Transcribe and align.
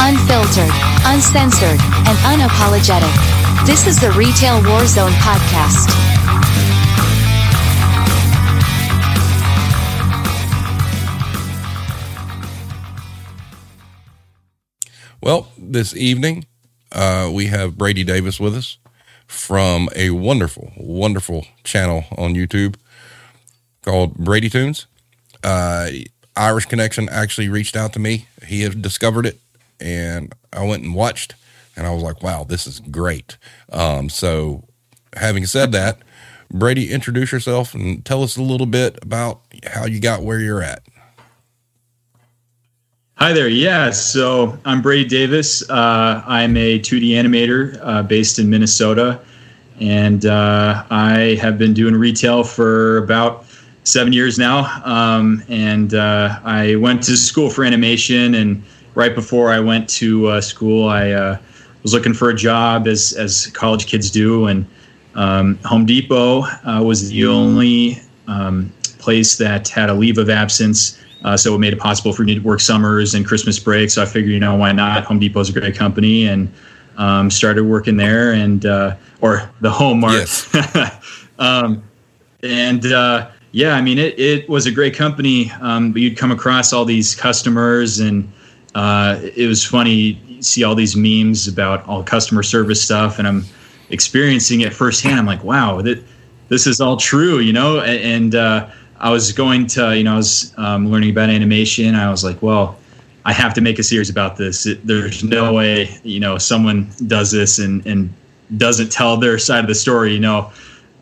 Unfiltered, 0.00 0.70
uncensored, 1.04 1.80
and 2.06 2.18
unapologetic. 2.24 3.12
This 3.66 3.86
is 3.86 4.00
the 4.00 4.10
Retail 4.12 4.60
Warzone 4.62 5.12
podcast. 5.20 5.88
Well, 15.20 15.48
this 15.58 15.94
evening, 15.96 16.46
uh, 16.92 17.30
we 17.32 17.46
have 17.46 17.76
Brady 17.76 18.04
Davis 18.04 18.38
with 18.38 18.56
us 18.56 18.78
from 19.26 19.88
a 19.94 20.10
wonderful, 20.10 20.72
wonderful 20.76 21.46
channel 21.64 22.04
on 22.16 22.34
YouTube 22.34 22.76
called 23.82 24.16
Bradytoons. 24.16 24.86
Uh, 25.42 25.90
Irish 26.36 26.66
Connection 26.66 27.08
actually 27.10 27.48
reached 27.48 27.76
out 27.76 27.92
to 27.94 27.98
me. 27.98 28.26
He 28.46 28.62
had 28.62 28.80
discovered 28.80 29.26
it, 29.26 29.38
and 29.80 30.34
I 30.52 30.64
went 30.64 30.82
and 30.82 30.94
watched, 30.94 31.34
and 31.76 31.86
I 31.86 31.90
was 31.92 32.02
like, 32.02 32.22
"Wow, 32.22 32.44
this 32.44 32.66
is 32.66 32.80
great." 32.80 33.36
Um, 33.72 34.08
so, 34.08 34.64
having 35.16 35.46
said 35.46 35.72
that, 35.72 35.98
Brady, 36.50 36.90
introduce 36.90 37.32
yourself 37.32 37.74
and 37.74 38.04
tell 38.04 38.22
us 38.22 38.36
a 38.36 38.42
little 38.42 38.66
bit 38.66 38.98
about 39.02 39.42
how 39.64 39.86
you 39.86 40.00
got 40.00 40.22
where 40.22 40.40
you're 40.40 40.62
at. 40.62 40.82
Hi 43.16 43.32
there. 43.32 43.48
Yeah, 43.48 43.90
so 43.90 44.56
I'm 44.64 44.80
Brady 44.80 45.08
Davis. 45.08 45.68
Uh, 45.68 46.22
I'm 46.24 46.56
a 46.56 46.78
2D 46.78 47.10
animator 47.10 47.78
uh, 47.82 48.02
based 48.04 48.38
in 48.38 48.48
Minnesota, 48.48 49.20
and 49.80 50.24
uh, 50.24 50.84
I 50.88 51.36
have 51.40 51.58
been 51.58 51.74
doing 51.74 51.94
retail 51.94 52.44
for 52.44 52.98
about 52.98 53.44
seven 53.82 54.12
years 54.12 54.38
now. 54.38 54.80
Um, 54.84 55.42
and 55.48 55.94
uh, 55.94 56.38
I 56.44 56.76
went 56.76 57.02
to 57.04 57.16
school 57.16 57.50
for 57.50 57.64
animation, 57.64 58.36
and 58.36 58.62
right 58.98 59.14
before 59.14 59.50
I 59.50 59.60
went 59.60 59.88
to 59.90 60.26
uh, 60.26 60.40
school, 60.40 60.88
I 60.88 61.12
uh, 61.12 61.38
was 61.82 61.94
looking 61.94 62.12
for 62.12 62.30
a 62.30 62.34
job, 62.34 62.86
as 62.86 63.12
as 63.14 63.46
college 63.48 63.86
kids 63.86 64.10
do, 64.10 64.46
and 64.46 64.66
um, 65.14 65.58
Home 65.64 65.86
Depot 65.86 66.44
was 66.82 67.08
the 67.08 67.26
only 67.26 68.02
um, 68.26 68.72
place 68.98 69.38
that 69.38 69.68
had 69.68 69.88
a 69.88 69.94
leave 69.94 70.18
of 70.18 70.28
absence 70.28 70.98
uh, 71.24 71.36
so 71.36 71.54
it 71.54 71.58
made 71.58 71.72
it 71.72 71.78
possible 71.78 72.12
for 72.12 72.22
me 72.22 72.34
to 72.34 72.40
work 72.40 72.60
summers 72.60 73.14
and 73.14 73.26
Christmas 73.26 73.58
breaks. 73.58 73.94
So 73.94 74.02
I 74.02 74.06
figured, 74.06 74.32
you 74.32 74.40
know, 74.40 74.54
why 74.54 74.72
not? 74.72 75.04
Home 75.04 75.18
Depot's 75.18 75.48
a 75.48 75.52
great 75.52 75.76
company, 75.76 76.26
and 76.26 76.52
um, 76.96 77.30
started 77.30 77.64
working 77.64 77.96
there, 77.96 78.32
and 78.32 78.64
uh, 78.66 78.96
or 79.20 79.50
the 79.60 79.70
Home 79.70 80.00
Mart. 80.00 80.14
Yes. 80.14 81.18
um, 81.38 81.82
and 82.42 82.86
uh, 82.86 83.30
yeah, 83.50 83.74
I 83.74 83.80
mean, 83.80 83.98
it 83.98 84.18
it 84.18 84.48
was 84.48 84.66
a 84.66 84.70
great 84.70 84.94
company. 84.94 85.50
Um, 85.60 85.92
but 85.92 86.02
you'd 86.02 86.16
come 86.16 86.30
across 86.30 86.72
all 86.72 86.84
these 86.84 87.14
customers, 87.14 87.98
and 87.98 88.30
uh, 88.78 89.20
it 89.42 89.46
was 89.46 89.64
funny. 89.64 90.00
see 90.40 90.62
all 90.64 90.74
these 90.74 90.96
memes 90.96 91.48
about 91.48 91.78
all 91.88 92.02
customer 92.02 92.42
service 92.42 92.80
stuff, 92.88 93.18
and 93.18 93.26
I'm 93.26 93.44
experiencing 93.90 94.60
it 94.60 94.72
firsthand. 94.72 95.18
I'm 95.20 95.26
like, 95.34 95.44
wow, 95.44 95.82
that 95.82 95.98
this 96.48 96.66
is 96.66 96.80
all 96.80 96.96
true, 96.96 97.38
you 97.40 97.52
know, 97.52 97.80
and. 97.80 98.34
uh, 98.34 98.70
I 99.00 99.10
was 99.10 99.32
going 99.32 99.68
to, 99.68 99.96
you 99.96 100.02
know, 100.02 100.14
I 100.14 100.16
was 100.16 100.52
um, 100.56 100.90
learning 100.90 101.10
about 101.10 101.30
animation. 101.30 101.94
I 101.94 102.10
was 102.10 102.24
like, 102.24 102.42
well, 102.42 102.76
I 103.24 103.32
have 103.32 103.54
to 103.54 103.60
make 103.60 103.78
a 103.78 103.82
series 103.82 104.10
about 104.10 104.36
this. 104.36 104.66
It, 104.66 104.84
there's 104.84 105.22
no 105.22 105.52
way, 105.52 105.88
you 106.02 106.18
know, 106.18 106.36
someone 106.38 106.90
does 107.06 107.30
this 107.30 107.60
and, 107.60 107.86
and 107.86 108.12
doesn't 108.56 108.90
tell 108.90 109.16
their 109.16 109.38
side 109.38 109.60
of 109.60 109.68
the 109.68 109.74
story, 109.74 110.14
you 110.14 110.18
know. 110.18 110.50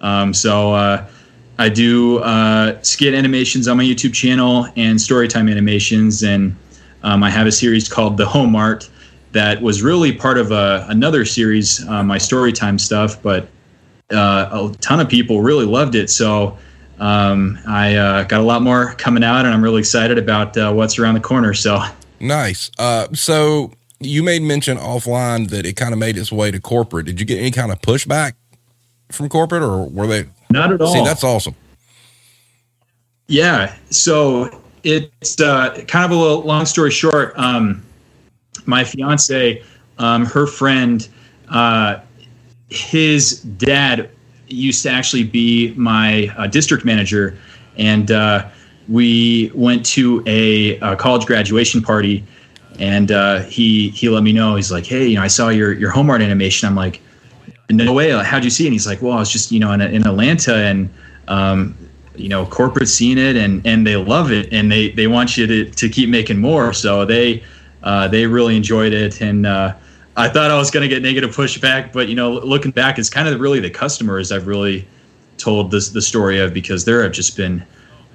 Um, 0.03 0.35
so 0.35 0.75
uh, 0.75 1.07
I 1.59 1.71
do 1.71 2.19
uh, 2.19 2.79
skit 2.83 3.15
animations 3.15 3.67
on 3.67 3.79
my 3.79 3.85
YouTube 3.85 4.13
channel 4.13 4.67
and 4.77 4.99
storytime 4.99 5.51
animations. 5.51 6.23
And 6.23 6.55
um, 7.07 7.23
I 7.23 7.31
have 7.31 7.47
a 7.47 7.53
series 7.53 7.89
called 7.89 8.17
The 8.17 8.27
Home 8.27 8.51
Mart 8.51 8.91
that 9.31 9.63
was 9.63 9.81
really 9.81 10.13
part 10.13 10.39
of 10.39 10.51
a, 10.51 10.85
another 10.89 11.25
series, 11.25 11.87
uh, 11.87 12.03
my 12.03 12.19
storytime 12.19 12.81
stuff, 12.81 13.23
but 13.23 13.49
uh, 14.13 14.71
a 14.73 14.77
ton 14.81 14.99
of 14.99 15.09
people 15.09 15.41
really 15.41 15.67
loved 15.67 15.95
it. 15.95 16.11
So 16.11 16.59
um, 16.99 17.61
I 17.65 17.95
uh, 17.95 18.25
got 18.25 18.41
a 18.41 18.43
lot 18.43 18.61
more 18.63 18.95
coming 18.95 19.23
out, 19.23 19.45
and 19.45 19.55
I'm 19.55 19.63
really 19.63 19.79
excited 19.79 20.19
about 20.19 20.57
uh, 20.57 20.73
what's 20.73 20.99
around 20.99 21.15
the 21.15 21.21
corner. 21.21 21.55
So 21.55 21.81
nice. 22.19 22.73
Uh, 22.77 23.07
so 23.13 23.71
you 24.01 24.25
made 24.25 24.43
mention 24.43 24.77
offline 24.77 25.49
that 25.51 25.65
it 25.65 25.75
kind 25.75 25.93
of 25.93 26.01
made 26.01 26.19
its 26.19 26.33
way 26.33 26.51
to 26.51 26.61
corporate. 26.61 27.07
Did 27.07 27.21
you 27.21 27.27
get 27.27 27.39
any 27.39 27.53
kind 27.53 27.71
of 27.71 27.81
pushback 27.81 28.33
from 29.13 29.29
corporate, 29.29 29.63
or 29.63 29.89
were 29.89 30.09
they 30.09 30.25
not 30.51 30.73
at 30.73 30.81
all? 30.81 30.93
See, 30.93 31.05
that's 31.05 31.23
awesome. 31.23 31.55
Yeah. 33.29 33.77
So 33.91 34.51
it's 34.87 35.41
uh, 35.41 35.83
kind 35.89 36.05
of 36.05 36.17
a 36.17 36.21
little 36.21 36.43
long 36.43 36.65
story 36.65 36.93
short. 36.93 37.35
Um, 37.37 37.85
my 38.67 38.85
fiance, 38.85 39.63
um, 39.99 40.25
her 40.27 40.47
friend, 40.47 41.09
uh, 41.49 41.99
his 42.69 43.41
dad 43.41 44.11
used 44.47 44.85
to 44.85 44.91
actually 44.91 45.25
be 45.25 45.75
my 45.75 46.33
uh, 46.39 46.47
district 46.47 46.85
manager, 46.85 47.37
and 47.77 48.13
uh, 48.13 48.49
we 48.89 49.51
went 49.55 49.85
to 49.87 50.23
a, 50.27 50.79
a, 50.79 50.95
college 50.95 51.27
graduation 51.27 51.83
party, 51.83 52.25
and 52.79 53.11
uh, 53.11 53.41
he 53.41 53.89
he 53.91 54.09
let 54.09 54.23
me 54.23 54.33
know 54.33 54.55
he's 54.55 54.71
like, 54.71 54.87
hey, 54.87 55.09
you 55.09 55.17
know, 55.17 55.23
I 55.23 55.27
saw 55.27 55.49
your 55.49 55.73
your 55.73 55.91
Home 55.91 56.07
Mart 56.07 56.23
animation. 56.23 56.69
I'm 56.69 56.77
like, 56.77 57.01
no 57.71 57.93
way, 57.93 58.11
how'd 58.23 58.45
you 58.45 58.51
see 58.51 58.65
it? 58.65 58.69
And 58.69 58.75
he's 58.75 58.87
like, 58.87 59.03
well, 59.03 59.15
I 59.15 59.19
was 59.19 59.33
just 59.33 59.51
you 59.51 59.59
know 59.59 59.73
in, 59.73 59.81
in 59.81 60.07
Atlanta 60.07 60.55
and. 60.55 60.89
Um, 61.29 61.77
you 62.19 62.29
know, 62.29 62.47
corporate 62.47 62.89
seeing 62.89 63.19
it 63.19 63.37
and 63.37 63.67
and 63.67 63.87
they 63.87 63.97
love 63.97 64.33
it 64.33 64.53
and 64.53 64.71
they 64.71 64.91
they 64.91 65.07
want 65.07 65.37
you 65.37 65.47
to 65.47 65.71
to 65.71 65.89
keep 65.89 66.09
making 66.09 66.39
more. 66.39 66.73
So 66.73 67.05
they 67.05 67.43
uh, 67.83 68.09
they 68.09 68.27
really 68.27 68.57
enjoyed 68.57 68.93
it 68.93 69.21
and 69.21 69.47
uh, 69.47 69.75
I 70.17 70.29
thought 70.29 70.51
I 70.51 70.57
was 70.57 70.71
going 70.71 70.83
to 70.83 70.89
get 70.89 71.03
negative 71.03 71.37
pushback, 71.37 71.93
but 71.93 72.09
you 72.09 72.15
know, 72.15 72.33
looking 72.33 72.71
back, 72.71 72.99
it's 72.99 73.11
kind 73.11 73.29
of 73.29 73.39
really 73.39 73.61
the 73.61 73.71
customers 73.71 74.33
I've 74.33 74.47
really 74.47 74.89
told 75.37 75.71
this 75.71 75.91
the 75.91 76.01
story 76.01 76.41
of 76.41 76.55
because 76.55 76.87
there 76.87 77.03
have 77.03 77.13
just 77.13 77.37
been 77.37 77.65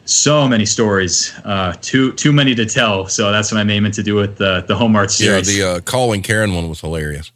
so 0.06 0.48
many 0.48 0.66
stories, 0.66 1.32
uh, 1.46 1.76
too 1.82 2.14
too 2.14 2.34
many 2.34 2.56
to 2.56 2.66
tell. 2.66 3.08
So 3.08 3.32
that's 3.32 3.52
what 3.52 3.60
I'm 3.60 3.70
aiming 3.70 3.92
to 3.94 4.04
do 4.04 4.16
with 4.16 4.38
the 4.38 4.66
the 4.68 4.76
Home 4.76 4.94
Mart 4.94 5.12
series. 5.12 5.56
Yeah, 5.56 5.64
the 5.64 5.78
uh, 5.78 5.80
calling 5.82 6.24
Karen 6.24 6.56
one 6.56 6.68
was 6.68 6.82
hilarious. 6.82 7.32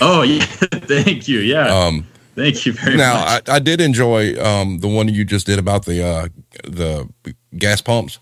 oh 0.00 0.22
yeah, 0.22 0.44
thank 0.44 1.28
you. 1.28 1.40
Yeah. 1.40 1.66
Um, 1.66 2.06
Thank 2.34 2.64
you 2.64 2.72
very 2.72 2.96
now, 2.96 3.14
much. 3.14 3.46
Now, 3.46 3.52
I, 3.52 3.56
I, 3.56 3.58
did 3.58 3.80
enjoy 3.80 4.40
um, 4.42 4.78
the 4.78 4.88
one 4.88 5.08
you 5.08 5.24
just 5.24 5.46
did 5.46 5.58
about 5.58 5.84
the 5.84 6.04
uh, 6.04 6.28
the 6.64 7.08
gas 7.56 7.80
pumps. 7.80 8.18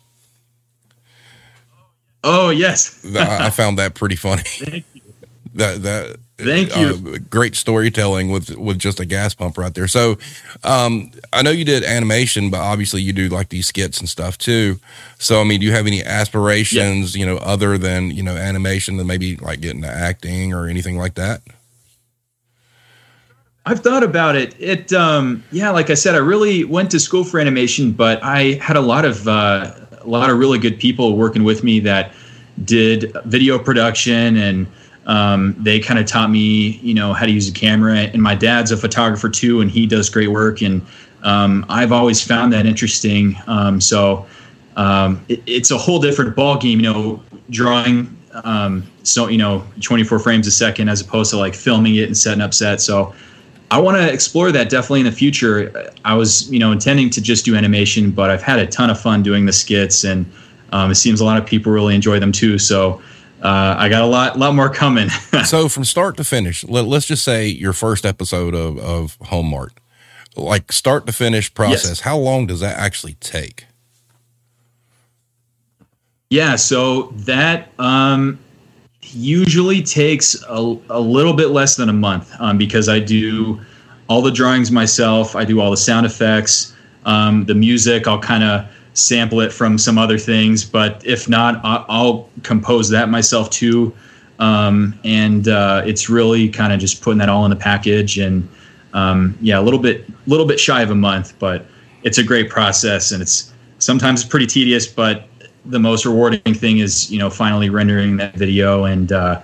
Oh 2.24 2.50
yes, 2.50 3.04
I 3.14 3.50
found 3.50 3.78
that 3.78 3.94
pretty 3.94 4.16
funny. 4.16 4.42
Thank 4.46 4.84
you. 4.94 5.02
That 5.54 5.82
that 5.82 6.16
Thank 6.38 6.76
you. 6.76 7.14
Uh, 7.14 7.18
great 7.28 7.56
storytelling 7.56 8.30
with 8.30 8.56
with 8.56 8.78
just 8.78 9.00
a 9.00 9.04
gas 9.04 9.34
pump 9.34 9.58
right 9.58 9.74
there. 9.74 9.88
So, 9.88 10.18
um, 10.62 11.10
I 11.32 11.42
know 11.42 11.50
you 11.50 11.64
did 11.64 11.82
animation, 11.82 12.48
but 12.48 12.60
obviously 12.60 13.02
you 13.02 13.12
do 13.12 13.28
like 13.28 13.48
these 13.48 13.66
skits 13.66 13.98
and 13.98 14.08
stuff 14.08 14.38
too. 14.38 14.78
So, 15.18 15.40
I 15.40 15.44
mean, 15.44 15.58
do 15.58 15.66
you 15.66 15.72
have 15.72 15.88
any 15.88 16.04
aspirations, 16.04 17.16
yeah. 17.16 17.20
you 17.20 17.26
know, 17.26 17.38
other 17.38 17.76
than 17.76 18.12
you 18.12 18.22
know 18.22 18.36
animation, 18.36 18.98
than 18.98 19.08
maybe 19.08 19.34
like 19.36 19.60
getting 19.60 19.82
to 19.82 19.88
acting 19.88 20.54
or 20.54 20.68
anything 20.68 20.96
like 20.96 21.14
that? 21.14 21.42
I've 23.68 23.80
thought 23.80 24.02
about 24.02 24.34
it. 24.34 24.54
It, 24.58 24.94
um, 24.94 25.44
yeah, 25.52 25.68
like 25.68 25.90
I 25.90 25.94
said, 25.94 26.14
I 26.14 26.18
really 26.18 26.64
went 26.64 26.90
to 26.92 26.98
school 26.98 27.22
for 27.22 27.38
animation, 27.38 27.92
but 27.92 28.18
I 28.22 28.52
had 28.62 28.78
a 28.78 28.80
lot 28.80 29.04
of 29.04 29.28
uh, 29.28 29.74
a 30.00 30.06
lot 30.08 30.30
of 30.30 30.38
really 30.38 30.58
good 30.58 30.78
people 30.78 31.18
working 31.18 31.44
with 31.44 31.62
me 31.62 31.78
that 31.80 32.14
did 32.64 33.14
video 33.26 33.58
production 33.58 34.38
and 34.38 34.66
um, 35.04 35.54
they 35.58 35.80
kind 35.80 36.00
of 36.00 36.06
taught 36.06 36.30
me, 36.30 36.78
you 36.82 36.94
know, 36.94 37.12
how 37.12 37.26
to 37.26 37.30
use 37.30 37.46
a 37.46 37.52
camera. 37.52 37.96
And 37.96 38.22
my 38.22 38.34
dad's 38.34 38.72
a 38.72 38.76
photographer 38.76 39.28
too, 39.28 39.60
and 39.60 39.70
he 39.70 39.86
does 39.86 40.08
great 40.08 40.28
work. 40.28 40.62
And 40.62 40.80
um, 41.22 41.66
I've 41.68 41.92
always 41.92 42.24
found 42.24 42.54
that 42.54 42.64
interesting. 42.64 43.36
Um, 43.48 43.82
so 43.82 44.26
um, 44.76 45.22
it, 45.28 45.42
it's 45.44 45.70
a 45.70 45.76
whole 45.76 46.00
different 46.00 46.34
ball 46.34 46.56
game, 46.56 46.80
you 46.80 46.90
know, 46.90 47.22
drawing. 47.50 48.16
Um, 48.44 48.90
so 49.02 49.28
you 49.28 49.36
know, 49.36 49.62
24 49.82 50.20
frames 50.20 50.46
a 50.46 50.50
second 50.50 50.88
as 50.88 51.02
opposed 51.02 51.30
to 51.32 51.36
like 51.36 51.54
filming 51.54 51.96
it 51.96 52.04
and 52.04 52.16
setting 52.16 52.40
up 52.40 52.54
sets. 52.54 52.82
So 52.82 53.14
I 53.70 53.78
want 53.78 53.98
to 53.98 54.12
explore 54.12 54.50
that 54.52 54.70
definitely 54.70 55.00
in 55.00 55.06
the 55.06 55.12
future. 55.12 55.92
I 56.04 56.14
was, 56.14 56.50
you 56.50 56.58
know, 56.58 56.72
intending 56.72 57.10
to 57.10 57.20
just 57.20 57.44
do 57.44 57.54
animation, 57.54 58.10
but 58.10 58.30
I've 58.30 58.42
had 58.42 58.58
a 58.58 58.66
ton 58.66 58.88
of 58.88 58.98
fun 59.00 59.22
doing 59.22 59.44
the 59.44 59.52
skits, 59.52 60.04
and 60.04 60.30
um, 60.72 60.90
it 60.90 60.94
seems 60.94 61.20
a 61.20 61.24
lot 61.24 61.38
of 61.38 61.46
people 61.46 61.72
really 61.72 61.94
enjoy 61.94 62.18
them 62.18 62.32
too. 62.32 62.58
So 62.58 63.02
uh, 63.42 63.76
I 63.78 63.88
got 63.88 64.02
a 64.02 64.06
lot, 64.06 64.38
lot 64.38 64.54
more 64.54 64.70
coming. 64.70 65.08
so 65.44 65.68
from 65.68 65.84
start 65.84 66.16
to 66.16 66.24
finish, 66.24 66.64
let, 66.64 66.86
us 66.86 67.04
just 67.04 67.24
say 67.24 67.46
your 67.46 67.72
first 67.72 68.06
episode 68.06 68.54
of 68.54 68.78
of 68.78 69.16
Home 69.26 69.50
Mart, 69.50 69.72
like 70.34 70.72
start 70.72 71.06
to 71.06 71.12
finish 71.12 71.52
process. 71.52 71.84
Yes. 71.84 72.00
How 72.00 72.16
long 72.16 72.46
does 72.46 72.60
that 72.60 72.78
actually 72.78 73.14
take? 73.14 73.66
Yeah, 76.30 76.56
so 76.56 77.12
that 77.16 77.72
um, 77.78 78.38
usually 79.14 79.82
takes 79.82 80.36
a, 80.48 80.76
a 80.90 81.00
little 81.00 81.34
bit 81.34 81.48
less 81.48 81.76
than 81.76 81.88
a 81.88 81.92
month 81.92 82.34
um, 82.38 82.58
because 82.58 82.88
I 82.88 82.98
do 82.98 83.60
all 84.08 84.22
the 84.22 84.30
drawings 84.30 84.70
myself. 84.70 85.36
I 85.36 85.44
do 85.44 85.60
all 85.60 85.70
the 85.70 85.76
sound 85.76 86.06
effects, 86.06 86.74
um, 87.04 87.44
the 87.44 87.54
music. 87.54 88.06
I'll 88.06 88.18
kind 88.18 88.44
of 88.44 88.66
sample 88.94 89.40
it 89.40 89.52
from 89.52 89.78
some 89.78 89.98
other 89.98 90.18
things. 90.18 90.64
But 90.64 91.04
if 91.06 91.28
not, 91.28 91.60
I'll, 91.64 91.86
I'll 91.88 92.30
compose 92.42 92.88
that 92.90 93.08
myself 93.08 93.50
too. 93.50 93.94
Um, 94.38 94.98
and 95.04 95.48
uh, 95.48 95.82
it's 95.84 96.08
really 96.08 96.48
kind 96.48 96.72
of 96.72 96.80
just 96.80 97.02
putting 97.02 97.18
that 97.18 97.28
all 97.28 97.44
in 97.44 97.50
the 97.50 97.56
package 97.56 98.18
and 98.18 98.48
um, 98.94 99.36
yeah, 99.40 99.58
a 99.58 99.62
little 99.62 99.80
bit, 99.80 100.06
little 100.26 100.46
bit 100.46 100.58
shy 100.58 100.82
of 100.82 100.90
a 100.90 100.94
month, 100.94 101.38
but 101.38 101.66
it's 102.02 102.18
a 102.18 102.22
great 102.22 102.48
process 102.48 103.12
and 103.12 103.20
it's 103.20 103.52
sometimes 103.78 104.24
pretty 104.24 104.46
tedious, 104.46 104.86
but 104.86 105.28
the 105.68 105.78
most 105.78 106.04
rewarding 106.04 106.54
thing 106.54 106.78
is 106.78 107.10
you 107.10 107.18
know 107.18 107.30
finally 107.30 107.70
rendering 107.70 108.16
that 108.16 108.34
video 108.34 108.84
and 108.84 109.12
uh, 109.12 109.40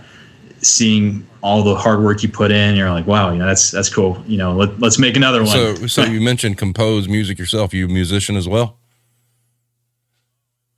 seeing 0.60 1.26
all 1.42 1.62
the 1.62 1.74
hard 1.74 2.02
work 2.02 2.22
you 2.22 2.28
put 2.28 2.50
in. 2.50 2.74
You're 2.74 2.90
like, 2.90 3.06
wow, 3.06 3.30
you 3.30 3.38
know 3.38 3.46
that's 3.46 3.70
that's 3.70 3.88
cool. 3.88 4.22
You 4.26 4.38
know, 4.38 4.52
let, 4.54 4.82
us 4.82 4.98
make 4.98 5.16
another 5.16 5.40
one. 5.40 5.48
So, 5.48 5.74
so 5.86 6.04
you 6.04 6.20
mentioned 6.20 6.58
compose 6.58 7.08
music 7.08 7.38
yourself. 7.38 7.74
You 7.74 7.86
a 7.86 7.88
musician 7.88 8.36
as 8.36 8.48
well? 8.48 8.78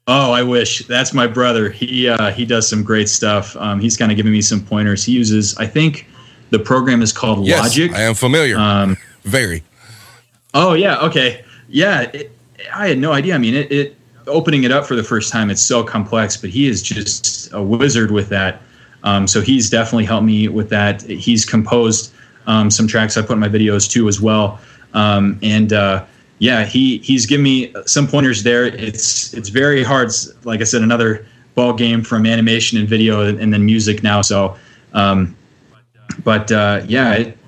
Oh, 0.08 0.32
I 0.32 0.42
wish. 0.42 0.86
That's 0.86 1.12
my 1.12 1.26
brother. 1.26 1.70
He 1.70 2.08
uh, 2.08 2.30
he 2.32 2.44
does 2.44 2.68
some 2.68 2.82
great 2.82 3.08
stuff. 3.08 3.56
Um, 3.56 3.80
he's 3.80 3.96
kind 3.96 4.10
of 4.10 4.16
giving 4.16 4.32
me 4.32 4.42
some 4.42 4.64
pointers. 4.64 5.04
He 5.04 5.12
uses, 5.12 5.56
I 5.56 5.66
think, 5.66 6.06
the 6.50 6.58
program 6.58 7.02
is 7.02 7.12
called 7.12 7.46
yes, 7.46 7.60
Logic. 7.60 7.92
I 7.92 8.02
am 8.02 8.14
familiar. 8.14 8.58
Um, 8.58 8.96
Very. 9.22 9.62
Oh 10.54 10.74
yeah. 10.74 10.98
Okay. 10.98 11.44
Yeah. 11.68 12.02
It, 12.02 12.32
I 12.72 12.88
had 12.88 12.98
no 12.98 13.12
idea. 13.12 13.34
I 13.34 13.38
mean, 13.38 13.54
it, 13.54 13.70
it 13.70 13.96
opening 14.26 14.64
it 14.64 14.70
up 14.70 14.86
for 14.86 14.96
the 14.96 15.02
first 15.02 15.32
time. 15.32 15.50
It's 15.50 15.62
so 15.62 15.82
complex, 15.84 16.36
but 16.36 16.50
he 16.50 16.68
is 16.68 16.82
just 16.82 17.52
a 17.52 17.62
wizard 17.62 18.10
with 18.10 18.28
that. 18.30 18.62
Um, 19.04 19.26
so 19.26 19.40
he's 19.40 19.70
definitely 19.70 20.04
helped 20.04 20.26
me 20.26 20.48
with 20.48 20.68
that. 20.70 21.02
He's 21.02 21.44
composed 21.44 22.12
um, 22.46 22.70
some 22.70 22.86
tracks 22.86 23.16
I 23.16 23.22
put 23.22 23.32
in 23.32 23.38
my 23.38 23.48
videos 23.48 23.88
too 23.88 24.08
as 24.08 24.20
well. 24.20 24.58
Um, 24.94 25.38
and 25.42 25.72
uh, 25.72 26.04
yeah, 26.38 26.64
he 26.64 26.98
he's 26.98 27.26
given 27.26 27.44
me 27.44 27.72
some 27.86 28.06
pointers 28.06 28.42
there. 28.42 28.64
It's 28.64 29.32
it's 29.34 29.48
very 29.48 29.82
hard. 29.82 30.10
Like 30.44 30.60
I 30.60 30.64
said, 30.64 30.82
another 30.82 31.26
ball 31.54 31.72
game 31.72 32.02
from 32.02 32.26
animation 32.26 32.78
and 32.78 32.88
video 32.88 33.22
and 33.22 33.52
then 33.52 33.64
music 33.64 34.02
now. 34.02 34.22
So, 34.22 34.56
um, 34.92 35.36
but 36.22 36.52
uh, 36.52 36.82
yeah, 36.86 37.14
it, 37.14 37.38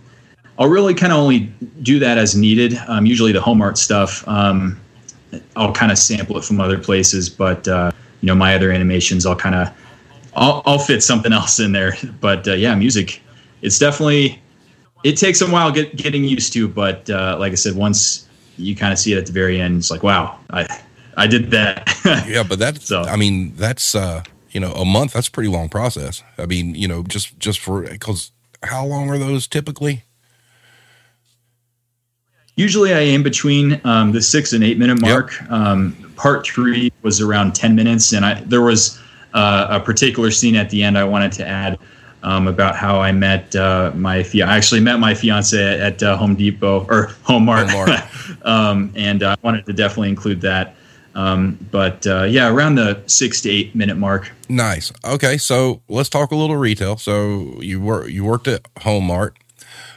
I'll 0.59 0.69
really 0.69 0.95
kind 0.95 1.13
of 1.13 1.19
only 1.19 1.53
do 1.83 1.99
that 2.01 2.19
as 2.19 2.35
needed. 2.35 2.79
Um, 2.89 3.07
usually 3.07 3.33
the 3.33 3.41
Home 3.41 3.59
Mart 3.59 3.79
stuff, 3.79 4.27
um, 4.27 4.81
I'll 5.57 5.73
kind 5.73 5.93
of 5.93 5.99
sample 5.99 6.39
it 6.39 6.45
from 6.45 6.61
other 6.61 6.79
places. 6.79 7.29
But 7.29 7.67
uh, 7.69 7.93
you 8.21 8.27
know, 8.27 8.35
my 8.35 8.55
other 8.55 8.71
animations, 8.71 9.27
I'll 9.27 9.37
kind 9.37 9.55
of 9.55 9.69
I'll, 10.35 10.63
I'll 10.67 10.79
fit 10.79 11.03
something 11.03 11.33
else 11.41 11.61
in 11.61 11.73
there. 11.73 11.97
But 12.21 12.49
uh, 12.49 12.55
yeah, 12.55 12.75
music, 12.75 13.23
it's 13.63 13.79
definitely 13.79 14.41
it 15.05 15.17
takes 15.17 15.41
a 15.41 15.47
while 15.47 15.71
get, 15.71 15.97
getting 15.97 16.25
used 16.25 16.53
to. 16.55 16.69
But 16.69 17.09
uh, 17.11 17.37
like 17.39 17.53
I 17.53 17.57
said, 17.57 17.75
once 17.75 18.29
you 18.59 18.77
kind 18.77 18.93
of 18.93 18.99
see 18.99 19.13
it 19.13 19.19
at 19.19 19.27
the 19.27 19.33
very 19.33 19.61
end. 19.61 19.79
It's 19.79 19.91
like, 19.91 20.03
wow, 20.03 20.39
I 20.51 20.67
I 21.17 21.27
did 21.27 21.51
that. 21.53 21.89
yeah, 22.29 22.43
but 22.43 22.59
that's 22.59 22.85
so. 22.85 23.03
I 23.03 23.17
mean, 23.17 23.55
that's 23.55 23.95
uh, 23.95 24.23
you 24.51 24.61
know, 24.61 24.73
a 24.73 24.85
month. 24.85 25.15
That's 25.15 25.29
a 25.29 25.31
pretty 25.31 25.49
long 25.49 25.69
process. 25.69 26.23
I 26.37 26.47
mean, 26.47 26.75
you 26.75 26.89
know, 26.89 27.03
just 27.03 27.39
just 27.39 27.61
for 27.61 27.83
because 27.83 28.33
how 28.63 28.85
long 28.85 29.09
are 29.09 29.19
those 29.19 29.47
typically? 29.47 30.05
Usually, 32.59 32.93
I 32.93 32.99
aim 32.99 33.23
between 33.23 33.81
um, 33.85 34.11
the 34.11 34.21
six 34.21 34.53
and 34.53 34.65
eight 34.65 34.79
minute 34.79 35.01
mark. 35.01 35.33
Yep. 35.41 35.51
Um, 35.51 36.13
part 36.17 36.45
three 36.45 36.93
was 37.03 37.21
around 37.21 37.55
ten 37.55 37.77
minutes, 37.77 38.13
and 38.13 38.27
I 38.27 38.41
there 38.41 38.63
was 38.63 39.01
uh, 39.33 39.69
a 39.71 39.79
particular 39.79 40.33
scene 40.33 40.57
at 40.57 40.69
the 40.69 40.83
end 40.83 40.99
I 40.99 41.05
wanted 41.05 41.31
to 41.33 41.47
add 41.47 41.79
um, 42.25 42.49
about 42.49 42.75
how 42.75 43.01
I 43.01 43.13
met 43.13 43.55
uh, 43.55 43.93
my 43.95 44.25
fia- 44.25 44.47
I 44.47 44.57
actually 44.57 44.81
met 44.81 44.99
my 44.99 45.15
fiance 45.15 45.57
at, 45.57 45.81
at 45.81 46.03
uh, 46.03 46.17
Home 46.17 46.35
Depot 46.35 46.85
or 46.91 47.13
Home 47.23 47.45
Mart, 47.45 47.71
um, 48.43 48.93
and 48.97 49.23
I 49.23 49.37
wanted 49.43 49.65
to 49.67 49.73
definitely 49.73 50.09
include 50.09 50.41
that. 50.41 50.75
Um, 51.15 51.59
but 51.71 52.07
uh, 52.09 52.25
yeah, 52.25 52.51
around 52.51 52.75
the 52.75 53.03
six 53.07 53.41
to 53.43 53.51
eight 53.51 53.73
minute 53.75 53.97
mark. 53.97 54.33
Nice. 54.49 54.93
Okay, 55.05 55.39
so 55.39 55.81
let's 55.89 56.09
talk 56.09 56.33
a 56.33 56.37
little 56.37 56.57
retail. 56.57 56.97
So 56.97 57.61
you 57.61 57.81
were 57.81 58.09
you 58.09 58.25
worked 58.25 58.49
at 58.49 58.67
Home 58.81 59.05
Mart. 59.05 59.37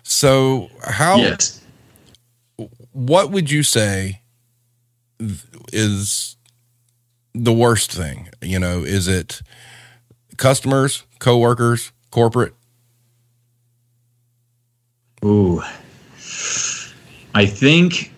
So 0.04 0.70
how? 0.84 1.18
Yes. 1.18 1.61
What 2.94 3.32
would 3.32 3.50
you 3.50 3.64
say 3.64 4.22
is 5.72 6.36
the 7.34 7.54
worst 7.54 7.92
thing? 7.92 8.30
You 8.42 8.60
know, 8.60 8.80
is 8.80 9.08
it 9.08 9.42
customers, 10.38 11.04
coworkers, 11.20 11.92
corporate? 12.10 12.54
Ooh. 15.24 15.62
I 17.34 17.46
think 17.46 18.12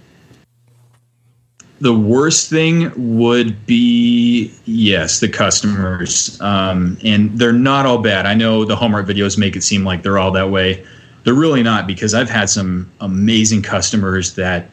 the 1.81 1.94
worst 1.94 2.50
thing 2.50 2.92
would 3.18 3.66
be 3.66 4.54
yes, 4.66 5.19
the 5.19 5.28
customers, 5.28 6.40
um, 6.42 6.98
and 7.04 7.38
they're 7.38 7.52
not 7.52 7.86
all 7.86 7.98
bad. 7.98 8.26
I 8.26 8.34
know 8.34 8.64
the 8.64 8.76
Home 8.76 8.94
Mart 8.94 9.06
videos 9.06 9.38
make 9.38 9.58
it 9.58 9.64
seem 9.64 9.84
like 9.84 10.02
they're 10.02 10.18
all 10.18 10.31
that 10.31 10.50
way. 10.50 10.86
They're 11.24 11.34
really 11.34 11.64
not 11.64 11.88
because 11.88 12.14
I've 12.14 12.30
had 12.30 12.50
some 12.50 12.92
amazing 13.00 13.62
customers 13.62 14.36
that 14.36 14.70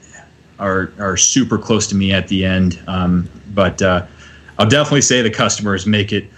are 0.58 0.93
are 0.99 1.17
super 1.17 1.58
close 1.58 1.87
to 1.88 1.94
me 1.94 2.12
at 2.12 2.29
the 2.29 2.44
end. 2.44 2.82
Um, 2.87 3.29
but 3.55 3.81
uh, 3.82 4.06
I'll 4.58 4.69
definitely 4.69 5.02
say 5.02 5.23
the 5.23 5.31
customers 5.31 5.87
make 5.87 6.12
it 6.12 6.31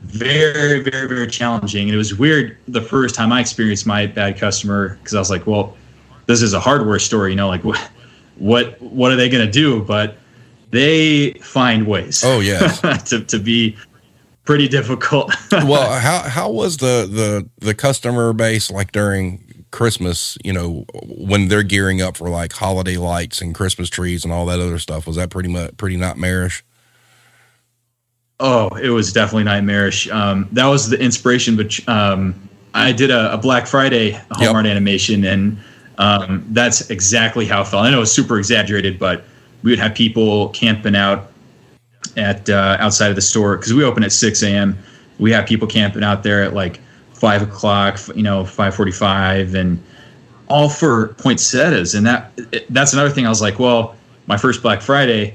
very, 0.00 0.80
very, 0.80 1.08
very 1.08 1.26
challenging. 1.26 1.88
And 1.88 1.94
it 1.94 1.98
was 1.98 2.16
weird 2.16 2.56
the 2.68 2.82
first 2.82 3.14
time 3.14 3.32
I 3.32 3.40
experienced 3.40 3.86
my 3.86 4.06
bad 4.06 4.36
customer 4.36 4.96
because 4.96 5.14
I 5.14 5.18
was 5.18 5.30
like, 5.30 5.46
well, 5.46 5.76
this 6.26 6.42
is 6.42 6.54
a 6.54 6.60
hardware 6.60 6.98
store, 6.98 7.28
you 7.28 7.36
know, 7.36 7.48
like 7.48 7.64
what, 7.64 7.78
what, 8.36 8.80
what 8.82 9.12
are 9.12 9.16
they 9.16 9.28
going 9.28 9.44
to 9.44 9.50
do? 9.50 9.82
But 9.82 10.16
they 10.70 11.32
find 11.34 11.86
ways. 11.86 12.24
Oh 12.24 12.40
yeah, 12.40 12.58
to 13.06 13.20
to 13.24 13.38
be 13.38 13.76
pretty 14.44 14.68
difficult. 14.68 15.32
well, 15.52 16.00
how 16.00 16.28
how 16.28 16.50
was 16.50 16.78
the 16.78 17.06
the 17.10 17.48
the 17.64 17.74
customer 17.74 18.32
base 18.32 18.70
like 18.70 18.90
during 18.90 19.41
Christmas? 19.72 20.38
You 20.44 20.52
know, 20.52 20.86
when 21.04 21.48
they're 21.48 21.64
gearing 21.64 22.00
up 22.00 22.16
for 22.16 22.28
like 22.28 22.52
holiday 22.52 22.96
lights 22.96 23.40
and 23.40 23.54
Christmas 23.54 23.90
trees 23.90 24.24
and 24.24 24.32
all 24.32 24.46
that 24.46 24.60
other 24.60 24.78
stuff. 24.78 25.06
Was 25.06 25.16
that 25.16 25.30
pretty 25.30 25.48
much 25.48 25.76
pretty 25.76 25.96
nightmarish? 25.96 26.64
Oh, 28.38 28.68
it 28.76 28.88
was 28.90 29.12
definitely 29.12 29.44
nightmarish. 29.44 30.08
Um, 30.10 30.48
that 30.52 30.66
was 30.66 30.88
the 30.88 31.00
inspiration. 31.00 31.56
But 31.56 31.88
um, 31.88 32.48
I 32.74 32.92
did 32.92 33.10
a, 33.10 33.34
a, 33.34 33.38
Black 33.38 33.66
Friday 33.66 34.12
Hallmark 34.32 34.64
yep. 34.64 34.70
animation, 34.70 35.24
and 35.24 35.58
um, 35.98 36.44
that's 36.50 36.90
exactly 36.90 37.46
how 37.46 37.62
it 37.62 37.68
felt. 37.68 37.84
I 37.84 37.90
know 37.90 37.98
it 37.98 38.00
was 38.00 38.12
super 38.12 38.38
exaggerated, 38.38 38.98
but 38.98 39.24
we 39.62 39.70
would 39.70 39.78
have 39.78 39.94
people 39.94 40.48
camping 40.48 40.96
out 40.96 41.30
at 42.16 42.48
uh, 42.50 42.76
outside 42.80 43.10
of 43.10 43.14
the 43.14 43.22
store 43.22 43.56
because 43.56 43.72
we 43.74 43.84
open 43.84 44.02
at 44.02 44.12
6 44.12 44.42
a.m. 44.42 44.76
We 45.18 45.30
have 45.32 45.46
people 45.46 45.68
camping 45.68 46.02
out 46.02 46.22
there 46.22 46.42
at 46.42 46.52
like 46.52 46.80
five 47.22 47.42
o'clock, 47.42 48.00
you 48.14 48.22
know, 48.22 48.44
5:45, 48.44 49.54
and 49.54 49.82
all 50.48 50.68
for 50.68 51.08
poinsettias. 51.14 51.94
And 51.94 52.06
that 52.06 52.32
that's 52.68 52.92
another 52.92 53.10
thing. 53.10 53.26
I 53.26 53.28
was 53.28 53.40
like, 53.40 53.58
well, 53.58 53.94
my 54.26 54.36
first 54.36 54.62
Black 54.62 54.82
Friday 54.82 55.34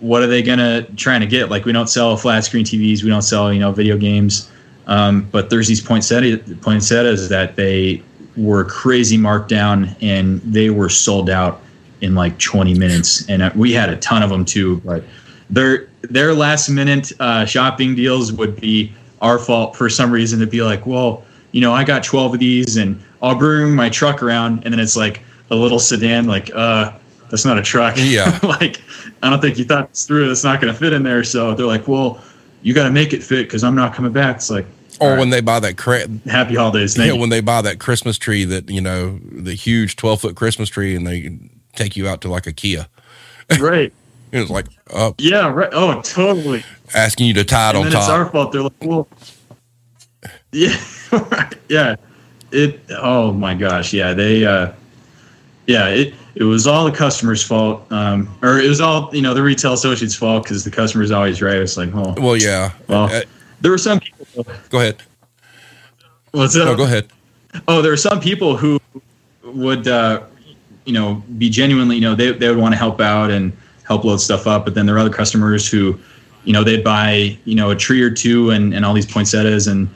what 0.00 0.22
are 0.22 0.26
they 0.26 0.42
gonna 0.42 0.82
trying 0.96 1.20
to 1.20 1.26
get? 1.26 1.50
Like 1.50 1.64
we 1.64 1.72
don't 1.72 1.88
sell 1.88 2.16
flat 2.16 2.44
screen 2.44 2.64
TVs, 2.64 3.02
we 3.02 3.10
don't 3.10 3.22
sell 3.22 3.52
you 3.52 3.60
know 3.60 3.72
video 3.72 3.96
games, 3.96 4.50
um, 4.86 5.22
but 5.30 5.50
there's 5.50 5.68
these 5.68 5.80
poinsettia, 5.80 6.38
poinsettias 6.60 7.28
that 7.28 7.56
they 7.56 8.02
were 8.36 8.64
crazy 8.64 9.16
marked 9.16 9.48
down 9.48 9.96
and 10.00 10.40
they 10.42 10.70
were 10.70 10.88
sold 10.88 11.28
out 11.28 11.60
in 12.00 12.14
like 12.14 12.38
20 12.38 12.74
minutes, 12.74 13.28
and 13.28 13.42
uh, 13.42 13.50
we 13.56 13.72
had 13.72 13.88
a 13.88 13.96
ton 13.96 14.22
of 14.22 14.30
them 14.30 14.44
too. 14.44 14.80
But 14.84 15.02
their 15.50 15.88
their 16.02 16.34
last 16.34 16.68
minute 16.68 17.12
uh, 17.18 17.44
shopping 17.44 17.94
deals 17.94 18.32
would 18.32 18.60
be 18.60 18.92
our 19.20 19.38
fault 19.38 19.74
for 19.74 19.88
some 19.88 20.12
reason 20.12 20.38
to 20.38 20.46
be 20.46 20.62
like, 20.62 20.86
well, 20.86 21.24
you 21.52 21.60
know, 21.60 21.72
I 21.72 21.84
got 21.84 22.04
12 22.04 22.34
of 22.34 22.40
these 22.40 22.76
and 22.76 23.02
I'll 23.22 23.36
bring 23.36 23.74
my 23.74 23.88
truck 23.88 24.22
around, 24.22 24.64
and 24.64 24.72
then 24.72 24.80
it's 24.80 24.96
like 24.96 25.22
a 25.50 25.54
little 25.54 25.78
sedan, 25.78 26.26
like, 26.26 26.50
uh, 26.54 26.92
that's 27.30 27.44
not 27.44 27.58
a 27.58 27.62
truck. 27.62 27.94
Yeah. 27.98 28.38
like, 28.42 28.80
I 29.22 29.30
don't 29.30 29.40
think 29.40 29.58
you 29.58 29.64
thought 29.64 29.90
this 29.90 30.06
through. 30.06 30.30
It's 30.30 30.44
not 30.44 30.60
going 30.60 30.72
to 30.72 30.78
fit 30.78 30.92
in 30.92 31.02
there. 31.02 31.24
So 31.24 31.54
they're 31.54 31.66
like, 31.66 31.88
well, 31.88 32.22
you 32.62 32.74
got 32.74 32.84
to 32.84 32.90
make 32.90 33.12
it 33.12 33.22
fit 33.22 33.46
because 33.46 33.64
I'm 33.64 33.74
not 33.74 33.94
coming 33.94 34.12
back. 34.12 34.36
It's 34.36 34.50
like, 34.50 34.66
or 35.00 35.10
right. 35.10 35.18
when 35.18 35.30
they 35.30 35.40
buy 35.40 35.60
that 35.60 35.76
cra- 35.76 36.08
happy 36.26 36.56
holidays. 36.56 36.96
Yeah, 36.96 37.12
when 37.12 37.28
they 37.28 37.40
buy 37.40 37.62
that 37.62 37.78
Christmas 37.78 38.18
tree 38.18 38.44
that 38.44 38.68
you 38.68 38.80
know 38.80 39.20
the 39.30 39.54
huge 39.54 39.94
twelve 39.96 40.20
foot 40.20 40.34
Christmas 40.34 40.68
tree, 40.68 40.96
and 40.96 41.06
they 41.06 41.38
take 41.74 41.96
you 41.96 42.08
out 42.08 42.20
to 42.22 42.28
like 42.28 42.46
a 42.46 42.52
Kia. 42.52 42.88
Right. 43.58 43.94
it 44.30 44.40
was 44.40 44.50
like, 44.50 44.66
oh 44.92 45.14
yeah, 45.16 45.48
right. 45.48 45.70
Oh, 45.72 46.02
totally. 46.02 46.62
Asking 46.94 47.28
you 47.28 47.34
to 47.34 47.44
tie 47.44 47.70
it 47.70 47.76
and 47.76 47.86
on 47.86 47.92
top. 47.92 48.02
It's 48.02 48.10
our 48.10 48.26
fault. 48.26 48.52
They're 48.52 48.62
like, 48.62 48.72
well, 48.82 49.08
yeah, 50.52 50.76
yeah. 51.68 51.96
It. 52.50 52.80
Oh 52.90 53.32
my 53.32 53.54
gosh, 53.54 53.92
yeah. 53.92 54.14
They. 54.14 54.44
uh 54.44 54.72
Yeah. 55.66 55.88
It 55.88 56.14
it 56.38 56.44
was 56.44 56.68
all 56.68 56.84
the 56.84 56.96
customer's 56.96 57.42
fault, 57.42 57.90
um, 57.90 58.32
or 58.42 58.60
it 58.60 58.68
was 58.68 58.80
all 58.80 59.10
you 59.12 59.22
know 59.22 59.34
the 59.34 59.42
retail 59.42 59.72
associate's 59.72 60.14
fault 60.14 60.44
because 60.44 60.62
the 60.64 60.70
customer's 60.70 61.10
always 61.10 61.42
right. 61.42 61.56
It's 61.56 61.76
like, 61.76 61.90
oh, 61.92 62.14
well, 62.16 62.36
yeah. 62.36 62.72
Well, 62.86 63.04
uh, 63.04 63.22
there 63.60 63.72
were 63.72 63.78
some 63.78 63.98
people. 63.98 64.46
Go 64.70 64.78
ahead. 64.78 65.02
What's 66.30 66.56
up? 66.56 66.66
No, 66.66 66.76
go 66.76 66.84
ahead. 66.84 67.08
Oh, 67.66 67.82
there 67.82 67.90
were 67.90 67.96
some 67.96 68.20
people 68.20 68.56
who 68.56 68.78
would, 69.42 69.88
uh, 69.88 70.22
you 70.84 70.92
know, 70.92 71.24
be 71.38 71.50
genuinely, 71.50 71.96
you 71.96 72.02
know, 72.02 72.14
they 72.14 72.30
they 72.30 72.48
would 72.48 72.58
want 72.58 72.72
to 72.72 72.78
help 72.78 73.00
out 73.00 73.30
and 73.30 73.56
help 73.82 74.04
load 74.04 74.18
stuff 74.18 74.46
up. 74.46 74.64
But 74.64 74.74
then 74.74 74.86
there 74.86 74.94
are 74.94 74.98
other 75.00 75.10
customers 75.10 75.68
who, 75.68 75.98
you 76.44 76.52
know, 76.52 76.62
they'd 76.62 76.84
buy, 76.84 77.36
you 77.46 77.56
know, 77.56 77.70
a 77.70 77.76
tree 77.76 78.02
or 78.02 78.10
two 78.10 78.50
and, 78.50 78.72
and 78.74 78.84
all 78.84 78.94
these 78.94 79.10
poinsettias 79.10 79.66
and 79.66 79.88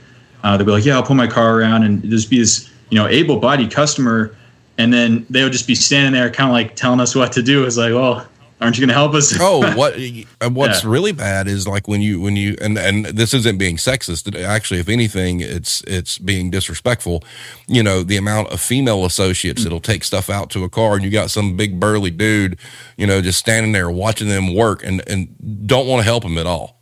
uh, 0.43 0.57
they'd 0.57 0.65
be 0.65 0.73
like, 0.73 0.85
yeah, 0.85 0.97
I'll 0.97 1.03
pull 1.03 1.17
my 1.17 1.27
car 1.27 1.59
around 1.59 1.85
and 1.85 2.03
just 2.05 2.31
be 2.31 2.39
this, 2.39 2.71
you 2.91 2.99
know, 2.99 3.07
able 3.07 3.39
bodied 3.39 3.71
customer. 3.71 4.37
And 4.79 4.93
then 4.93 5.27
they 5.31 5.43
would 5.43 5.53
just 5.53 5.67
be 5.67 5.75
standing 5.75 6.13
there 6.13 6.31
kind 6.31 6.51
of 6.51 6.55
like 6.55 6.77
telling 6.77 7.01
us 7.01 7.15
what 7.15 7.33
to 7.33 7.43
do. 7.43 7.65
It's 7.65 7.77
like, 7.77 7.93
well, 7.93 8.27
aren't 8.63 8.79
you 8.79 8.81
going 8.81 8.89
to 8.89 8.95
help 8.95 9.15
us? 9.15 9.37
oh, 9.41 9.61
what 9.77 9.95
what's 10.53 10.85
yeah. 10.85 10.91
really 10.91 11.13
bad 11.13 11.49
is 11.49 11.67
like 11.67 11.89
when 11.89 12.01
you 12.01 12.21
when 12.21 12.37
you 12.37 12.57
and 12.61 12.79
and 12.79 13.07
this 13.07 13.35
isn't 13.35 13.59
being 13.59 13.77
sexist. 13.77 14.35
Actually, 14.41 14.81
if 14.81 14.89
anything, 14.89 15.41
it's 15.41 15.83
it's 15.87 16.19
being 16.19 16.51
disrespectful. 16.51 17.23
You 17.67 17.83
know, 17.83 18.03
the 18.03 18.17
amount 18.17 18.49
of 18.51 18.61
female 18.61 19.05
associates 19.05 19.61
mm-hmm. 19.61 19.65
that'll 19.65 19.81
take 19.81 20.05
stuff 20.05 20.31
out 20.31 20.51
to 20.51 20.65
a 20.65 20.69
car, 20.69 20.95
and 20.95 21.05
you 21.05 21.11
got 21.11 21.31
some 21.31 21.57
big 21.57 21.79
burly 21.79 22.11
dude, 22.11 22.59
you 22.97 23.07
know, 23.07 23.21
just 23.21 23.39
standing 23.39 23.73
there 23.73 23.91
watching 23.91 24.29
them 24.29 24.55
work, 24.55 24.83
and 24.85 25.03
and 25.09 25.67
don't 25.67 25.87
want 25.87 26.01
to 26.01 26.05
help 26.05 26.23
them 26.23 26.39
at 26.39 26.47
all. 26.47 26.81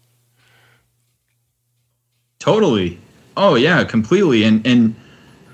Totally. 2.39 2.99
Oh 3.37 3.55
yeah, 3.55 3.85
completely. 3.85 4.45
And 4.45 4.67
and 4.67 4.95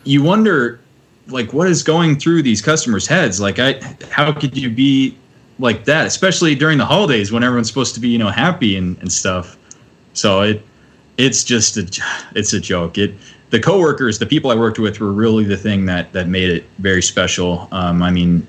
you 0.05 0.23
wonder 0.23 0.81
like 1.29 1.53
what 1.53 1.69
is 1.69 1.83
going 1.83 2.19
through 2.19 2.43
these 2.43 2.63
customers' 2.63 3.07
heads? 3.07 3.41
Like 3.41 3.59
I 3.59 3.81
how 4.11 4.33
could 4.33 4.57
you 4.57 4.71
be 4.71 5.17
like 5.59 5.85
that, 5.85 6.07
especially 6.07 6.55
during 6.55 6.79
the 6.79 6.85
holidays 6.85 7.33
when 7.33 7.43
everyone's 7.43 7.69
supposed 7.69 7.95
to 7.95 8.01
be, 8.01 8.09
you 8.09 8.19
know, 8.19 8.29
happy 8.29 8.77
and, 8.77 8.99
and 8.99 9.13
stuff. 9.13 9.57
So 10.13 10.43
it 10.43 10.63
it's 11.19 11.45
just 11.45 11.77
a 11.77 12.03
it's 12.35 12.53
a 12.53 12.61
joke. 12.61 12.99
It 12.99 13.15
the 13.51 13.61
coworkers, 13.61 14.19
the 14.19 14.27
people 14.27 14.51
I 14.51 14.57
worked 14.57 14.79
with 14.79 15.01
were 15.01 15.13
really 15.13 15.45
the 15.45 15.57
thing 15.57 15.87
that 15.87 16.13
that 16.13 16.29
made 16.29 16.51
it 16.51 16.65
very 16.79 17.03
special. 17.03 17.69
Um, 17.73 18.03
I 18.03 18.11
mean 18.11 18.47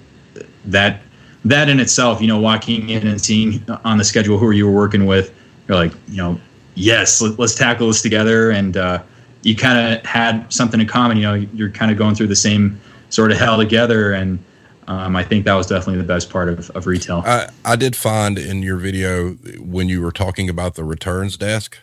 that 0.65 1.01
that 1.45 1.69
in 1.69 1.79
itself, 1.79 2.21
you 2.21 2.27
know, 2.27 2.39
walking 2.39 2.89
in 2.89 3.07
and 3.07 3.21
seeing 3.21 3.63
on 3.85 3.97
the 3.97 4.03
schedule 4.03 4.37
who 4.37 4.51
you 4.51 4.67
were 4.67 4.75
working 4.75 5.05
with, 5.05 5.33
you're 5.67 5.77
like, 5.77 5.93
you 6.07 6.17
know, 6.17 6.39
yes, 6.75 7.21
let, 7.21 7.39
us 7.39 7.55
tackle 7.55 7.87
this 7.87 8.01
together. 8.01 8.51
And 8.51 8.75
uh, 8.75 9.01
you 9.47 9.55
kind 9.55 9.95
of 9.95 10.05
had 10.05 10.51
something 10.51 10.81
in 10.81 10.87
common. 10.87 11.15
You 11.15 11.23
know, 11.23 11.33
you're 11.33 11.69
kind 11.69 11.89
of 11.89 11.97
going 11.97 12.15
through 12.15 12.27
the 12.27 12.35
same 12.35 12.81
sort 13.09 13.31
of 13.31 13.37
hell 13.37 13.55
together, 13.55 14.11
and 14.11 14.43
um, 14.89 15.15
I 15.15 15.23
think 15.23 15.45
that 15.45 15.53
was 15.53 15.67
definitely 15.67 16.01
the 16.01 16.07
best 16.07 16.29
part 16.29 16.49
of, 16.49 16.69
of 16.71 16.85
retail. 16.85 17.23
I, 17.25 17.49
I 17.63 17.77
did 17.77 17.95
find 17.95 18.37
in 18.37 18.61
your 18.61 18.75
video 18.75 19.35
when 19.57 19.87
you 19.87 20.01
were 20.01 20.11
talking 20.11 20.49
about 20.49 20.75
the 20.75 20.83
returns 20.83 21.37
desk, 21.37 21.77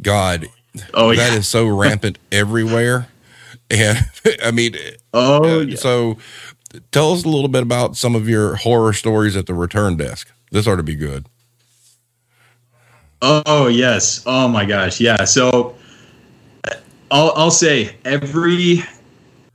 God, 0.00 0.46
oh, 0.94 1.14
that 1.14 1.32
yeah. 1.32 1.38
is 1.38 1.46
so 1.46 1.68
rampant 1.78 2.18
everywhere. 2.32 3.08
And 3.70 3.98
I 4.42 4.50
mean, 4.50 4.76
oh, 5.12 5.60
uh, 5.60 5.60
yeah. 5.60 5.76
so 5.76 6.16
tell 6.90 7.12
us 7.12 7.22
a 7.22 7.28
little 7.28 7.48
bit 7.48 7.62
about 7.62 7.98
some 7.98 8.14
of 8.14 8.30
your 8.30 8.56
horror 8.56 8.94
stories 8.94 9.36
at 9.36 9.44
the 9.44 9.52
return 9.52 9.98
desk. 9.98 10.32
This 10.52 10.66
ought 10.66 10.76
to 10.76 10.82
be 10.82 10.96
good. 10.96 11.26
Oh 13.20 13.66
yes. 13.66 14.22
Oh 14.24 14.48
my 14.48 14.64
gosh. 14.64 15.00
Yeah. 15.00 15.24
So 15.24 15.74
I'll 17.10 17.32
I'll 17.36 17.50
say 17.50 17.96
every 18.04 18.82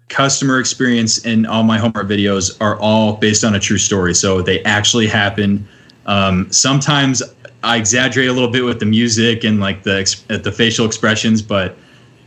customer 0.10 0.60
experience 0.60 1.26
in 1.26 1.46
all 1.46 1.64
my 1.64 1.78
Home 1.78 1.92
Mart 1.94 2.08
videos 2.08 2.56
are 2.62 2.80
all 2.80 3.14
based 3.16 3.44
on 3.44 3.56
a 3.56 3.60
true 3.60 3.78
story. 3.78 4.14
So 4.14 4.42
they 4.42 4.64
actually 4.64 5.08
happened. 5.08 5.68
Um, 6.06 6.52
sometimes 6.52 7.24
I 7.64 7.78
exaggerate 7.78 8.30
a 8.30 8.34
little 8.34 8.50
bit 8.50 8.64
with 8.64 8.80
the 8.80 8.86
music 8.86 9.44
and 9.44 9.60
like 9.60 9.84
the 9.84 10.04
the 10.28 10.52
facial 10.52 10.86
expressions, 10.86 11.42
but 11.42 11.78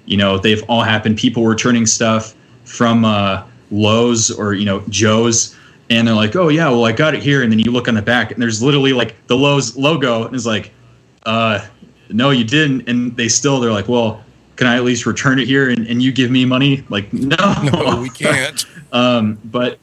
you 0.07 0.17
know 0.17 0.39
they've 0.39 0.63
all 0.69 0.83
happened. 0.83 1.19
People 1.19 1.43
were 1.43 1.57
turning 1.57 1.87
stuff 1.87 2.35
from 2.65 3.05
uh, 3.05 3.45
Lowe's 3.71 4.31
or 4.31 4.55
you 4.55 4.65
know 4.65 4.83
Joe's, 4.89 5.57
and 5.91 6.07
they're 6.07 6.15
like, 6.15 6.37
"Oh 6.37 6.49
yeah, 6.49 6.69
well 6.69 6.85
I 6.85 6.93
got 6.93 7.15
it 7.15 7.23
here." 7.23 7.43
And 7.43 7.51
then 7.51 7.59
you 7.59 7.73
look 7.73 7.89
on 7.89 7.95
the 7.95 8.03
back, 8.03 8.31
and 8.31 8.41
there's 8.41 8.63
literally 8.63 8.93
like 8.93 9.15
the 9.27 9.37
Lowe's 9.37 9.77
logo, 9.77 10.25
and 10.25 10.35
it's 10.35 10.47
like, 10.47 10.73
uh, 11.25 11.67
"No, 12.11 12.31
you 12.31 12.45
didn't." 12.45 12.89
And 12.89 13.17
they 13.17 13.29
still 13.29 13.59
they're 13.61 13.73
like, 13.73 13.89
"Well." 13.89 14.23
Can 14.57 14.67
I 14.67 14.77
at 14.77 14.85
least 14.85 15.07
return 15.07 15.39
it 15.39 15.47
here 15.47 15.71
and, 15.71 15.87
and 15.87 16.03
you 16.03 16.13
give 16.13 16.31
me 16.31 16.45
money? 16.45 16.85
Like, 16.89 17.13
no, 17.13 17.37
no, 17.63 18.01
we 18.03 18.09
can't. 18.11 18.65
um, 18.93 19.39
but 19.45 19.79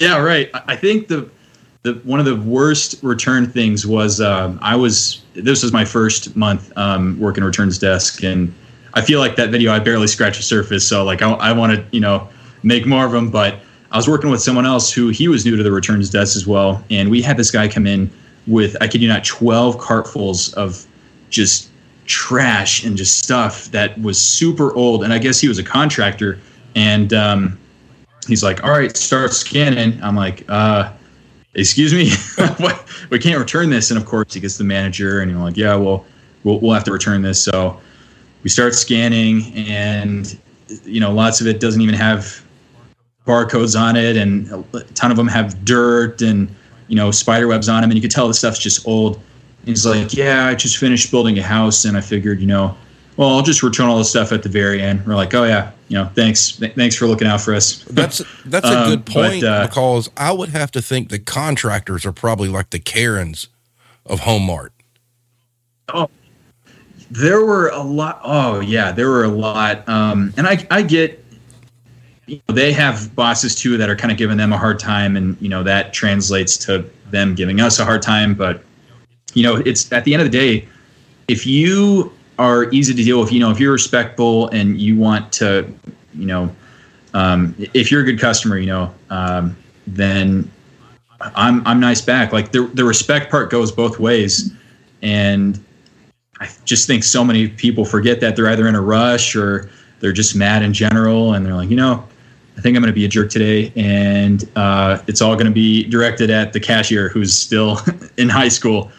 yeah, 0.00 0.18
right. 0.18 0.50
I 0.52 0.76
think 0.76 1.08
the, 1.08 1.28
the, 1.82 1.94
one 2.04 2.20
of 2.20 2.26
the 2.26 2.36
worst 2.36 3.02
return 3.02 3.50
things 3.50 3.86
was, 3.86 4.20
um, 4.20 4.58
I 4.62 4.76
was, 4.76 5.22
this 5.34 5.62
was 5.62 5.72
my 5.72 5.84
first 5.84 6.36
month, 6.36 6.76
um, 6.76 7.18
working 7.18 7.42
returns 7.42 7.78
desk. 7.78 8.22
And 8.22 8.54
I 8.94 9.00
feel 9.00 9.18
like 9.18 9.36
that 9.36 9.50
video, 9.50 9.72
I 9.72 9.78
barely 9.78 10.06
scratched 10.06 10.36
the 10.36 10.42
surface. 10.42 10.86
So 10.86 11.04
like, 11.04 11.22
I, 11.22 11.30
I 11.32 11.52
want 11.52 11.72
to, 11.72 11.84
you 11.90 12.00
know, 12.00 12.28
make 12.62 12.86
more 12.86 13.06
of 13.06 13.12
them, 13.12 13.30
but 13.30 13.60
I 13.90 13.96
was 13.96 14.08
working 14.08 14.28
with 14.28 14.42
someone 14.42 14.66
else 14.66 14.92
who 14.92 15.08
he 15.08 15.28
was 15.28 15.46
new 15.46 15.56
to 15.56 15.62
the 15.62 15.72
returns 15.72 16.10
desk 16.10 16.36
as 16.36 16.46
well. 16.46 16.84
And 16.90 17.10
we 17.10 17.22
had 17.22 17.38
this 17.38 17.50
guy 17.50 17.68
come 17.68 17.86
in 17.86 18.10
with, 18.46 18.76
I 18.82 18.88
kid 18.88 19.00
you 19.00 19.08
not, 19.08 19.24
12 19.24 19.78
cartfuls 19.78 20.52
of 20.54 20.84
just 21.30 21.70
trash 22.08 22.84
and 22.84 22.96
just 22.96 23.22
stuff 23.22 23.66
that 23.66 24.00
was 24.00 24.20
super 24.20 24.74
old. 24.74 25.04
And 25.04 25.12
I 25.12 25.18
guess 25.18 25.38
he 25.38 25.46
was 25.46 25.58
a 25.58 25.62
contractor. 25.62 26.40
And 26.74 27.12
um, 27.12 27.58
he's 28.26 28.42
like, 28.42 28.64
"All 28.64 28.70
right, 28.70 28.96
start 28.96 29.32
scanning." 29.32 30.02
I'm 30.02 30.16
like, 30.16 30.44
uh, 30.48 30.92
"Excuse 31.54 31.94
me, 31.94 32.10
we 33.10 33.18
can't 33.18 33.38
return 33.38 33.70
this." 33.70 33.90
And 33.90 33.98
of 33.98 34.06
course, 34.06 34.34
he 34.34 34.40
gets 34.40 34.58
the 34.58 34.64
manager, 34.64 35.20
and 35.20 35.30
you're 35.30 35.40
like, 35.40 35.56
"Yeah, 35.56 35.76
well, 35.76 36.04
we'll 36.44 36.58
we'll 36.60 36.74
have 36.74 36.84
to 36.84 36.92
return 36.92 37.22
this." 37.22 37.42
So 37.42 37.80
we 38.42 38.50
start 38.50 38.74
scanning, 38.74 39.52
and 39.54 40.38
you 40.84 41.00
know, 41.00 41.12
lots 41.12 41.40
of 41.40 41.46
it 41.46 41.60
doesn't 41.60 41.80
even 41.80 41.94
have 41.94 42.44
barcodes 43.26 43.78
on 43.78 43.96
it, 43.96 44.16
and 44.16 44.50
a 44.74 44.80
ton 44.94 45.10
of 45.10 45.16
them 45.16 45.28
have 45.28 45.64
dirt 45.64 46.22
and 46.22 46.54
you 46.88 46.96
know 46.96 47.10
spider 47.10 47.48
webs 47.48 47.68
on 47.68 47.82
them, 47.82 47.90
and 47.90 47.96
you 47.96 48.02
can 48.02 48.10
tell 48.10 48.28
the 48.28 48.34
stuff's 48.34 48.58
just 48.58 48.86
old. 48.86 49.20
He's 49.64 49.84
like, 49.84 50.14
yeah, 50.14 50.46
I 50.46 50.54
just 50.54 50.78
finished 50.78 51.10
building 51.10 51.38
a 51.38 51.42
house, 51.42 51.84
and 51.84 51.96
I 51.96 52.00
figured, 52.00 52.40
you 52.40 52.46
know, 52.46 52.76
well, 53.18 53.30
I'll 53.30 53.42
just 53.42 53.64
return 53.64 53.88
all 53.88 53.98
the 53.98 54.04
stuff 54.04 54.30
at 54.30 54.44
the 54.44 54.48
very 54.48 54.80
end. 54.80 55.04
We're 55.04 55.16
like, 55.16 55.34
oh 55.34 55.42
yeah, 55.42 55.72
you 55.88 55.98
know, 55.98 56.08
thanks, 56.14 56.52
th- 56.52 56.74
thanks 56.74 56.94
for 56.94 57.06
looking 57.06 57.26
out 57.26 57.40
for 57.40 57.52
us. 57.52 57.82
That's 57.90 58.22
that's 58.44 58.66
a 58.66 58.80
um, 58.80 58.90
good 58.90 59.06
point 59.06 59.42
but, 59.42 59.48
uh, 59.48 59.66
because 59.66 60.08
I 60.16 60.32
would 60.32 60.50
have 60.50 60.70
to 60.70 60.80
think 60.80 61.08
the 61.08 61.18
contractors 61.18 62.06
are 62.06 62.12
probably 62.12 62.48
like 62.48 62.70
the 62.70 62.78
Karens 62.78 63.48
of 64.06 64.20
Home 64.20 64.44
Mart. 64.44 64.72
Oh, 65.92 66.08
there 67.10 67.44
were 67.44 67.68
a 67.68 67.82
lot. 67.82 68.20
Oh 68.22 68.60
yeah, 68.60 68.92
there 68.92 69.08
were 69.08 69.24
a 69.24 69.28
lot. 69.28 69.86
Um, 69.88 70.32
and 70.36 70.46
I 70.46 70.64
I 70.70 70.82
get. 70.82 71.24
You 72.26 72.40
know, 72.46 72.54
they 72.54 72.72
have 72.72 73.14
bosses 73.16 73.54
too 73.54 73.78
that 73.78 73.88
are 73.88 73.96
kind 73.96 74.12
of 74.12 74.18
giving 74.18 74.36
them 74.36 74.52
a 74.52 74.58
hard 74.58 74.78
time, 74.78 75.16
and 75.16 75.36
you 75.40 75.48
know 75.48 75.62
that 75.62 75.92
translates 75.92 76.56
to 76.66 76.88
them 77.10 77.34
giving 77.34 77.60
us 77.60 77.78
a 77.78 77.84
hard 77.84 78.02
time. 78.02 78.34
But 78.34 78.62
you 79.34 79.42
know, 79.42 79.56
it's 79.56 79.90
at 79.92 80.04
the 80.04 80.14
end 80.14 80.22
of 80.22 80.30
the 80.30 80.38
day, 80.38 80.68
if 81.28 81.46
you 81.46 82.12
are 82.38 82.70
easy 82.70 82.94
to 82.94 83.02
deal 83.02 83.20
with, 83.20 83.32
you 83.32 83.40
know, 83.40 83.50
if 83.50 83.60
you're 83.60 83.72
respectful 83.72 84.48
and 84.48 84.80
you 84.80 84.96
want 84.96 85.32
to, 85.32 85.72
you 86.14 86.26
know, 86.26 86.54
um, 87.14 87.54
if 87.74 87.90
you're 87.90 88.02
a 88.02 88.04
good 88.04 88.20
customer, 88.20 88.58
you 88.58 88.66
know, 88.66 88.94
um, 89.10 89.56
then 89.86 90.50
I'm 91.20 91.66
I'm 91.66 91.80
nice 91.80 92.00
back. 92.00 92.32
Like 92.32 92.52
the 92.52 92.62
the 92.74 92.84
respect 92.84 93.30
part 93.30 93.50
goes 93.50 93.72
both 93.72 93.98
ways, 93.98 94.52
and 95.02 95.62
I 96.40 96.48
just 96.64 96.86
think 96.86 97.02
so 97.02 97.24
many 97.24 97.48
people 97.48 97.84
forget 97.84 98.20
that 98.20 98.36
they're 98.36 98.48
either 98.48 98.68
in 98.68 98.74
a 98.74 98.80
rush 98.80 99.34
or 99.34 99.70
they're 100.00 100.12
just 100.12 100.36
mad 100.36 100.62
in 100.62 100.72
general, 100.72 101.34
and 101.34 101.44
they're 101.44 101.54
like, 101.54 101.70
you 101.70 101.76
know, 101.76 102.06
I 102.56 102.60
think 102.60 102.76
I'm 102.76 102.82
going 102.82 102.92
to 102.92 102.98
be 102.98 103.04
a 103.04 103.08
jerk 103.08 103.30
today, 103.30 103.72
and 103.74 104.48
uh, 104.54 105.02
it's 105.08 105.20
all 105.20 105.34
going 105.34 105.46
to 105.46 105.52
be 105.52 105.84
directed 105.84 106.30
at 106.30 106.52
the 106.52 106.60
cashier 106.60 107.08
who's 107.08 107.32
still 107.32 107.80
in 108.16 108.28
high 108.28 108.48
school. 108.48 108.90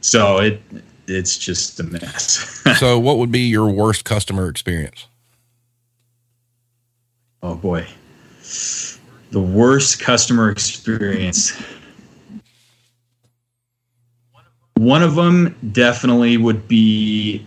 So 0.00 0.38
it 0.38 0.62
it's 1.06 1.36
just 1.38 1.80
a 1.80 1.82
mess. 1.82 2.62
so 2.78 2.98
what 2.98 3.18
would 3.18 3.32
be 3.32 3.40
your 3.40 3.68
worst 3.68 4.04
customer 4.04 4.48
experience? 4.48 5.06
Oh 7.42 7.54
boy. 7.54 7.86
The 9.30 9.40
worst 9.40 10.00
customer 10.00 10.50
experience. 10.50 11.60
One 14.74 15.02
of 15.02 15.14
them 15.14 15.56
definitely 15.72 16.36
would 16.36 16.66
be 16.66 17.46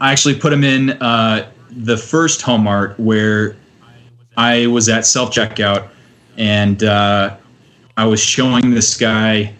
I 0.00 0.12
actually 0.12 0.38
put 0.38 0.50
them 0.50 0.62
in 0.62 0.90
uh, 0.90 1.50
the 1.70 1.96
first 1.96 2.42
Home 2.42 2.64
Mart 2.64 2.98
where 3.00 3.56
I 4.36 4.66
was 4.66 4.88
at 4.88 5.06
self 5.06 5.30
checkout 5.30 5.88
and 6.36 6.84
uh, 6.84 7.36
I 7.96 8.04
was 8.04 8.20
showing 8.20 8.70
this 8.70 8.96
guy 8.96 9.54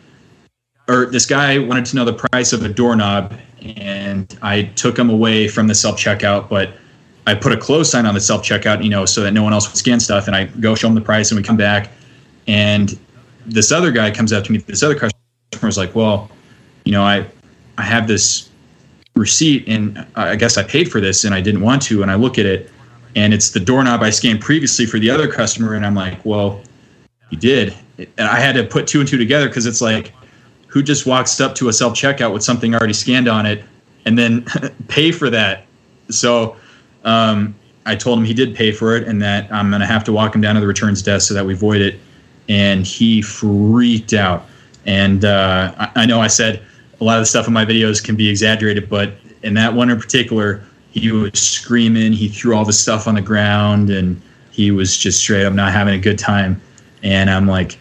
or 0.89 1.07
this 1.07 1.27
guy 1.27 1.59
wanted 1.59 1.85
to 1.87 1.97
know 1.97 2.05
the 2.05 2.13
price 2.13 2.53
of 2.53 2.65
a 2.65 2.69
doorknob, 2.69 3.35
and 3.61 4.39
I 4.43 4.63
took 4.63 4.99
him 4.99 5.11
away 5.11 5.49
from 5.49 5.67
the 5.67 5.75
self 5.75 5.99
checkout, 5.99 6.49
but 6.49 6.75
I 7.27 7.35
put 7.35 7.53
a 7.53 7.57
close 7.57 7.91
sign 7.91 8.07
on 8.07 8.15
the 8.15 8.21
self 8.21 8.43
checkout, 8.43 8.83
you 8.85 8.91
know, 8.91 9.05
so 9.05 9.23
that 9.23 9.33
no 9.33 9.43
one 9.43 9.53
else 9.53 9.69
would 9.69 9.77
scan 9.77 9.99
stuff. 9.99 10.27
And 10.27 10.37
I 10.37 10.45
go 10.45 10.75
show 10.75 10.89
him 10.89 10.95
the 10.95 11.01
price, 11.01 11.31
and 11.31 11.39
we 11.39 11.43
come 11.43 11.57
back, 11.57 11.91
and 12.47 12.99
this 13.45 13.73
other 13.73 13.91
guy 13.91 14.11
comes 14.11 14.33
up 14.33 14.45
to 14.45 14.53
me. 14.53 14.59
This 14.59 14.83
other 14.83 14.95
customer 14.95 15.69
is 15.69 15.77
like, 15.77 15.95
"Well, 15.95 16.31
you 16.85 16.93
know, 16.93 17.03
I 17.03 17.27
I 17.79 17.83
have 17.83 18.07
this 18.07 18.49
receipt, 19.15 19.65
and 19.67 20.07
I 20.15 20.37
guess 20.37 20.57
I 20.57 20.63
paid 20.63 20.91
for 20.91 21.01
this, 21.01 21.25
and 21.25 21.35
I 21.35 21.41
didn't 21.41 21.63
want 21.63 21.83
to." 21.83 22.03
And 22.03 22.11
I 22.11 22.15
look 22.15 22.39
at 22.39 22.47
it, 22.47 22.71
and 23.17 23.35
it's 23.35 23.51
the 23.51 23.61
doorknob 23.61 24.03
I 24.03 24.11
scanned 24.11 24.41
previously 24.41 24.87
for 24.87 25.01
the 25.01 25.11
other 25.11 25.27
customer, 25.27 25.75
and 25.75 25.85
I'm 25.85 25.97
like, 25.97 26.25
"Well, 26.25 26.61
you 27.31 27.39
did." 27.39 27.75
and 27.99 28.29
I 28.29 28.39
had 28.41 28.55
to 28.57 28.65
put 28.65 28.87
two 28.87 29.01
and 29.01 29.09
two 29.09 29.17
together 29.17 29.49
because 29.49 29.67
it's 29.67 29.81
like, 29.81 30.13
who 30.77 30.83
just 30.83 31.07
walks 31.07 31.41
up 31.41 31.55
to 31.55 31.71
a 31.71 31.73
self 31.73 31.95
checkout 31.95 32.35
with 32.35 32.45
something 32.45 32.75
already 32.75 32.93
scanned 32.93 33.29
on 33.29 33.47
it 33.47 33.65
and 34.05 34.19
then 34.19 34.45
pay 34.89 35.11
for 35.11 35.31
that? 35.31 35.65
So 36.11 36.55
um, 37.03 37.55
I 37.87 37.97
told 37.97 38.19
him 38.19 38.27
he 38.27 38.35
did 38.35 38.55
pay 38.55 38.73
for 38.73 38.95
it 38.95 39.09
and 39.09 39.23
that 39.23 39.51
I'm 39.51 39.71
going 39.71 39.81
to 39.81 39.87
have 39.87 40.05
to 40.05 40.13
walk 40.13 40.35
him 40.35 40.43
down 40.43 40.55
to 40.55 40.61
the 40.61 40.67
returns 40.67 41.01
desk 41.01 41.29
so 41.29 41.33
that 41.33 41.47
we 41.47 41.55
void 41.55 41.81
it. 41.81 41.99
And 42.51 42.87
he 42.87 43.23
freaked 43.23 44.13
out. 44.13 44.45
And 44.85 45.25
uh, 45.25 45.73
I, 45.79 46.03
I 46.03 46.05
know 46.05 46.21
I 46.21 46.27
said 46.27 46.63
a 47.01 47.05
lot 47.05 47.17
of 47.17 47.23
the 47.23 47.27
stuff 47.27 47.47
in 47.47 47.55
my 47.55 47.65
videos 47.65 48.05
can 48.05 48.15
be 48.15 48.29
exaggerated, 48.29 48.91
but 48.91 49.15
in 49.45 49.55
that 49.55 49.73
one 49.73 49.89
in 49.89 49.99
particular, 49.99 50.63
he 50.91 51.11
was 51.11 51.41
screaming. 51.41 52.13
He 52.13 52.29
threw 52.29 52.55
all 52.55 52.67
the 52.67 52.75
stuff 52.75 53.09
on 53.09 53.15
the 53.15 53.23
ground 53.23 53.89
and 53.89 54.21
he 54.51 54.73
was 54.73 54.99
just 54.99 55.21
straight 55.21 55.47
up 55.47 55.55
not 55.55 55.73
having 55.73 55.95
a 55.95 55.99
good 55.99 56.19
time. 56.19 56.61
And 57.03 57.31
I'm 57.31 57.47
like, 57.47 57.79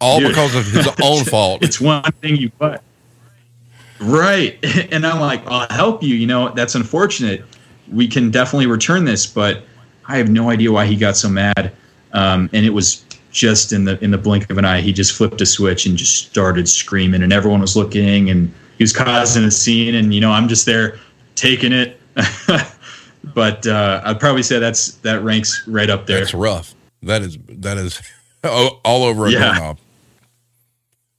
all 0.00 0.18
Dude. 0.20 0.28
because 0.28 0.54
of 0.54 0.66
his 0.66 0.88
own 1.02 1.24
fault. 1.32 1.62
it's 1.62 1.80
one 1.80 2.02
thing 2.20 2.36
you 2.36 2.50
put. 2.50 2.80
Right. 4.00 4.58
And 4.92 5.06
I'm 5.06 5.20
like, 5.20 5.46
I'll 5.46 5.68
help 5.68 6.02
you. 6.02 6.14
You 6.14 6.26
know, 6.26 6.50
that's 6.50 6.74
unfortunate. 6.74 7.44
We 7.92 8.06
can 8.08 8.30
definitely 8.30 8.66
return 8.66 9.04
this, 9.04 9.26
but 9.26 9.62
I 10.06 10.16
have 10.18 10.28
no 10.30 10.50
idea 10.50 10.70
why 10.72 10.86
he 10.86 10.96
got 10.96 11.16
so 11.16 11.28
mad. 11.28 11.72
Um, 12.12 12.48
and 12.52 12.64
it 12.66 12.70
was 12.70 13.04
just 13.30 13.72
in 13.72 13.84
the 13.84 14.02
in 14.02 14.10
the 14.10 14.18
blink 14.18 14.48
of 14.50 14.58
an 14.58 14.64
eye. 14.64 14.80
He 14.80 14.92
just 14.92 15.12
flipped 15.16 15.40
a 15.40 15.46
switch 15.46 15.86
and 15.86 15.96
just 15.98 16.26
started 16.28 16.68
screaming, 16.68 17.22
and 17.22 17.32
everyone 17.32 17.60
was 17.60 17.76
looking, 17.76 18.30
and 18.30 18.52
he 18.78 18.84
was 18.84 18.92
causing 18.92 19.44
a 19.44 19.50
scene. 19.50 19.94
And 19.94 20.14
you 20.14 20.20
know, 20.20 20.30
I'm 20.30 20.48
just 20.48 20.64
there 20.66 20.98
taking 21.34 21.72
it. 21.72 22.00
but 23.34 23.66
uh, 23.66 24.00
I'd 24.04 24.20
probably 24.20 24.42
say 24.42 24.58
that's 24.58 24.92
that 24.98 25.22
ranks 25.22 25.66
right 25.66 25.90
up 25.90 26.06
there. 26.06 26.20
That's 26.20 26.34
rough. 26.34 26.74
That 27.02 27.22
is 27.22 27.36
that 27.48 27.76
is 27.76 28.00
all 28.44 28.80
all 28.84 29.04
over 29.04 29.26
a 29.26 29.30
Yeah. 29.30 29.44
doorknob. 29.44 29.78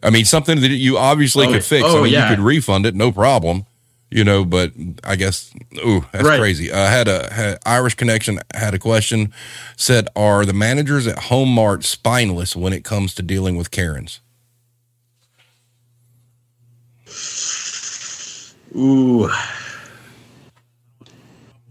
I 0.03 0.09
mean, 0.11 0.25
something 0.25 0.61
that 0.61 0.69
you 0.69 0.97
obviously 0.97 1.47
Oh, 1.47 1.51
could 1.53 1.63
fix. 1.63 1.83
I 1.85 1.89
oh, 1.89 2.03
mean, 2.03 2.13
yeah. 2.13 2.29
you 2.29 2.35
could 2.35 2.43
refund 2.43 2.85
it, 2.85 2.95
no 2.95 3.11
problem. 3.11 3.65
You 4.09 4.23
know, 4.23 4.45
but 4.45 4.71
I 5.03 5.17
guess, 5.17 5.51
ooh, 5.85 6.05
that's 6.13 6.23
Right. 6.25 6.39
crazy. 6.39 6.71
I 6.71 6.89
had 6.89 7.09
a 7.09 7.33
had 7.33 7.59
Irish 7.65 7.95
connection 7.95 8.39
had 8.53 8.73
a 8.73 8.79
question. 8.79 9.33
Said, 9.75 10.07
are 10.15 10.45
the 10.45 10.53
managers 10.53 11.07
at 11.07 11.19
Home 11.23 11.49
Mart 11.49 11.83
spineless 11.83 12.55
when 12.55 12.71
it 12.71 12.85
comes 12.85 13.13
to 13.15 13.21
dealing 13.21 13.57
with 13.57 13.69
Karens? 13.69 14.21
Ooh. 18.75 19.29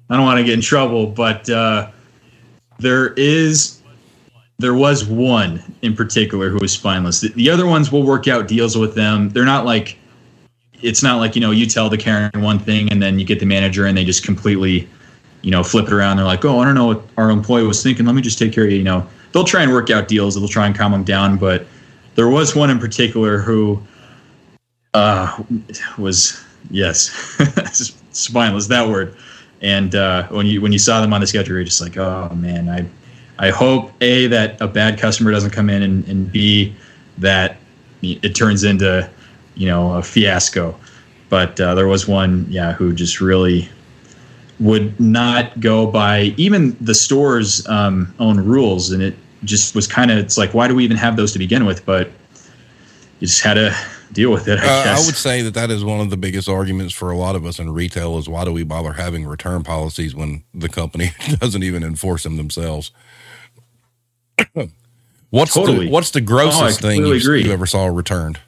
I 0.09 0.17
don't 0.17 0.25
want 0.25 0.39
to 0.39 0.45
get 0.45 0.55
in 0.55 0.61
trouble, 0.61 1.07
but 1.07 1.49
uh, 1.49 1.89
there 2.79 3.13
is 3.15 3.76
there 4.59 4.75
was 4.75 5.05
one 5.05 5.63
in 5.83 5.95
particular 5.95 6.49
who 6.49 6.59
was 6.59 6.73
spineless. 6.73 7.21
The, 7.21 7.29
the 7.31 7.51
other 7.51 7.67
ones 7.67 7.93
will 7.93 8.03
work 8.03 8.27
out 8.27 8.49
deals 8.49 8.77
with 8.77 8.95
them. 8.95 9.29
They're 9.31 9.45
not 9.45 9.65
like 9.65 9.99
it's 10.83 11.03
not 11.03 11.19
like 11.19 11.35
you 11.35 11.41
know 11.41 11.51
you 11.51 11.67
tell 11.67 11.89
the 11.89 11.99
Karen 11.99 12.31
one 12.41 12.59
thing 12.59 12.91
and 12.91 13.03
then 13.03 13.19
you 13.19 13.25
get 13.25 13.41
the 13.41 13.47
manager 13.47 13.87
and 13.87 13.97
they 13.97 14.05
just 14.05 14.25
completely 14.25 14.89
you 15.43 15.51
know 15.51 15.63
flip 15.63 15.87
it 15.87 15.93
around. 15.93 16.17
They're 16.17 16.27
like, 16.27 16.45
oh, 16.45 16.61
I 16.61 16.65
don't 16.65 16.75
know 16.75 16.87
what 16.87 17.03
our 17.17 17.31
employee 17.31 17.67
was 17.67 17.83
thinking. 17.83 18.07
Let 18.07 18.15
me 18.15 18.23
just 18.23 18.39
take 18.39 18.53
care 18.53 18.65
of 18.65 18.71
you. 18.71 18.79
You 18.79 18.85
know, 18.85 19.07
they'll 19.33 19.45
try 19.45 19.63
and 19.63 19.73
work 19.73 19.91
out 19.91 20.09
deals. 20.09 20.35
They'll 20.35 20.49
try 20.49 20.67
and 20.67 20.77
calm 20.77 20.93
them 20.93 21.05
down, 21.05 21.37
but 21.37 21.67
there 22.15 22.29
was 22.29 22.57
one 22.57 22.71
in 22.71 22.79
particular 22.79 23.39
who 23.39 23.83
uh, 24.95 25.43
was 25.99 26.43
yes 26.71 27.11
spineless 28.11 28.67
that 28.67 28.89
word 28.89 29.15
and 29.61 29.95
uh, 29.95 30.27
when 30.29 30.47
you 30.47 30.61
when 30.61 30.73
you 30.73 30.79
saw 30.79 31.01
them 31.01 31.13
on 31.13 31.21
the 31.21 31.27
schedule 31.27 31.55
you're 31.55 31.65
just 31.65 31.81
like 31.81 31.97
oh 31.97 32.29
man 32.35 32.69
i 32.69 32.85
i 33.39 33.51
hope 33.51 33.93
a 34.01 34.27
that 34.27 34.61
a 34.61 34.69
bad 34.69 34.99
customer 34.99 35.31
doesn't 35.31 35.51
come 35.51 35.71
in 35.71 35.83
and, 35.83 36.07
and 36.09 36.33
b 36.33 36.75
that 37.19 37.57
it 38.03 38.35
turns 38.35 38.65
into 38.65 39.09
you 39.55 39.67
know 39.67 39.93
a 39.93 40.03
fiasco. 40.03 40.79
But 41.29 41.61
uh, 41.61 41.75
there 41.75 41.89
was 41.89 42.07
one 42.07 42.47
yeah 42.49 42.73
who 42.73 42.93
just 42.93 43.21
really 43.21 43.69
would 44.61 44.99
not 44.99 45.59
go 45.61 45.87
by 45.87 46.35
even 46.37 46.77
the 46.81 46.95
store's 46.95 47.67
um, 47.69 48.15
own 48.19 48.39
rules. 48.39 48.91
And 48.91 49.03
it 49.03 49.17
just 49.45 49.75
was 49.75 49.87
kind 49.87 50.11
of 50.11 50.19
it's 50.19 50.39
like 50.39 50.55
why 50.55 50.69
do 50.69 50.75
we 50.75 50.85
even 50.85 50.97
have 50.97 51.17
those 51.17 51.33
to 51.33 51.39
begin 51.39 51.67
with? 51.67 51.85
But 51.85 52.11
you 53.21 53.27
just 53.27 53.43
had 53.43 53.55
to 53.55 53.75
deal 54.13 54.31
with 54.31 54.47
it 54.47 54.61
i 54.61 54.63
Uh, 54.63 54.97
I 54.97 55.05
would 55.05 55.17
say 55.17 55.43
that 55.43 55.55
that 55.55 55.69
is 55.69 55.85
one 55.85 56.01
of 56.01 56.11
the 56.11 56.17
biggest 56.17 56.49
arguments 56.49 56.95
for 56.95 57.11
a 57.11 57.17
lot 57.17 57.35
of 57.35 57.45
us 57.45 57.59
in 57.59 57.73
retail 57.73 58.17
is 58.19 58.29
why 58.29 58.45
do 58.45 58.53
we 58.53 58.63
bother 58.63 58.93
having 58.93 59.27
return 59.27 59.65
policies 59.65 60.15
when 60.15 60.45
the 60.55 60.69
company 60.69 61.11
doesn't 61.41 61.65
even 61.65 61.83
enforce 61.83 62.23
them 62.23 62.37
themselves? 62.37 62.93
What's 65.31 65.55
Totally. 65.55 65.87
the 65.87 65.93
what's 65.93 66.11
the 66.11 66.21
grossest 66.21 66.85
Oh, 66.85 66.89
thing 66.89 67.07
you, 67.07 67.15
you 67.15 67.53
ever 67.53 67.67
saw 67.67 67.87
returned? 67.87 68.39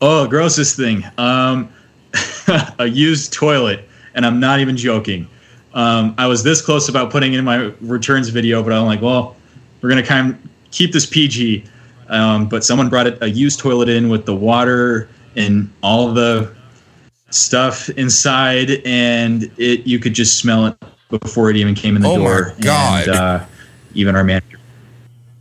Oh, 0.00 0.26
grossest 0.26 0.76
thing. 0.76 1.04
Um, 1.16 1.72
a 2.78 2.86
used 2.86 3.32
toilet, 3.32 3.88
and 4.14 4.26
I'm 4.26 4.40
not 4.40 4.58
even 4.60 4.76
joking. 4.76 5.28
Um, 5.74 6.14
I 6.18 6.26
was 6.26 6.42
this 6.42 6.60
close 6.60 6.88
about 6.88 7.10
putting 7.10 7.34
in 7.34 7.44
my 7.44 7.72
returns 7.80 8.28
video, 8.28 8.62
but 8.62 8.72
I'm 8.72 8.84
like, 8.84 9.00
well, 9.00 9.36
we're 9.80 9.88
gonna 9.88 10.02
kind 10.02 10.32
of 10.32 10.38
keep 10.70 10.92
this 10.92 11.06
PG. 11.06 11.64
Um, 12.08 12.48
but 12.48 12.64
someone 12.64 12.88
brought 12.88 13.06
it, 13.06 13.18
a 13.22 13.30
used 13.30 13.58
toilet 13.60 13.88
in 13.88 14.08
with 14.08 14.26
the 14.26 14.34
water 14.34 15.08
and 15.36 15.72
all 15.82 16.12
the 16.12 16.54
stuff 17.30 17.88
inside, 17.90 18.82
and 18.84 19.44
it 19.56 19.86
you 19.86 19.98
could 19.98 20.14
just 20.14 20.38
smell 20.38 20.66
it 20.66 20.76
before 21.20 21.50
it 21.50 21.56
even 21.56 21.74
came 21.74 21.96
in 21.96 22.02
the 22.02 22.08
Oh 22.08 22.18
my 22.18 22.24
door. 22.24 22.54
God. 22.60 23.08
And, 23.08 23.16
uh, 23.16 23.44
even 23.94 24.16
our 24.16 24.24
manager, 24.24 24.58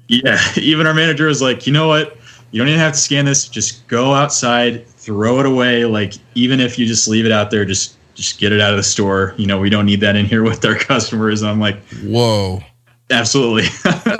yeah, 0.08 0.40
even 0.58 0.86
our 0.88 0.94
manager 0.94 1.28
was 1.28 1.42
like, 1.42 1.66
you 1.66 1.74
know 1.74 1.88
what? 1.88 2.18
You 2.52 2.60
don't 2.60 2.68
even 2.68 2.80
have 2.80 2.94
to 2.94 3.00
scan 3.00 3.26
this. 3.26 3.48
Just 3.48 3.88
go 3.88 4.14
outside, 4.14 4.86
throw 4.88 5.40
it 5.40 5.46
away. 5.46 5.86
Like 5.86 6.14
even 6.36 6.60
if 6.60 6.78
you 6.78 6.86
just 6.86 7.08
leave 7.08 7.26
it 7.26 7.32
out 7.32 7.50
there, 7.52 7.64
just 7.66 7.96
just 8.14 8.40
get 8.40 8.52
it 8.52 8.60
out 8.60 8.72
of 8.72 8.78
the 8.78 8.84
store. 8.84 9.34
You 9.38 9.48
know, 9.48 9.58
we 9.60 9.70
don't 9.70 9.86
need 9.86 10.02
that 10.02 10.16
in 10.18 10.26
here 10.26 10.44
with 10.50 10.64
our 10.66 10.76
customers. 10.76 11.42
And 11.42 11.50
I'm 11.52 11.60
like, 11.62 11.82
Whoa! 12.04 12.62
absolutely, 13.10 13.70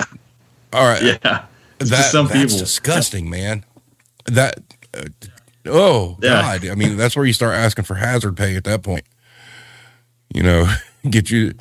All 0.72 0.86
right, 0.88 1.02
yeah. 1.02 1.44
That, 1.78 2.10
some 2.10 2.26
that's 2.28 2.40
people. 2.40 2.58
disgusting, 2.58 3.28
man. 3.28 3.64
That 4.26 4.60
uh, 4.96 5.02
oh 5.66 6.16
Yeah. 6.22 6.40
god! 6.58 6.66
I 6.68 6.74
mean, 6.74 6.96
that's 6.96 7.14
where 7.16 7.26
you 7.26 7.32
start 7.34 7.54
asking 7.54 7.84
for 7.84 7.96
hazard 7.96 8.36
pay 8.36 8.56
at 8.56 8.64
that 8.64 8.82
point. 8.82 9.04
You 10.32 10.42
know, 10.42 10.72
get 11.10 11.30
you. 11.30 11.54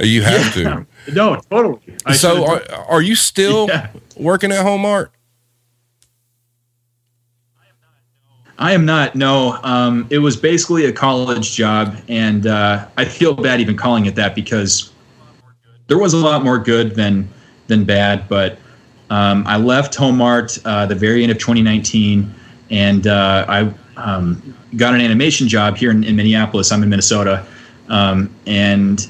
uh, 0.00 0.04
You 0.04 0.22
have 0.22 0.52
to. 0.54 0.86
No, 1.12 1.36
totally. 1.50 1.80
I 2.06 2.14
so 2.14 2.44
are, 2.46 2.62
are 2.88 3.02
you 3.02 3.14
still 3.14 3.66
Yeah. 3.68 3.88
working 4.16 4.52
at 4.52 4.62
Home 4.62 4.82
Mart? 4.82 5.10
I 8.56 8.72
am 8.72 8.84
not. 8.84 9.16
No, 9.16 9.58
um, 9.64 10.06
it 10.10 10.18
was 10.18 10.36
basically 10.36 10.84
a 10.86 10.92
college 10.92 11.54
job, 11.56 11.96
and 12.08 12.46
uh, 12.46 12.86
I 12.96 13.04
feel 13.04 13.34
bad 13.34 13.60
even 13.60 13.76
calling 13.76 14.06
it 14.06 14.14
that 14.14 14.36
because 14.36 14.92
there 15.88 15.98
was 15.98 16.14
a 16.14 16.18
lot 16.18 16.44
more 16.44 16.58
good 16.58 16.94
than 16.94 17.28
than 17.66 17.82
bad. 17.84 18.28
But 18.28 18.58
um, 19.10 19.44
I 19.48 19.56
left 19.56 19.96
Home 19.96 20.18
Mart 20.18 20.56
uh, 20.64 20.86
the 20.86 20.94
very 20.94 21.24
end 21.24 21.32
of 21.32 21.38
2019, 21.38 22.32
and 22.70 23.06
uh, 23.08 23.44
I 23.48 23.74
um, 23.96 24.54
got 24.76 24.94
an 24.94 25.00
animation 25.00 25.48
job 25.48 25.76
here 25.76 25.90
in, 25.90 26.04
in 26.04 26.14
Minneapolis. 26.14 26.70
I'm 26.70 26.84
in 26.84 26.88
Minnesota, 26.88 27.44
um, 27.88 28.34
and 28.46 29.08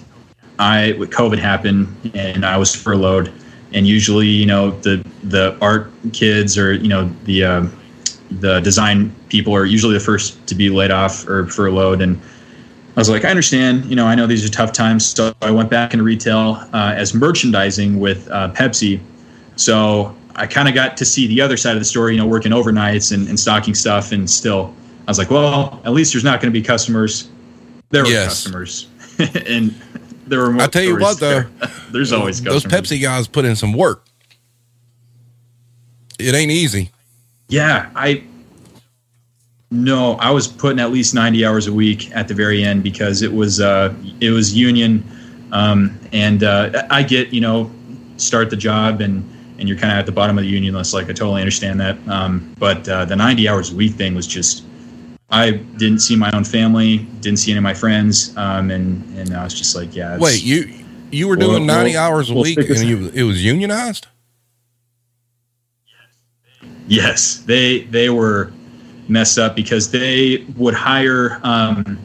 I 0.59 0.93
with 0.99 1.11
COVID 1.11 1.39
happened, 1.39 1.89
and 2.15 2.45
I 2.45 2.57
was 2.57 2.75
furloughed. 2.75 3.33
And 3.73 3.87
usually, 3.87 4.29
you 4.29 4.47
know, 4.47 4.71
the 4.71 5.05
the 5.25 5.57
art 5.61 5.91
kids 6.13 6.57
or 6.57 6.73
you 6.73 6.89
know 6.89 7.09
the 7.25 7.45
uh, 7.45 7.67
the 8.31 8.61
design 8.61 9.15
people 9.29 9.55
are 9.55 9.65
usually 9.65 9.95
the 9.95 10.01
first 10.01 10.47
to 10.47 10.55
be 10.55 10.71
laid 10.71 10.91
off 10.91 11.27
or 11.29 11.47
furloughed. 11.47 12.01
And 12.01 12.21
I 12.97 13.01
was 13.01 13.11
like, 13.11 13.25
I 13.25 13.31
understand, 13.31 13.85
you 13.87 13.97
know, 13.97 14.07
I 14.07 14.15
know 14.15 14.27
these 14.27 14.45
are 14.45 14.51
tough 14.51 14.73
times. 14.73 15.07
So 15.07 15.33
I 15.43 15.51
went 15.51 15.71
back 15.71 15.93
into 15.93 16.05
retail 16.05 16.63
uh, 16.73 16.95
as 16.97 17.15
merchandising 17.15 17.99
with 17.99 18.29
uh, 18.31 18.53
Pepsi. 18.53 19.01
So 19.57 20.15
I 20.37 20.47
kind 20.47 20.69
of 20.69 20.75
got 20.75 20.97
to 20.99 21.05
see 21.05 21.27
the 21.27 21.41
other 21.41 21.57
side 21.57 21.73
of 21.73 21.81
the 21.81 21.85
story, 21.85 22.15
you 22.15 22.19
know, 22.19 22.27
working 22.27 22.53
overnights 22.53 23.13
and, 23.13 23.29
and 23.29 23.39
stocking 23.39 23.75
stuff. 23.75 24.13
And 24.13 24.31
still, 24.31 24.73
I 25.07 25.11
was 25.11 25.19
like, 25.19 25.31
well, 25.31 25.81
at 25.85 25.93
least 25.93 26.13
there's 26.13 26.25
not 26.25 26.41
going 26.41 26.53
to 26.53 26.59
be 26.59 26.65
customers. 26.65 27.29
There 27.94 28.02
were 28.02 28.11
Yes. 28.11 28.26
customers. 28.42 28.88
and 29.46 29.72
there 30.26 30.40
were 30.40 30.50
more 30.50 30.62
I 30.62 30.66
tell 30.66 30.83
you 30.83 30.98
what, 30.98 31.20
though, 31.20 31.30
there. 31.30 31.50
there's 31.92 32.12
always 32.12 32.40
customers. 32.40 32.64
Those. 32.64 32.72
Pepsi 32.72 33.00
guys 33.00 33.28
put 33.28 33.44
in 33.44 33.54
some 33.54 33.72
work. 33.72 34.04
It 36.18 36.35
ain't 36.35 36.50
easy. 36.50 36.90
Yeah, 37.48 37.90
I 37.94 38.24
no, 39.70 40.14
I 40.14 40.30
was 40.30 40.48
putting 40.48 40.80
at 40.80 40.90
least 40.90 41.14
90 41.14 41.44
hours 41.44 41.66
a 41.68 41.72
week 41.72 42.11
at 42.12 42.26
the 42.26 42.35
very 42.35 42.64
end 42.64 42.83
because 42.83 43.22
it 43.22 43.33
was 43.33 43.61
uh 43.61 43.94
it 44.20 44.30
was 44.30 44.57
union 44.57 45.04
um 45.52 45.96
and 46.12 46.42
uh 46.42 46.87
I 46.90 47.02
get, 47.04 47.33
you 47.33 47.40
know, 47.40 47.70
start 48.16 48.50
the 48.50 48.57
job 48.57 49.00
and 49.00 49.28
and 49.59 49.68
you're 49.68 49.78
kind 49.78 49.92
of 49.92 49.98
at 49.98 50.07
the 50.07 50.12
bottom 50.12 50.37
of 50.38 50.42
the 50.42 50.50
union 50.50 50.74
list 50.74 50.94
like 50.94 51.04
I 51.04 51.12
totally 51.12 51.40
understand 51.42 51.78
that. 51.80 51.96
Um 52.09 52.54
but 52.59 52.88
uh 52.88 53.04
the 53.04 53.14
90 53.16 53.48
hours 53.48 53.72
a 53.72 53.76
week 53.76 53.92
thing 53.94 54.14
was 54.14 54.26
just 54.26 54.64
I 55.35 55.51
didn't 55.51 55.99
see 55.99 56.16
my 56.16 56.31
own 56.33 56.44
family, 56.44 56.99
didn't 57.20 57.38
see 57.38 57.51
any 57.51 57.59
of 57.59 57.64
my 57.64 57.75
friends 57.75 58.37
um 58.37 58.70
and 58.70 59.03
and 59.18 59.35
I 59.35 59.44
was 59.44 59.55
just 59.55 59.75
like, 59.77 59.94
yeah, 59.94 60.18
Wait, 60.18 60.42
you 60.42 60.73
You 61.11 61.29
were 61.29 61.37
doing 61.37 61.66
Well, 61.66 61.83
90 61.83 61.94
well, 61.94 62.05
hours 62.05 62.31
a 62.31 62.35
we'll 62.35 62.42
week 62.44 62.59
and 62.59 62.79
you, 62.79 63.11
it 63.14 63.25
was 63.25 63.44
unionized? 63.44 64.07
Yes, 66.87 67.38
they 67.38 67.83
they 67.85 68.11
were 68.11 68.53
messed 69.09 69.38
up 69.38 69.57
because 69.57 69.90
they 69.90 70.44
would 70.57 70.75
hire 70.75 71.40
um, 71.42 71.99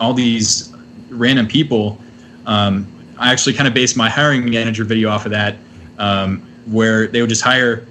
all 0.00 0.14
these 0.14 0.72
random 1.10 1.46
people. 1.46 1.98
Um, 2.46 2.86
I 3.18 3.32
actually 3.32 3.54
kind 3.54 3.66
of 3.68 3.74
based 3.74 3.96
my 3.96 4.08
hiring 4.08 4.48
manager 4.48 4.84
video 4.84 5.08
off 5.08 5.24
of 5.24 5.32
that, 5.32 5.56
um, 5.98 6.40
where 6.66 7.06
they 7.06 7.20
would 7.20 7.30
just 7.30 7.42
hire 7.42 7.86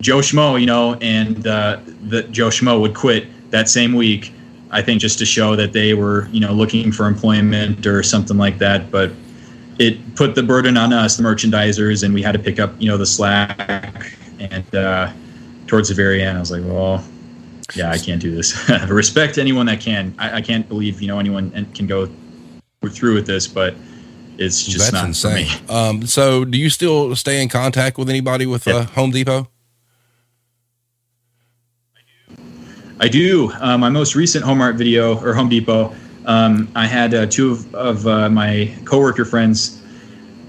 Joe 0.00 0.18
Schmo, 0.18 0.58
you 0.58 0.66
know, 0.66 0.94
and 0.94 1.46
uh, 1.46 1.80
the 2.02 2.22
Joe 2.24 2.48
Schmo 2.48 2.80
would 2.80 2.94
quit 2.94 3.26
that 3.50 3.68
same 3.68 3.94
week. 3.94 4.32
I 4.70 4.82
think 4.82 5.00
just 5.00 5.18
to 5.18 5.26
show 5.26 5.56
that 5.56 5.72
they 5.72 5.94
were, 5.94 6.28
you 6.28 6.40
know, 6.40 6.52
looking 6.52 6.92
for 6.92 7.06
employment 7.06 7.86
or 7.86 8.02
something 8.02 8.36
like 8.36 8.58
that. 8.58 8.90
But 8.90 9.12
it 9.78 10.14
put 10.14 10.34
the 10.34 10.42
burden 10.42 10.76
on 10.76 10.92
us, 10.92 11.16
the 11.16 11.22
merchandisers, 11.22 12.04
and 12.04 12.14
we 12.14 12.22
had 12.22 12.32
to 12.32 12.38
pick 12.38 12.60
up, 12.60 12.72
you 12.78 12.88
know, 12.88 12.96
the 12.96 13.06
slack. 13.06 14.16
And 14.38 14.74
uh, 14.74 15.12
towards 15.66 15.88
the 15.88 15.94
very 15.94 16.22
end, 16.22 16.36
I 16.36 16.40
was 16.40 16.50
like, 16.50 16.62
well, 16.64 17.04
yeah, 17.74 17.90
I 17.90 17.98
can't 17.98 18.22
do 18.22 18.34
this. 18.34 18.68
Respect 18.88 19.38
anyone 19.38 19.66
that 19.66 19.80
can. 19.80 20.14
I, 20.18 20.36
I 20.36 20.40
can't 20.40 20.68
believe, 20.68 21.00
you 21.02 21.08
know, 21.08 21.18
anyone 21.18 21.50
can 21.74 21.86
go 21.86 22.08
through 22.88 23.14
with 23.14 23.26
this, 23.26 23.46
but 23.46 23.74
it's 24.38 24.64
just 24.64 24.78
That's 24.78 24.92
not 24.92 25.06
insane. 25.06 25.46
for 25.46 25.62
me. 25.62 25.68
Um, 25.68 26.06
so 26.06 26.44
do 26.44 26.56
you 26.56 26.70
still 26.70 27.14
stay 27.16 27.42
in 27.42 27.48
contact 27.48 27.98
with 27.98 28.08
anybody 28.08 28.46
with 28.46 28.66
uh, 28.66 28.84
Home 28.84 29.10
Depot? 29.10 29.48
I 33.00 33.08
do. 33.08 33.50
Uh, 33.52 33.78
my 33.78 33.88
most 33.88 34.14
recent 34.14 34.44
Home 34.44 34.58
Mart 34.58 34.76
video 34.76 35.18
or 35.24 35.32
Home 35.32 35.48
Depot, 35.48 35.94
um, 36.26 36.68
I 36.74 36.86
had 36.86 37.14
uh, 37.14 37.26
two 37.26 37.52
of, 37.52 37.74
of 37.74 38.06
uh, 38.06 38.28
my 38.28 38.76
coworker 38.84 39.24
friends. 39.24 39.80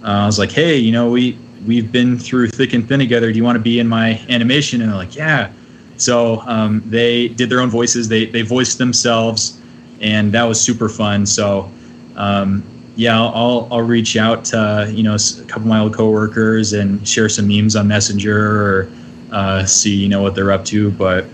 Uh, 0.03 0.07
I 0.07 0.25
was 0.25 0.37
like, 0.37 0.51
"Hey, 0.51 0.75
you 0.75 0.91
know, 0.91 1.09
we 1.09 1.39
we've 1.65 1.93
been 1.93 2.19
through 2.19 2.49
thick 2.49 2.73
and 2.73 2.85
thin 2.85 2.99
together. 2.99 3.31
Do 3.31 3.37
you 3.37 3.45
want 3.45 3.55
to 3.55 3.61
be 3.61 3.79
in 3.79 3.87
my 3.87 4.19
animation?" 4.27 4.81
And 4.81 4.91
they're 4.91 4.97
like, 4.97 5.15
"Yeah." 5.15 5.53
So 5.95 6.41
um, 6.41 6.83
they 6.85 7.29
did 7.29 7.49
their 7.49 7.61
own 7.61 7.69
voices. 7.69 8.09
They 8.09 8.25
they 8.25 8.41
voiced 8.41 8.77
themselves, 8.79 9.57
and 10.01 10.33
that 10.33 10.43
was 10.43 10.59
super 10.59 10.89
fun. 10.89 11.25
So 11.25 11.71
um, 12.17 12.65
yeah, 12.97 13.17
I'll, 13.17 13.29
I'll 13.33 13.67
I'll 13.71 13.81
reach 13.81 14.17
out 14.17 14.43
to 14.45 14.91
you 14.93 15.03
know 15.03 15.15
a 15.15 15.45
couple 15.45 15.61
of 15.61 15.67
my 15.67 15.79
old 15.79 15.93
coworkers 15.93 16.73
and 16.73 17.07
share 17.07 17.29
some 17.29 17.47
memes 17.47 17.77
on 17.77 17.87
Messenger 17.87 18.61
or 18.61 18.91
uh, 19.31 19.65
see 19.65 19.95
you 19.95 20.09
know 20.09 20.21
what 20.21 20.35
they're 20.35 20.51
up 20.51 20.65
to, 20.65 20.91
but 20.91 21.25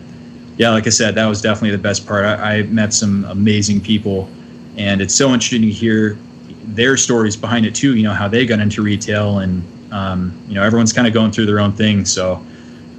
yeah, 0.57 0.71
like 0.71 0.87
I 0.87 0.89
said, 0.89 1.15
that 1.15 1.25
was 1.27 1.41
definitely 1.41 1.71
the 1.71 1.81
best 1.81 2.05
part. 2.07 2.25
I, 2.25 2.57
I 2.57 2.63
met 2.63 2.93
some 2.93 3.25
amazing 3.25 3.81
people, 3.81 4.29
and 4.75 5.01
it's 5.01 5.13
so 5.13 5.27
interesting 5.33 5.61
to 5.61 5.71
hear 5.71 6.17
their 6.63 6.97
stories 6.97 7.35
behind 7.35 7.65
it 7.65 7.75
too. 7.75 7.95
You 7.95 8.03
know 8.03 8.13
how 8.13 8.27
they 8.27 8.45
got 8.45 8.59
into 8.59 8.81
retail, 8.81 9.39
and 9.39 9.63
um, 9.93 10.39
you 10.47 10.55
know 10.55 10.63
everyone's 10.63 10.93
kind 10.93 11.07
of 11.07 11.13
going 11.13 11.31
through 11.31 11.45
their 11.45 11.59
own 11.59 11.73
thing. 11.73 12.05
So, 12.05 12.43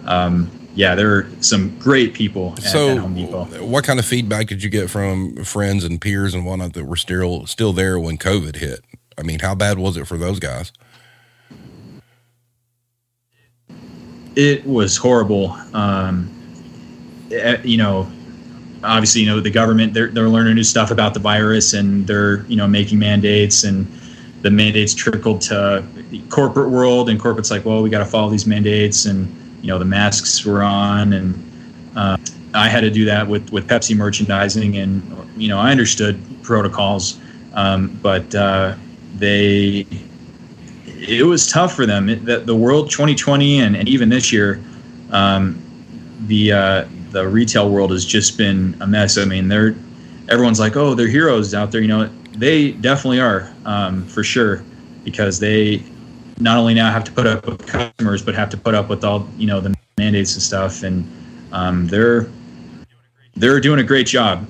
um, 0.07 0.51
yeah, 0.75 0.95
there 0.95 1.13
are 1.13 1.31
some 1.41 1.77
great 1.81 2.15
people 2.15 2.55
at, 2.59 2.63
so 2.63 2.91
at 2.91 2.99
Home 2.99 3.15
Depot. 3.15 3.45
what 3.67 3.85
kind 3.85 3.99
of 3.99 4.05
feedback 4.05 4.47
did 4.47 4.63
you 4.63 4.71
get 4.71 4.89
from 4.89 5.43
friends 5.45 5.83
and 5.83 6.01
peers 6.01 6.35
and 6.35 6.47
whatnot 6.47 6.75
that 6.75 6.85
were 6.85 6.97
still 6.97 7.45
still 7.47 7.73
there 7.73 7.99
when 7.99 8.19
COVID 8.19 8.57
hit? 8.57 8.85
I 9.19 9.23
mean, 9.23 9.41
how 9.41 9.57
bad 9.57 9.79
was 9.79 9.97
it 9.97 10.07
for 10.07 10.17
those 10.17 10.39
guys? 10.39 10.71
It 14.37 14.65
was 14.65 14.97
horrible. 14.97 15.51
Um, 15.75 16.38
you 17.31 17.77
know, 17.77 18.11
obviously, 18.83 19.23
you 19.23 19.27
know 19.27 19.41
the 19.41 19.51
government 19.51 19.95
they're 19.95 20.09
they're 20.09 20.29
learning 20.29 20.55
new 20.55 20.65
stuff 20.65 20.91
about 20.91 21.15
the 21.15 21.21
virus, 21.21 21.75
and 21.75 22.07
they're 22.07 22.45
you 22.45 22.57
know 22.57 22.67
making 22.67 22.99
mandates, 22.99 23.65
and 23.65 23.87
the 24.43 24.51
mandates 24.51 24.95
trickled 24.95 25.41
to 25.43 25.85
the 26.11 26.21
corporate 26.29 26.71
world, 26.71 27.09
and 27.09 27.21
corporate's 27.21 27.51
like, 27.51 27.65
well, 27.65 27.83
we 27.83 27.91
got 27.91 27.99
to 27.99 28.07
follow 28.07 28.31
these 28.31 28.47
mandates, 28.47 29.07
and 29.07 29.29
you 29.63 29.69
know 29.69 29.79
the 29.79 29.85
masks 29.85 30.45
were 30.45 30.63
on, 30.63 31.13
and 31.13 31.93
uh, 31.97 32.17
I 32.55 32.69
had 32.69 32.81
to 32.81 32.91
do 32.91 33.05
that 33.07 33.27
with 33.27 33.51
with 33.53 33.67
Pepsi 33.67 33.97
merchandising, 33.97 34.77
and 34.77 35.03
you 35.37 35.49
know 35.49 35.59
I 35.59 35.71
understood 35.71 36.21
protocols, 36.43 37.21
um, 37.55 37.99
but 38.03 38.35
uh, 38.35 38.75
they 39.17 39.87
it 40.87 41.25
was 41.25 41.51
tough 41.51 41.75
for 41.75 41.87
them. 41.87 42.09
It, 42.09 42.25
the, 42.25 42.41
the 42.41 42.57
world 42.57 42.91
2020 42.91 43.61
and, 43.61 43.77
and 43.77 43.89
even 43.89 44.09
this 44.09 44.33
year, 44.33 44.61
um, 45.11 45.63
the 46.27 46.53
uh, 46.53 46.85
the 47.11 47.27
retail 47.29 47.71
world 47.71 47.91
has 47.91 48.05
just 48.05 48.37
been 48.39 48.77
a 48.81 48.87
mess. 48.87 49.19
I 49.19 49.25
mean, 49.25 49.49
they're 49.49 49.75
everyone's 50.29 50.61
like, 50.61 50.77
oh, 50.77 50.95
they're 50.95 51.09
heroes 51.09 51.55
out 51.55 51.73
there. 51.73 51.81
You 51.81 51.89
know, 51.89 52.11
they 52.37 52.73
definitely 52.73 53.21
are 53.21 53.53
um, 53.65 54.05
for 54.07 54.23
sure 54.23 54.63
because 55.05 55.39
they 55.39 55.83
not 56.39 56.59
only 56.59 56.75
now 56.75 56.91
have 56.91 57.05
to 57.05 57.13
put 57.13 57.27
up 57.27 57.47
with 57.47 57.67
customers, 57.67 58.23
but 58.23 58.35
have 58.35 58.51
to 58.51 58.57
put 58.57 58.75
up 58.75 58.89
with 58.89 59.05
all 59.05 59.29
you 59.37 59.47
know 59.47 59.61
the 59.61 59.75
mandates 59.97 60.35
and 60.35 60.43
stuff, 60.43 60.83
and 60.83 61.11
um, 61.53 61.87
they're 61.89 62.29
they're 63.37 63.61
doing 63.61 63.81
a 63.81 63.85
great 63.85 64.07
job 64.07 64.47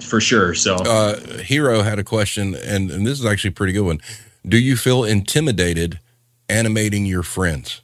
for 0.00 0.20
sure. 0.20 0.54
So 0.54 0.76
Uh, 0.76 1.18
Hero 1.38 1.82
had 1.82 1.98
a 1.98 2.04
question, 2.04 2.54
and, 2.54 2.90
and 2.90 3.06
this 3.06 3.18
is 3.18 3.26
actually 3.26 3.50
a 3.50 3.54
pretty 3.54 3.72
good 3.72 3.84
one. 3.84 4.00
Do 4.46 4.58
you 4.58 4.76
feel 4.76 5.04
intimidated 5.04 5.98
animating 6.48 7.04
your 7.04 7.22
friends? 7.22 7.82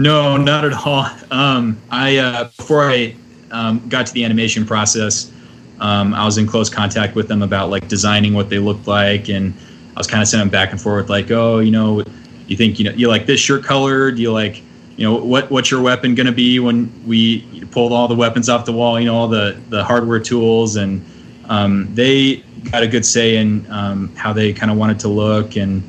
No, 0.00 0.38
not 0.38 0.64
at 0.64 0.72
all. 0.72 1.06
Um, 1.30 1.78
I 1.90 2.16
uh, 2.16 2.44
before 2.56 2.90
I 2.90 3.14
um, 3.50 3.86
got 3.90 4.06
to 4.06 4.14
the 4.14 4.24
animation 4.24 4.64
process, 4.64 5.30
um, 5.78 6.14
I 6.14 6.24
was 6.24 6.38
in 6.38 6.46
close 6.46 6.70
contact 6.70 7.14
with 7.14 7.28
them 7.28 7.42
about 7.42 7.68
like 7.68 7.86
designing 7.86 8.32
what 8.32 8.48
they 8.48 8.58
looked 8.58 8.86
like, 8.86 9.28
and 9.28 9.52
I 9.94 10.00
was 10.00 10.06
kind 10.06 10.22
of 10.22 10.28
sending 10.28 10.48
back 10.48 10.70
and 10.70 10.80
forth, 10.80 11.10
like, 11.10 11.30
oh, 11.30 11.58
you 11.58 11.70
know, 11.70 12.02
you 12.46 12.56
think 12.56 12.78
you 12.78 12.86
know 12.86 12.92
you 12.92 13.08
like 13.08 13.26
this 13.26 13.40
shirt 13.40 13.62
color? 13.62 14.10
Do 14.10 14.22
you 14.22 14.32
like, 14.32 14.62
you 14.96 15.04
know, 15.04 15.22
what 15.22 15.50
what's 15.50 15.70
your 15.70 15.82
weapon 15.82 16.14
gonna 16.14 16.32
be 16.32 16.60
when 16.60 16.90
we 17.06 17.42
pulled 17.66 17.92
all 17.92 18.08
the 18.08 18.14
weapons 18.14 18.48
off 18.48 18.64
the 18.64 18.72
wall? 18.72 18.98
You 18.98 19.04
know, 19.04 19.14
all 19.14 19.28
the 19.28 19.60
the 19.68 19.84
hardware 19.84 20.20
tools, 20.20 20.76
and 20.76 21.04
um, 21.50 21.94
they 21.94 22.36
got 22.72 22.82
a 22.82 22.88
good 22.88 23.04
say 23.04 23.36
in 23.36 23.70
um, 23.70 24.16
how 24.16 24.32
they 24.32 24.54
kind 24.54 24.72
of 24.72 24.78
wanted 24.78 24.98
to 25.00 25.08
look, 25.08 25.56
and 25.56 25.82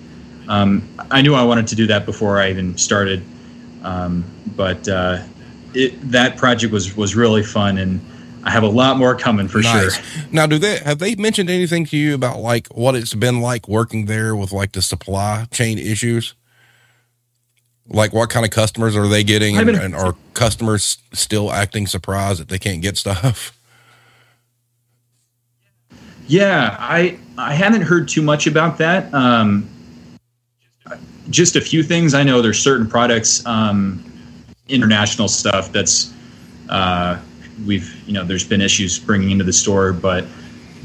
um, 0.49 0.83
I 1.11 1.21
knew 1.21 1.33
I 1.33 1.43
wanted 1.43 1.67
to 1.67 1.75
do 1.75 1.87
that 1.87 2.05
before 2.05 2.41
I 2.41 2.49
even 2.49 2.77
started. 2.77 3.23
Um, 3.83 4.23
but 4.55 4.87
uh, 4.87 5.23
it, 5.73 5.99
that 6.11 6.37
project 6.37 6.71
was 6.73 6.95
was 6.95 7.15
really 7.15 7.43
fun, 7.43 7.77
and 7.77 7.99
I 8.43 8.51
have 8.51 8.63
a 8.63 8.69
lot 8.69 8.97
more 8.97 9.15
coming 9.15 9.47
for 9.47 9.61
sure. 9.61 9.89
Now, 10.31 10.45
do 10.45 10.57
they 10.57 10.77
have 10.79 10.99
they 10.99 11.15
mentioned 11.15 11.49
anything 11.49 11.85
to 11.87 11.97
you 11.97 12.13
about 12.13 12.39
like 12.39 12.67
what 12.67 12.95
it's 12.95 13.13
been 13.13 13.41
like 13.41 13.67
working 13.67 14.05
there 14.05 14.35
with 14.35 14.51
like 14.51 14.71
the 14.73 14.81
supply 14.81 15.45
chain 15.51 15.77
issues? 15.77 16.35
Like 17.87 18.13
what 18.13 18.29
kind 18.29 18.45
of 18.45 18.51
customers 18.51 18.95
are 18.95 19.07
they 19.07 19.23
getting, 19.23 19.57
and, 19.57 19.65
been- 19.65 19.75
and 19.79 19.95
are 19.95 20.15
customers 20.33 20.97
still 21.13 21.51
acting 21.51 21.87
surprised 21.87 22.39
that 22.39 22.47
they 22.49 22.59
can't 22.59 22.81
get 22.81 22.97
stuff? 22.97 23.57
Yeah, 26.27 26.77
I 26.79 27.19
I 27.37 27.53
haven't 27.53 27.81
heard 27.81 28.07
too 28.07 28.21
much 28.21 28.47
about 28.47 28.77
that. 28.77 29.13
Um, 29.13 29.67
just 31.29 31.55
a 31.55 31.61
few 31.61 31.83
things. 31.83 32.13
I 32.13 32.23
know 32.23 32.41
there's 32.41 32.59
certain 32.59 32.87
products, 32.87 33.45
um, 33.45 34.03
international 34.67 35.27
stuff 35.27 35.71
that's 35.71 36.13
uh, 36.69 37.19
we've 37.65 37.93
you 38.07 38.13
know 38.13 38.23
there's 38.23 38.47
been 38.47 38.61
issues 38.61 38.97
bringing 38.99 39.31
into 39.31 39.43
the 39.43 39.53
store, 39.53 39.93
but 39.93 40.25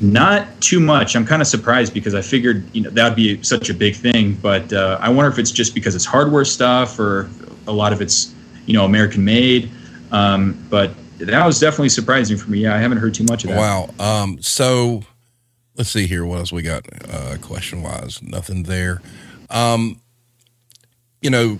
not 0.01 0.61
too 0.61 0.81
much. 0.81 1.17
I'm 1.17 1.25
kind 1.25 1.41
of 1.41 1.49
surprised 1.49 1.95
because 1.95 2.15
I 2.15 2.21
figured 2.21 2.65
you 2.75 2.83
know 2.83 2.91
that 2.91 3.09
would 3.09 3.17
be 3.17 3.43
such 3.43 3.71
a 3.71 3.75
big 3.75 3.95
thing, 3.95 4.35
but 4.35 4.73
uh, 4.73 4.99
I 5.01 5.09
wonder 5.09 5.31
if 5.31 5.39
it's 5.39 5.51
just 5.51 5.75
because 5.75 5.95
it's 5.95 6.05
hardware 6.05 6.45
stuff 6.45 6.99
or 6.99 7.31
a 7.67 7.73
lot 7.73 7.93
of 7.93 8.01
it's 8.01 8.35
you 8.67 8.75
know 8.75 8.85
American 8.85 9.25
made. 9.25 9.71
Um, 10.13 10.65
but 10.71 10.91
that 11.19 11.45
was 11.47 11.59
definitely 11.59 11.89
surprising 11.89 12.37
for 12.37 12.51
me. 12.51 12.61
Yeah, 12.61 12.75
I 12.75 12.79
haven't 12.79 12.99
heard 12.99 13.15
too 13.15 13.25
much 13.25 13.45
of 13.45 13.51
that. 13.51 13.59
Wow. 13.59 13.89
Um, 13.99 14.41
so 14.41 15.03
let's 15.77 15.91
see 15.91 16.07
here. 16.07 16.25
What 16.25 16.39
else 16.39 16.53
we 16.53 16.63
got? 16.63 16.85
Uh, 17.09 17.37
question 17.41 17.83
wise, 17.83 18.23
nothing 18.23 18.65
there. 18.65 19.01
Um, 19.51 20.01
you 21.27 21.31
know, 21.31 21.59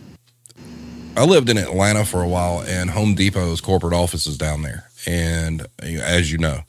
I 1.17 1.25
lived 1.25 1.51
in 1.51 1.59
Atlanta 1.59 2.05
for 2.05 2.23
a 2.23 2.29
while, 2.29 2.61
and 2.61 2.89
Home 2.89 3.17
Depot's 3.17 3.61
corporate 3.61 3.95
office 3.95 4.25
is 4.29 4.39
down 4.39 4.63
there, 4.63 4.89
and 5.09 5.67
as 5.83 6.31
you 6.31 6.39
know, 6.39 6.61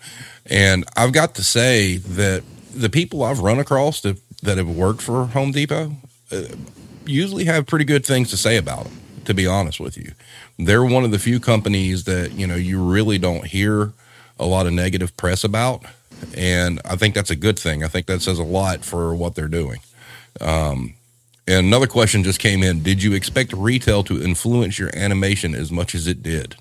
and 0.48 0.84
I've 0.98 1.14
got 1.14 1.36
to 1.36 1.44
say 1.44 1.98
that 1.98 2.42
the 2.74 2.90
people 2.90 3.22
I've 3.22 3.38
run 3.38 3.60
across 3.60 4.02
that 4.02 4.18
that 4.42 4.58
have 4.58 4.68
worked 4.68 5.04
for 5.04 5.26
Home 5.28 5.52
Depot 5.52 5.92
uh, 6.32 6.42
usually 7.06 7.46
have 7.46 7.68
pretty 7.68 7.86
good 7.86 8.04
things 8.04 8.32
to 8.32 8.38
say 8.38 8.58
about 8.58 8.86
them. 8.86 9.00
To 9.26 9.36
be 9.36 9.46
honest 9.46 9.80
with 9.80 9.96
you, 9.96 10.14
they're 10.58 10.84
one 10.84 11.04
of 11.04 11.12
the 11.12 11.20
few 11.20 11.40
companies 11.40 12.06
that 12.06 12.32
you 12.32 12.48
know 12.48 12.56
you 12.56 12.84
really 12.84 13.20
don't 13.20 13.46
hear 13.46 13.94
a 14.40 14.48
lot 14.48 14.66
of 14.66 14.74
negative 14.74 15.16
press 15.18 15.44
about, 15.44 15.84
and 16.36 16.82
I 16.84 16.96
think 16.96 17.14
that's 17.14 17.30
a 17.30 17.36
good 17.36 17.60
thing. 17.60 17.84
I 17.84 17.90
think 17.90 18.08
that 18.08 18.24
says 18.24 18.40
a 18.40 18.44
lot 18.44 18.84
for 18.84 19.14
what 19.14 19.36
they're 19.36 19.48
doing. 19.48 19.82
Um, 20.42 20.96
and 21.48 21.66
another 21.66 21.88
question 21.88 22.24
just 22.24 22.40
came 22.40 22.62
in: 22.62 22.84
Did 22.84 23.02
you 23.02 23.14
expect 23.14 23.54
retail 23.54 24.04
to 24.04 24.22
influence 24.22 24.78
your 24.78 24.96
animation 24.96 25.56
as 25.56 25.72
much 25.72 25.96
as 25.96 26.06
it 26.08 26.22
did? 26.22 26.56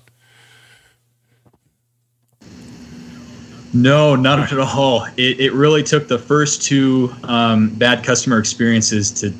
No, 3.73 4.15
not 4.15 4.51
at 4.51 4.57
all. 4.57 5.05
It, 5.17 5.39
it 5.39 5.53
really 5.53 5.83
took 5.83 6.07
the 6.07 6.17
first 6.17 6.63
two 6.63 7.13
um, 7.23 7.69
bad 7.75 8.03
customer 8.03 8.39
experiences 8.39 9.11
to 9.21 9.33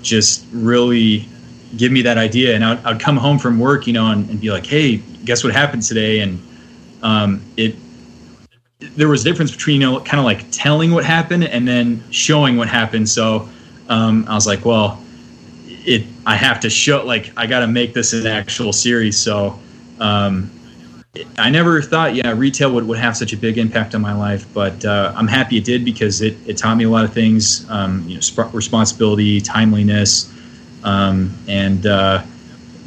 just 0.00 0.46
really 0.52 1.28
give 1.76 1.90
me 1.90 2.00
that 2.02 2.16
idea. 2.16 2.54
And 2.54 2.64
I'd, 2.64 2.84
I'd 2.84 3.00
come 3.00 3.16
home 3.16 3.38
from 3.38 3.58
work, 3.58 3.86
you 3.86 3.92
know, 3.92 4.06
and, 4.10 4.30
and, 4.30 4.40
be 4.40 4.50
like, 4.50 4.64
"Hey, 4.64 4.98
guess 5.24 5.42
what 5.42 5.52
happened 5.52 5.82
today?" 5.82 6.20
And 6.20 6.40
um, 7.02 7.42
it 7.56 7.74
there 8.78 9.08
was 9.08 9.22
a 9.22 9.24
difference 9.24 9.50
between 9.50 9.80
you 9.80 9.90
know, 9.90 10.00
kind 10.00 10.20
of 10.20 10.24
like 10.24 10.48
telling 10.52 10.92
what 10.92 11.04
happened 11.04 11.44
and 11.44 11.66
then 11.66 12.02
showing 12.10 12.56
what 12.56 12.68
happened. 12.68 13.08
So 13.08 13.48
um, 13.88 14.24
I 14.28 14.34
was 14.34 14.46
like, 14.46 14.64
well, 14.64 15.02
it 15.66 16.04
I 16.26 16.36
have 16.36 16.60
to 16.60 16.70
show 16.70 17.04
like 17.04 17.32
I 17.36 17.46
got 17.46 17.60
to 17.60 17.66
make 17.66 17.94
this 17.94 18.12
an 18.12 18.26
actual 18.26 18.72
series. 18.72 19.18
So 19.18 19.58
um, 20.00 20.50
I 21.38 21.50
never 21.50 21.80
thought, 21.82 22.14
yeah, 22.14 22.32
retail 22.32 22.72
would, 22.72 22.86
would 22.86 22.98
have 22.98 23.16
such 23.16 23.32
a 23.32 23.36
big 23.36 23.58
impact 23.58 23.94
on 23.94 24.00
my 24.00 24.12
life, 24.12 24.46
but 24.52 24.84
uh, 24.84 25.12
I'm 25.16 25.26
happy 25.26 25.56
it 25.56 25.64
did 25.64 25.84
because 25.84 26.20
it, 26.20 26.36
it 26.46 26.58
taught 26.58 26.76
me 26.76 26.84
a 26.84 26.90
lot 26.90 27.04
of 27.04 27.12
things, 27.12 27.68
um, 27.70 28.06
you 28.06 28.16
know, 28.16 28.20
sp- 28.20 28.52
responsibility, 28.52 29.40
timeliness, 29.40 30.32
um, 30.84 31.34
and 31.48 31.86
uh, 31.86 32.22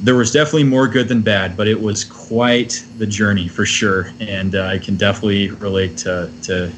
there 0.02 0.16
was 0.16 0.32
definitely 0.32 0.64
more 0.64 0.88
good 0.88 1.08
than 1.08 1.22
bad, 1.22 1.58
but 1.58 1.68
it 1.68 1.80
was 1.80 2.04
quite 2.04 2.86
the 2.98 3.06
journey 3.06 3.48
for 3.48 3.66
sure, 3.66 4.12
and 4.20 4.56
uh, 4.56 4.66
I 4.66 4.78
can 4.78 4.96
definitely 4.96 5.50
relate 5.50 5.98
to, 5.98 6.32
to 6.44 6.72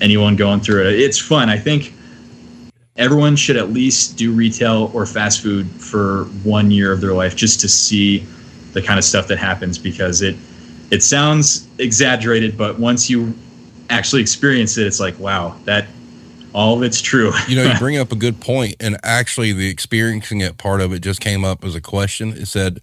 anyone 0.00 0.36
going 0.36 0.60
through 0.60 0.88
it. 0.88 1.00
It's 1.00 1.18
fun. 1.18 1.48
I 1.48 1.58
think 1.58 1.94
everyone 2.98 3.36
should 3.36 3.56
at 3.56 3.70
least 3.70 4.16
do 4.16 4.32
retail 4.32 4.90
or 4.94 5.06
fast 5.06 5.42
food 5.42 5.68
for 5.70 6.24
one 6.44 6.70
year 6.70 6.92
of 6.92 7.00
their 7.00 7.12
life 7.12 7.36
just 7.36 7.60
to 7.60 7.68
see 7.68 8.26
the 8.72 8.82
kind 8.82 8.98
of 8.98 9.04
stuff 9.04 9.28
that 9.28 9.38
happens 9.38 9.78
because 9.78 10.22
it 10.22 10.36
it 10.90 11.02
sounds 11.02 11.66
exaggerated, 11.78 12.56
but 12.56 12.78
once 12.78 13.10
you 13.10 13.34
actually 13.90 14.22
experience 14.22 14.78
it, 14.78 14.86
it's 14.86 15.00
like, 15.00 15.18
wow, 15.18 15.56
that 15.64 15.86
all 16.54 16.76
of 16.76 16.82
it's 16.84 17.02
true. 17.02 17.32
you 17.48 17.56
know, 17.56 17.64
you 17.64 17.74
bring 17.78 17.98
up 17.98 18.12
a 18.12 18.16
good 18.16 18.40
point, 18.40 18.76
and 18.78 18.96
actually, 19.02 19.52
the 19.52 19.68
experiencing 19.68 20.40
it 20.40 20.58
part 20.58 20.80
of 20.80 20.92
it 20.92 21.00
just 21.00 21.20
came 21.20 21.44
up 21.44 21.64
as 21.64 21.74
a 21.74 21.80
question. 21.80 22.30
It 22.32 22.46
said, 22.46 22.80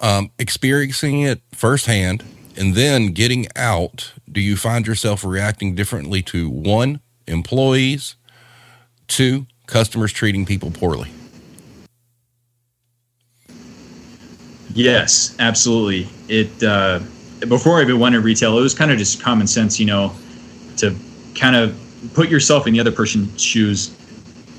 um, 0.00 0.30
experiencing 0.38 1.20
it 1.22 1.40
firsthand 1.52 2.24
and 2.56 2.74
then 2.74 3.08
getting 3.08 3.46
out, 3.56 4.12
do 4.30 4.40
you 4.40 4.56
find 4.56 4.86
yourself 4.86 5.24
reacting 5.24 5.74
differently 5.74 6.22
to 6.24 6.50
one, 6.50 7.00
employees, 7.26 8.16
two, 9.10 9.46
customers 9.66 10.12
treating 10.12 10.46
people 10.46 10.70
poorly? 10.70 11.10
Yes, 14.72 15.36
absolutely. 15.38 16.08
It 16.28 16.62
uh, 16.62 17.00
before 17.40 17.78
I 17.78 17.82
even 17.82 17.98
went 17.98 18.14
in 18.14 18.22
retail, 18.22 18.56
it 18.58 18.62
was 18.62 18.74
kind 18.74 18.90
of 18.90 18.98
just 18.98 19.20
common 19.20 19.46
sense, 19.46 19.80
you 19.80 19.86
know, 19.86 20.12
to 20.78 20.94
kind 21.34 21.56
of 21.56 21.76
put 22.14 22.28
yourself 22.28 22.66
in 22.66 22.72
the 22.72 22.80
other 22.80 22.92
person's 22.92 23.42
shoes. 23.42 23.94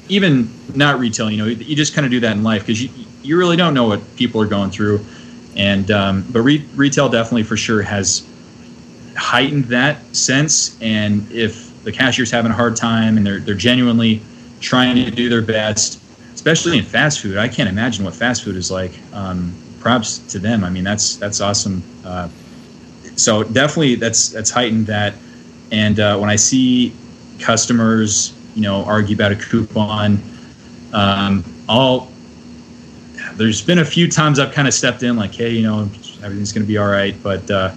Even 0.10 0.52
not 0.76 1.00
retail, 1.00 1.32
you 1.32 1.38
know, 1.38 1.46
you 1.46 1.76
just 1.76 1.94
kind 1.94 2.06
of 2.06 2.12
do 2.12 2.20
that 2.20 2.34
in 2.34 2.44
life 2.44 2.62
because 2.62 2.84
you 2.84 2.90
you 3.24 3.38
really 3.38 3.56
don't 3.56 3.74
know 3.74 3.88
what 3.88 4.02
people 4.16 4.42
are 4.42 4.48
going 4.48 4.72
through, 4.72 5.06
and 5.56 5.90
um, 5.92 6.26
but 6.32 6.42
re- 6.42 6.66
retail 6.76 7.08
definitely 7.08 7.44
for 7.44 7.56
sure 7.56 7.82
has 7.82 8.28
heightened 9.16 9.66
that 9.66 10.04
sense. 10.14 10.82
And 10.82 11.32
if 11.32 11.84
the 11.84 11.92
cashier's 11.92 12.32
having 12.32 12.52
a 12.52 12.56
hard 12.56 12.76
time 12.76 13.16
and 13.16 13.26
they're 13.26 13.40
they're 13.40 13.56
genuinely 13.56 14.22
trying 14.62 14.96
to 14.96 15.12
do 15.12 15.28
their 15.28 15.42
best, 15.42 16.02
especially 16.34 16.78
in 16.78 16.86
fast 16.86 17.20
food, 17.20 17.38
I 17.38 17.48
can't 17.48 17.68
imagine 17.68 18.06
what 18.06 18.16
fast 18.16 18.44
food 18.44 18.56
is 18.56 18.72
like. 18.72 18.94
Um, 19.14 19.54
props 19.82 20.20
to 20.20 20.40
them. 20.40 20.64
I 20.64 20.70
mean, 20.70 20.84
that's 20.84 21.18
that's 21.18 21.42
awesome. 21.42 21.84
Uh, 22.06 22.30
so 23.16 23.44
definitely 23.44 23.96
that's 23.96 24.30
that's 24.30 24.50
heightened 24.50 24.88
that. 24.88 25.16
And 25.72 26.00
uh, 26.00 26.18
when 26.18 26.30
I 26.30 26.36
see 26.36 26.94
customers, 27.40 28.38
you 28.56 28.62
know, 28.62 28.86
argue 28.86 29.16
about 29.16 29.32
a 29.32 29.36
coupon, 29.36 30.22
um, 30.94 31.44
all 31.68 32.12
there's 33.34 33.62
been 33.62 33.80
a 33.80 33.86
few 33.86 34.10
times 34.10 34.40
I've 34.40 34.54
kind 34.54 34.68
of 34.68 34.74
stepped 34.74 35.04
in, 35.04 35.16
like, 35.16 35.34
hey, 35.34 35.52
you 35.52 35.64
know, 35.64 35.82
everything's 36.24 36.52
going 36.52 36.64
to 36.64 36.68
be 36.68 36.78
all 36.78 36.88
right. 36.90 37.16
But 37.24 37.50
uh, 37.50 37.74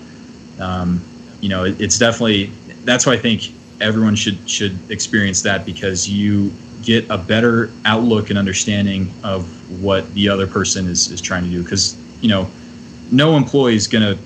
um, 0.61 1.03
you 1.41 1.49
know, 1.49 1.65
it, 1.65 1.81
it's 1.81 1.99
definitely 1.99 2.47
that's 2.85 3.07
why 3.07 3.15
I 3.15 3.19
think 3.19 3.53
everyone 3.81 4.15
should 4.15 4.49
should 4.49 4.79
experience 4.91 5.43
that 5.43 5.65
because 5.65 6.09
you 6.09 6.53
get 6.85 7.09
a 7.11 7.19
better 7.19 7.71
outlook 7.85 8.31
and 8.31 8.39
understanding 8.39 9.13
of 9.23 9.47
what 9.83 10.13
the 10.15 10.29
other 10.29 10.47
person 10.47 10.87
is 10.87 11.11
is 11.11 11.21
trying 11.21 11.45
to 11.45 11.51
do. 11.51 11.63
Because 11.63 11.97
you 12.21 12.29
know, 12.29 12.49
no 13.11 13.37
employee 13.37 13.77
is 13.77 13.87
going 13.87 14.17
to 14.17 14.23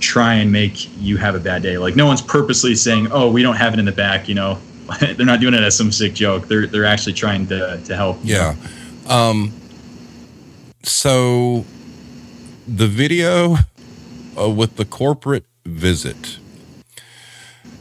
try 0.00 0.34
and 0.34 0.52
make 0.52 0.88
you 1.00 1.16
have 1.16 1.34
a 1.34 1.40
bad 1.40 1.62
day. 1.62 1.78
Like 1.78 1.96
no 1.96 2.06
one's 2.06 2.22
purposely 2.22 2.74
saying, 2.74 3.08
"Oh, 3.10 3.30
we 3.30 3.42
don't 3.42 3.56
have 3.56 3.72
it 3.72 3.78
in 3.78 3.84
the 3.84 3.92
back." 3.92 4.28
You 4.28 4.34
know, 4.34 4.58
they're 5.00 5.26
not 5.26 5.40
doing 5.40 5.54
it 5.54 5.62
as 5.62 5.76
some 5.76 5.92
sick 5.92 6.14
joke. 6.14 6.48
They're 6.48 6.66
they're 6.66 6.84
actually 6.84 7.14
trying 7.14 7.46
to 7.48 7.80
to 7.84 7.96
help. 7.96 8.18
Yeah. 8.22 8.54
Um. 9.08 9.52
So, 10.84 11.64
the 12.66 12.86
video 12.86 13.56
uh, 14.38 14.48
with 14.48 14.76
the 14.76 14.84
corporate 14.84 15.44
visit. 15.66 16.38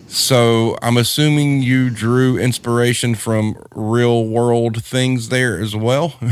So 0.07 0.77
I'm 0.81 0.97
assuming 0.97 1.61
you 1.61 1.89
drew 1.89 2.37
inspiration 2.37 3.15
from 3.15 3.57
real 3.75 4.25
world 4.25 4.83
things 4.83 5.29
there 5.29 5.59
as 5.59 5.75
well. 5.75 6.15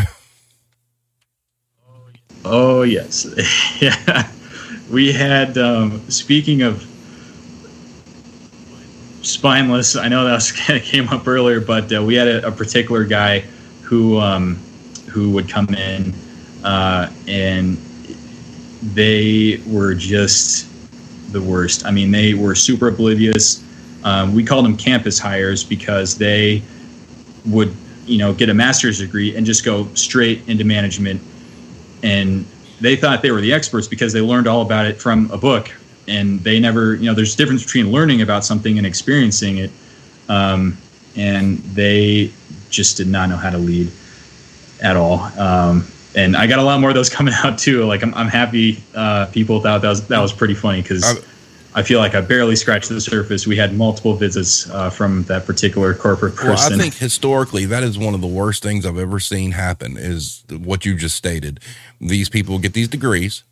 oh 2.46 2.84
yes, 2.84 3.26
yeah 3.82 4.30
we 4.92 5.12
had 5.12 5.58
um, 5.58 6.00
speaking 6.10 6.62
of 6.62 6.88
spineless 9.24 9.96
i 9.96 10.08
know 10.08 10.24
that 10.24 10.36
was 10.36 10.52
kind 10.52 10.80
of 10.80 10.86
came 10.86 11.10
up 11.10 11.28
earlier 11.28 11.60
but 11.60 11.92
uh, 11.92 12.04
we 12.04 12.14
had 12.14 12.28
a, 12.28 12.46
a, 12.46 12.52
particular 12.52 13.04
guy 13.04 13.40
who 13.82 14.20
um, 14.20 14.56
who 15.10 15.32
would 15.32 15.50
come 15.50 15.68
in 15.70 16.14
uh, 16.64 17.12
and 17.28 17.76
they 18.94 19.62
were 19.68 19.96
just 19.96 20.68
the 21.32 21.42
worst. 21.42 21.86
I 21.86 21.92
mean 21.92 22.12
they 22.12 22.34
were 22.34 22.56
super 22.56 22.88
oblivious 22.88 23.65
um, 24.06 24.36
we 24.36 24.44
called 24.44 24.64
them 24.64 24.78
campus 24.78 25.20
hires 25.20 25.64
because 25.64 26.18
they 26.18 26.62
would 27.48 27.76
you 28.06 28.20
know 28.20 28.34
get 28.34 28.50
a 28.50 28.54
master's 28.54 29.00
degree 29.00 29.36
and 29.36 29.46
just 29.46 29.66
go 29.66 29.88
straight 29.96 30.48
into 30.48 30.64
management. 30.64 31.22
And 32.04 32.46
they 32.80 32.96
thought 32.96 33.24
they 33.24 33.32
were 33.32 33.42
the 33.42 33.52
experts 33.52 33.88
because 33.88 34.14
they 34.14 34.22
learned 34.22 34.48
all 34.48 34.62
about 34.62 34.86
it 34.86 35.02
from 35.02 35.30
a 35.32 35.38
book. 35.38 35.72
And 36.08 36.40
they 36.42 36.60
never 36.60 36.94
you 36.96 37.08
know 37.08 37.16
there's 37.16 37.34
a 37.34 37.38
difference 37.38 37.64
between 37.64 37.92
learning 37.92 38.22
about 38.22 38.46
something 38.46 38.78
and 38.78 38.86
experiencing 38.86 39.58
it. 39.58 39.72
Um, 40.30 40.78
and 41.16 41.58
they 41.58 42.32
just 42.70 42.98
did 42.98 43.08
not 43.08 43.30
know 43.30 43.38
how 43.38 43.50
to 43.50 43.58
lead 43.58 43.92
at 44.82 44.96
all. 44.96 45.20
Um, 45.40 45.88
and 46.16 46.38
i 46.38 46.48
got 46.48 46.60
a 46.60 46.64
lot 46.64 46.80
more 46.80 46.90
of 46.92 46.96
those 46.96 47.10
coming 47.18 47.34
out 47.44 47.58
too. 47.58 47.86
Like 47.86 48.04
i'm, 48.04 48.14
I'm 48.14 48.28
happy 48.28 48.84
uh, 48.94 49.26
people 49.28 49.62
thought 49.62 49.82
that 49.82 49.90
was 49.90 50.08
that 50.10 50.20
was 50.20 50.32
pretty 50.32 50.54
funny 50.54 50.84
because 50.84 51.26
I 51.76 51.84
feel 51.84 52.00
like 52.00 52.16
I 52.16 52.22
barely 52.22 52.56
scratched 52.56 52.88
the 52.88 53.02
surface. 53.02 53.46
We 53.46 53.58
had 53.58 53.74
multiple 53.74 54.16
visits 54.16 54.70
uh, 54.70 54.90
from 54.90 55.24
that 55.24 55.46
particular 55.46 55.94
corporate 55.94 56.34
person. 56.36 56.72
Well, 56.72 56.80
I 56.80 56.82
think 56.82 56.94
historically 56.94 57.66
that 57.66 57.84
is 57.84 57.98
one 58.00 58.14
of 58.14 58.22
the 58.22 58.28
worst 58.28 58.64
things 58.64 58.86
I've 58.86 58.98
ever 58.98 59.20
seen 59.20 59.52
happen. 59.52 59.98
Is 59.98 60.46
what 60.50 60.86
you 60.86 60.96
just 60.96 61.18
stated. 61.18 61.60
These 62.00 62.30
people 62.30 62.60
get 62.60 62.72
these 62.72 62.88
degrees, 62.88 63.44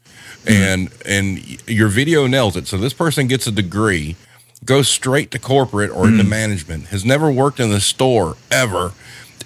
mm-hmm. 0.46 0.54
and 0.54 0.94
and 1.06 1.70
your 1.70 1.90
video 1.90 2.26
nails 2.26 2.56
it. 2.56 2.66
So 2.68 2.78
this 2.78 2.94
person 2.94 3.28
gets 3.28 3.46
a 3.46 3.52
degree, 3.52 4.16
goes 4.64 4.88
straight 4.88 5.30
to 5.32 5.40
corporate 5.40 5.92
or 5.92 6.06
mm-hmm. 6.06 6.20
into 6.20 6.24
management, 6.24 6.86
has 6.88 7.04
never 7.04 7.30
worked 7.30 7.60
in 7.60 7.72
the 7.72 7.82
store 7.82 8.38
ever, 8.50 8.94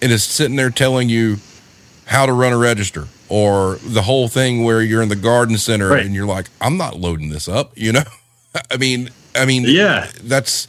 and 0.04 0.12
is 0.12 0.24
sitting 0.24 0.56
there 0.56 0.70
telling 0.70 1.10
you 1.10 1.38
how 2.06 2.28
to 2.28 2.32
run 2.32 2.54
a 2.54 2.58
register 2.58 3.08
or 3.28 3.78
the 3.84 4.04
whole 4.04 4.28
thing 4.28 4.64
where 4.64 4.84
you're 4.84 5.02
in 5.02 5.10
the 5.10 5.16
garden 5.16 5.58
center 5.58 5.90
right. 5.90 6.06
and 6.06 6.14
you're 6.14 6.28
like, 6.28 6.46
I'm 6.62 6.78
not 6.78 6.96
loading 6.96 7.30
this 7.30 7.48
up, 7.48 7.72
you 7.76 7.92
know. 7.92 8.04
I 8.72 8.78
mean, 8.78 9.10
I 9.36 9.46
mean, 9.46 9.64
yeah, 9.68 10.10
that's 10.24 10.68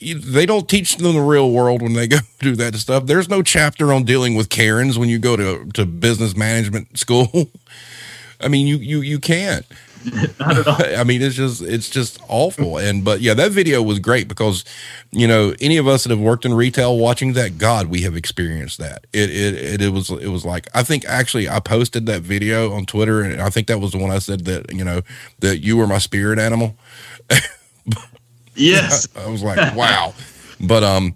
they 0.00 0.46
don't 0.46 0.68
teach 0.68 0.96
them 0.96 1.14
the 1.14 1.20
real 1.20 1.50
world 1.50 1.82
when 1.82 1.94
they 1.94 2.06
go 2.08 2.18
do 2.40 2.56
that 2.56 2.74
stuff. 2.76 3.06
There's 3.06 3.28
no 3.28 3.42
chapter 3.42 3.92
on 3.92 4.04
dealing 4.04 4.34
with 4.34 4.48
Karens 4.48 4.98
when 4.98 5.08
you 5.08 5.18
go 5.18 5.36
to 5.36 5.66
to 5.74 5.86
business 5.86 6.36
management 6.36 6.98
school. 6.98 7.50
I 8.40 8.48
mean, 8.48 8.66
you 8.66 8.76
you 8.76 9.00
you 9.00 9.18
can't. 9.18 9.66
I 10.40 11.04
mean, 11.04 11.22
it's 11.22 11.34
just 11.34 11.62
it's 11.62 11.88
just 11.90 12.20
awful. 12.28 12.78
And 12.78 13.04
but 13.04 13.20
yeah, 13.20 13.34
that 13.34 13.52
video 13.52 13.82
was 13.82 13.98
great 13.98 14.28
because 14.28 14.64
you 15.10 15.26
know 15.26 15.54
any 15.60 15.76
of 15.76 15.88
us 15.88 16.04
that 16.04 16.10
have 16.10 16.20
worked 16.20 16.44
in 16.44 16.54
retail, 16.54 16.96
watching 16.96 17.32
that, 17.34 17.58
God, 17.58 17.88
we 17.88 18.02
have 18.02 18.16
experienced 18.16 18.78
that. 18.78 19.06
It 19.12 19.30
it 19.30 19.82
it, 19.82 19.90
was 19.90 20.10
it 20.10 20.28
was 20.28 20.44
like 20.44 20.68
I 20.74 20.82
think 20.82 21.04
actually 21.06 21.48
I 21.48 21.60
posted 21.60 22.06
that 22.06 22.22
video 22.22 22.72
on 22.72 22.86
Twitter, 22.86 23.22
and 23.22 23.40
I 23.40 23.50
think 23.50 23.66
that 23.66 23.80
was 23.80 23.92
the 23.92 23.98
one 23.98 24.10
I 24.10 24.18
said 24.18 24.44
that 24.44 24.72
you 24.72 24.84
know 24.84 25.02
that 25.40 25.58
you 25.58 25.76
were 25.76 25.86
my 25.86 25.98
spirit 25.98 26.38
animal. 26.38 26.76
yes, 28.54 29.08
I, 29.16 29.24
I 29.24 29.26
was 29.28 29.42
like, 29.42 29.74
wow. 29.74 30.14
but 30.60 30.84
um, 30.84 31.14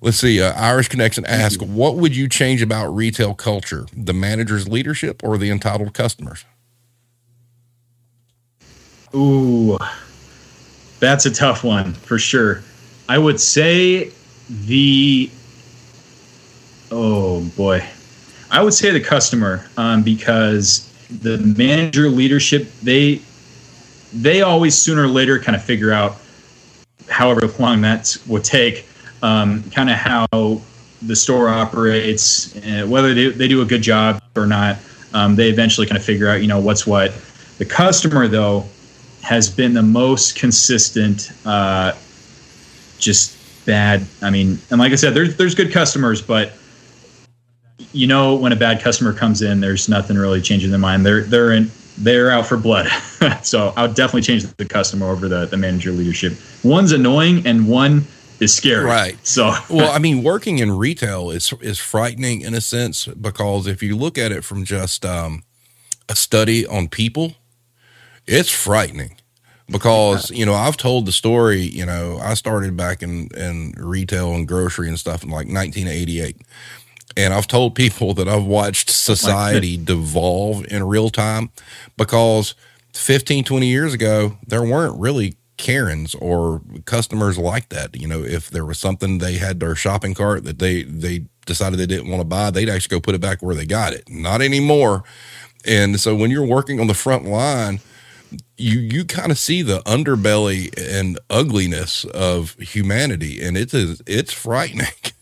let's 0.00 0.18
see. 0.18 0.42
Uh, 0.42 0.52
Irish 0.54 0.88
Connection 0.88 1.24
asked, 1.24 1.62
what 1.62 1.96
would 1.96 2.14
you 2.14 2.28
change 2.28 2.62
about 2.62 2.88
retail 2.88 3.34
culture, 3.34 3.86
the 3.96 4.12
manager's 4.12 4.68
leadership 4.68 5.22
or 5.24 5.38
the 5.38 5.50
entitled 5.50 5.94
customers? 5.94 6.44
Ooh, 9.14 9.78
That's 10.98 11.24
a 11.26 11.30
tough 11.30 11.62
one 11.62 11.92
for 11.92 12.18
sure. 12.18 12.62
I 13.08 13.18
would 13.18 13.40
say 13.40 14.10
the 14.48 15.30
oh 16.90 17.42
boy, 17.56 17.86
I 18.50 18.62
would 18.62 18.74
say 18.74 18.90
the 18.90 19.00
customer 19.00 19.66
um, 19.76 20.02
because 20.02 20.90
the 21.08 21.38
manager 21.38 22.08
leadership 22.08 22.68
they 22.82 23.20
they 24.12 24.42
always 24.42 24.76
sooner 24.76 25.04
or 25.04 25.08
later 25.08 25.38
kind 25.38 25.54
of 25.54 25.62
figure 25.62 25.92
out 25.92 26.16
however 27.08 27.46
long 27.58 27.82
that 27.82 28.16
would 28.26 28.44
take 28.44 28.86
um, 29.22 29.62
kind 29.70 29.90
of 29.90 29.96
how 29.96 30.26
the 31.02 31.14
store 31.14 31.48
operates 31.48 32.56
uh, 32.56 32.86
whether 32.88 33.14
they, 33.14 33.28
they 33.28 33.46
do 33.46 33.62
a 33.62 33.66
good 33.66 33.82
job 33.82 34.22
or 34.34 34.46
not. 34.46 34.78
Um, 35.12 35.36
they 35.36 35.50
eventually 35.50 35.86
kind 35.86 35.98
of 35.98 36.04
figure 36.04 36.28
out 36.28 36.40
you 36.40 36.48
know 36.48 36.58
what's 36.58 36.84
what. 36.84 37.12
The 37.58 37.64
customer 37.64 38.26
though 38.26 38.64
has 39.24 39.50
been 39.50 39.74
the 39.74 39.82
most 39.82 40.36
consistent 40.36 41.32
uh, 41.44 41.92
just 42.98 43.36
bad 43.66 44.04
i 44.20 44.28
mean 44.28 44.58
and 44.70 44.78
like 44.78 44.92
i 44.92 44.94
said 44.94 45.14
there's 45.14 45.36
there's 45.36 45.54
good 45.54 45.72
customers 45.72 46.20
but 46.20 46.52
you 47.92 48.06
know 48.06 48.34
when 48.34 48.52
a 48.52 48.56
bad 48.56 48.82
customer 48.82 49.12
comes 49.12 49.42
in, 49.42 49.60
there's 49.60 49.88
nothing 49.88 50.16
really 50.16 50.40
changing 50.40 50.70
their 50.70 50.78
mind. 50.78 51.06
They're 51.06 51.22
they're 51.22 51.52
in 51.52 51.70
they're 51.98 52.30
out 52.30 52.46
for 52.46 52.56
blood. 52.56 52.88
so 53.42 53.72
I 53.76 53.86
would 53.86 53.94
definitely 53.94 54.22
change 54.22 54.44
the 54.44 54.64
customer 54.64 55.06
over 55.06 55.28
the 55.28 55.46
the 55.46 55.56
manager 55.56 55.92
leadership. 55.92 56.34
One's 56.62 56.92
annoying 56.92 57.46
and 57.46 57.68
one 57.68 58.04
is 58.40 58.54
scary. 58.54 58.84
Right. 58.84 59.16
So 59.26 59.54
well, 59.70 59.90
I 59.90 59.98
mean, 59.98 60.22
working 60.22 60.58
in 60.58 60.72
retail 60.72 61.30
is 61.30 61.52
is 61.60 61.78
frightening 61.78 62.42
in 62.42 62.54
a 62.54 62.60
sense 62.60 63.06
because 63.06 63.66
if 63.66 63.82
you 63.82 63.96
look 63.96 64.18
at 64.18 64.32
it 64.32 64.44
from 64.44 64.64
just 64.64 65.04
um, 65.04 65.44
a 66.08 66.16
study 66.16 66.66
on 66.66 66.88
people, 66.88 67.34
it's 68.26 68.50
frightening 68.50 69.16
because 69.68 70.30
you 70.30 70.44
know 70.44 70.54
I've 70.54 70.76
told 70.76 71.06
the 71.06 71.12
story. 71.12 71.60
You 71.60 71.86
know, 71.86 72.18
I 72.22 72.34
started 72.34 72.76
back 72.76 73.02
in 73.02 73.28
in 73.36 73.74
retail 73.76 74.34
and 74.34 74.46
grocery 74.46 74.88
and 74.88 74.98
stuff 74.98 75.22
in 75.22 75.30
like 75.30 75.48
1988 75.48 76.36
and 77.16 77.32
I've 77.32 77.46
told 77.46 77.74
people 77.74 78.14
that 78.14 78.28
I've 78.28 78.44
watched 78.44 78.90
society 78.90 79.76
devolve 79.84 80.66
in 80.70 80.82
real 80.84 81.10
time 81.10 81.50
because 81.96 82.54
15, 82.94 83.44
20 83.44 83.66
years 83.66 83.94
ago, 83.94 84.36
there 84.46 84.62
weren't 84.62 84.98
really 84.98 85.36
Karens 85.56 86.14
or 86.16 86.60
customers 86.84 87.38
like 87.38 87.68
that. 87.68 88.00
You 88.00 88.08
know, 88.08 88.22
if 88.22 88.50
there 88.50 88.64
was 88.64 88.78
something 88.78 89.18
they 89.18 89.34
had 89.34 89.60
their 89.60 89.76
shopping 89.76 90.14
cart 90.14 90.44
that 90.44 90.58
they, 90.58 90.82
they 90.82 91.26
decided 91.46 91.78
they 91.78 91.86
didn't 91.86 92.10
want 92.10 92.20
to 92.20 92.24
buy, 92.24 92.50
they'd 92.50 92.68
actually 92.68 92.96
go 92.96 93.00
put 93.00 93.14
it 93.14 93.20
back 93.20 93.42
where 93.42 93.54
they 93.54 93.66
got 93.66 93.92
it. 93.92 94.08
Not 94.08 94.42
anymore. 94.42 95.04
And 95.64 96.00
so 96.00 96.14
when 96.14 96.30
you're 96.30 96.46
working 96.46 96.80
on 96.80 96.88
the 96.88 96.94
front 96.94 97.24
line, 97.24 97.80
you 98.56 98.78
you 98.78 99.04
kind 99.04 99.32
of 99.32 99.38
see 99.38 99.62
the 99.62 99.80
underbelly 99.80 100.72
and 100.78 101.18
ugliness 101.30 102.04
of 102.06 102.54
humanity 102.54 103.42
and 103.42 103.56
it 103.56 103.72
is 103.74 104.02
it's 104.06 104.32
frightening 104.32 104.86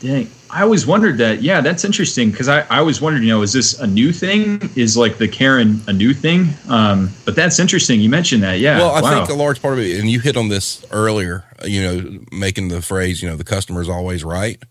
Dang. 0.00 0.30
I 0.50 0.62
always 0.62 0.86
wondered 0.86 1.18
that. 1.18 1.42
Yeah, 1.42 1.60
that's 1.60 1.84
interesting 1.84 2.30
because 2.30 2.48
I, 2.48 2.60
I 2.70 2.78
always 2.78 3.00
wondered, 3.00 3.22
you 3.22 3.28
know, 3.28 3.42
is 3.42 3.52
this 3.52 3.78
a 3.80 3.86
new 3.86 4.12
thing? 4.12 4.70
Is 4.76 4.96
like 4.96 5.18
the 5.18 5.26
Karen 5.26 5.80
a 5.86 5.92
new 5.92 6.12
thing? 6.14 6.50
Um, 6.68 7.10
but 7.24 7.34
that's 7.34 7.58
interesting. 7.58 8.00
You 8.00 8.08
mentioned 8.08 8.42
that. 8.42 8.58
Yeah. 8.58 8.78
Well, 8.78 8.94
I 8.94 9.00
wow. 9.00 9.10
think 9.10 9.30
a 9.30 9.34
large 9.34 9.60
part 9.60 9.74
of 9.74 9.80
it, 9.80 9.98
and 9.98 10.08
you 10.08 10.20
hit 10.20 10.36
on 10.36 10.48
this 10.48 10.84
earlier, 10.90 11.44
you 11.64 11.82
know, 11.82 12.18
making 12.30 12.68
the 12.68 12.82
phrase, 12.82 13.22
you 13.22 13.28
know, 13.28 13.36
the 13.36 13.44
customer's 13.44 13.88
always 13.88 14.22
right. 14.22 14.62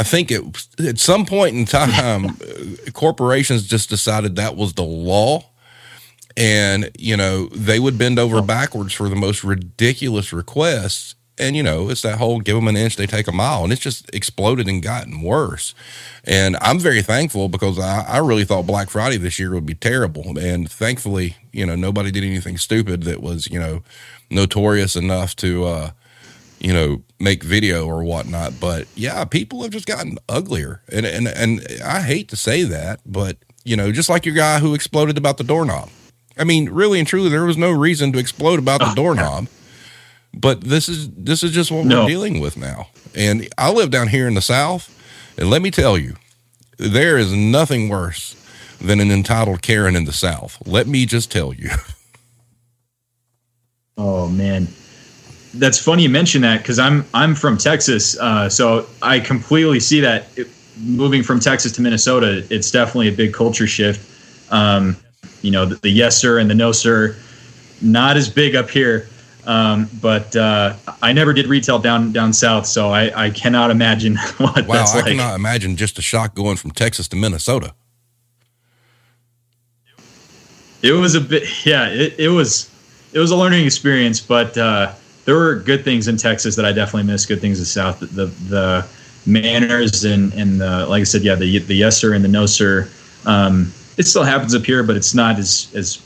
I 0.00 0.02
think 0.02 0.30
it, 0.30 0.42
at 0.78 0.98
some 0.98 1.26
point 1.26 1.54
in 1.54 1.66
time, 1.66 2.38
corporations 2.94 3.68
just 3.68 3.90
decided 3.90 4.36
that 4.36 4.56
was 4.56 4.72
the 4.72 4.82
law. 4.82 5.44
And, 6.36 6.90
you 6.98 7.18
know, 7.18 7.48
they 7.48 7.78
would 7.78 7.98
bend 7.98 8.18
over 8.18 8.40
backwards 8.40 8.94
for 8.94 9.10
the 9.10 9.16
most 9.16 9.44
ridiculous 9.44 10.32
requests 10.32 11.16
and 11.40 11.56
you 11.56 11.62
know, 11.62 11.88
it's 11.88 12.02
that 12.02 12.18
whole 12.18 12.40
give 12.40 12.54
them 12.54 12.68
an 12.68 12.76
inch, 12.76 12.96
they 12.96 13.06
take 13.06 13.26
a 13.26 13.32
mile, 13.32 13.64
and 13.64 13.72
it's 13.72 13.80
just 13.80 14.14
exploded 14.14 14.68
and 14.68 14.82
gotten 14.82 15.22
worse. 15.22 15.74
And 16.22 16.56
I'm 16.60 16.78
very 16.78 17.00
thankful 17.00 17.48
because 17.48 17.78
I, 17.78 18.02
I 18.02 18.18
really 18.18 18.44
thought 18.44 18.66
Black 18.66 18.90
Friday 18.90 19.16
this 19.16 19.38
year 19.38 19.52
would 19.52 19.64
be 19.64 19.74
terrible, 19.74 20.38
and 20.38 20.70
thankfully, 20.70 21.36
you 21.50 21.64
know, 21.64 21.74
nobody 21.74 22.10
did 22.10 22.24
anything 22.24 22.58
stupid 22.58 23.04
that 23.04 23.22
was 23.22 23.48
you 23.50 23.58
know 23.58 23.82
notorious 24.28 24.96
enough 24.96 25.34
to 25.36 25.64
uh, 25.64 25.90
you 26.58 26.74
know 26.74 27.02
make 27.20 27.42
video 27.44 27.86
or 27.86 28.02
whatnot. 28.02 28.58
But 28.58 28.86
yeah, 28.94 29.24
people 29.24 29.62
have 29.62 29.70
just 29.70 29.86
gotten 29.86 30.18
uglier, 30.28 30.82
and 30.90 31.06
and 31.06 31.28
and 31.28 31.66
I 31.84 32.00
hate 32.02 32.28
to 32.28 32.36
say 32.36 32.62
that, 32.64 33.00
but 33.06 33.36
you 33.64 33.76
know, 33.76 33.92
just 33.92 34.08
like 34.08 34.24
your 34.24 34.34
guy 34.34 34.58
who 34.58 34.74
exploded 34.74 35.18
about 35.18 35.36
the 35.38 35.44
doorknob. 35.44 35.90
I 36.38 36.44
mean, 36.44 36.70
really 36.70 36.98
and 36.98 37.06
truly, 37.06 37.28
there 37.28 37.44
was 37.44 37.58
no 37.58 37.70
reason 37.70 38.12
to 38.12 38.18
explode 38.18 38.58
about 38.58 38.80
the 38.80 38.90
oh, 38.90 38.94
doorknob. 38.94 39.48
But 40.32 40.62
this 40.62 40.88
is 40.88 41.10
this 41.10 41.42
is 41.42 41.50
just 41.50 41.70
what 41.70 41.84
no. 41.84 42.02
we're 42.02 42.08
dealing 42.08 42.40
with 42.40 42.56
now. 42.56 42.88
And 43.14 43.48
I 43.58 43.70
live 43.72 43.90
down 43.90 44.08
here 44.08 44.26
in 44.26 44.34
the 44.34 44.42
South, 44.42 44.88
and 45.36 45.50
let 45.50 45.60
me 45.60 45.70
tell 45.70 45.98
you, 45.98 46.16
there 46.78 47.18
is 47.18 47.32
nothing 47.32 47.88
worse 47.88 48.36
than 48.80 49.00
an 49.00 49.10
entitled 49.10 49.60
Karen 49.60 49.96
in 49.96 50.04
the 50.04 50.12
South. 50.12 50.56
Let 50.66 50.86
me 50.86 51.04
just 51.04 51.30
tell 51.30 51.52
you. 51.52 51.70
Oh 54.02 54.28
man, 54.28 54.66
that's 55.54 55.78
funny 55.78 56.04
you 56.04 56.08
mention 56.08 56.42
that 56.42 56.58
because 56.58 56.78
I'm 56.78 57.04
I'm 57.14 57.34
from 57.34 57.58
Texas, 57.58 58.18
uh, 58.18 58.48
so 58.48 58.86
I 59.02 59.20
completely 59.20 59.80
see 59.80 60.00
that. 60.00 60.26
It, 60.36 60.48
moving 60.82 61.22
from 61.22 61.40
Texas 61.40 61.72
to 61.72 61.82
Minnesota, 61.82 62.44
it's 62.50 62.70
definitely 62.70 63.08
a 63.08 63.12
big 63.12 63.34
culture 63.34 63.66
shift. 63.66 64.06
Um, 64.50 64.96
you 65.42 65.50
know, 65.50 65.66
the, 65.66 65.76
the 65.76 65.90
yes 65.90 66.16
sir 66.16 66.38
and 66.38 66.50
the 66.50 66.54
no 66.54 66.72
sir, 66.72 67.16
not 67.80 68.16
as 68.16 68.28
big 68.28 68.54
up 68.54 68.70
here. 68.70 69.08
Um, 69.46 69.88
but 70.02 70.36
uh, 70.36 70.76
I 71.02 71.12
never 71.12 71.32
did 71.32 71.46
retail 71.46 71.78
down 71.78 72.12
down 72.12 72.32
south, 72.32 72.66
so 72.66 72.90
I, 72.90 73.26
I 73.26 73.30
cannot 73.30 73.70
imagine 73.70 74.16
what 74.36 74.66
wow, 74.66 74.76
that's 74.76 74.92
I 74.92 74.96
like. 74.96 75.04
cannot 75.06 75.34
imagine 75.34 75.76
just 75.76 75.98
a 75.98 76.02
shock 76.02 76.34
going 76.34 76.56
from 76.56 76.72
Texas 76.72 77.08
to 77.08 77.16
Minnesota. 77.16 77.74
It 80.82 80.92
was 80.92 81.14
a 81.14 81.20
bit, 81.20 81.66
yeah. 81.66 81.88
It, 81.88 82.18
it 82.18 82.28
was 82.28 82.70
it 83.12 83.18
was 83.18 83.30
a 83.30 83.36
learning 83.36 83.64
experience, 83.64 84.20
but 84.20 84.56
uh, 84.58 84.92
there 85.24 85.36
were 85.36 85.56
good 85.56 85.84
things 85.84 86.08
in 86.08 86.16
Texas 86.16 86.56
that 86.56 86.64
I 86.64 86.72
definitely 86.72 87.10
missed. 87.10 87.28
Good 87.28 87.40
things 87.40 87.58
in 87.58 87.64
South, 87.64 88.00
the 88.00 88.26
the, 88.26 88.86
manners 89.26 90.04
and 90.04 90.32
and 90.32 90.60
the 90.60 90.86
like 90.86 91.02
I 91.02 91.04
said, 91.04 91.22
yeah, 91.22 91.34
the 91.34 91.58
the 91.58 91.74
yes 91.74 91.98
sir 91.98 92.14
and 92.14 92.24
the 92.24 92.28
no 92.28 92.46
sir. 92.46 92.88
Um, 93.26 93.72
it 93.98 94.04
still 94.04 94.24
happens 94.24 94.54
up 94.54 94.64
here, 94.64 94.82
but 94.82 94.96
it's 94.96 95.14
not 95.14 95.38
as 95.38 95.70
as 95.74 95.98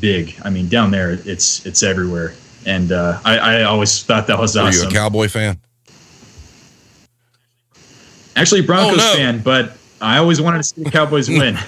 big. 0.00 0.36
I 0.44 0.50
mean, 0.50 0.68
down 0.68 0.90
there, 0.90 1.18
it's 1.24 1.66
it's 1.66 1.82
everywhere 1.82 2.34
and 2.66 2.92
uh, 2.92 3.20
I, 3.24 3.38
I, 3.38 3.62
always 3.62 4.02
thought 4.02 4.26
that 4.26 4.38
was 4.38 4.56
awesome. 4.56 4.82
you 4.82 4.88
a 4.88 4.92
Cowboy 4.92 5.28
fan? 5.28 5.58
Actually, 8.36 8.62
Broncos 8.62 9.00
oh, 9.00 9.12
no. 9.12 9.14
fan, 9.14 9.40
but 9.40 9.76
I 10.00 10.18
always 10.18 10.40
wanted 10.40 10.58
to 10.58 10.64
see 10.64 10.82
the 10.82 10.90
Cowboys 10.90 11.28
win. 11.28 11.58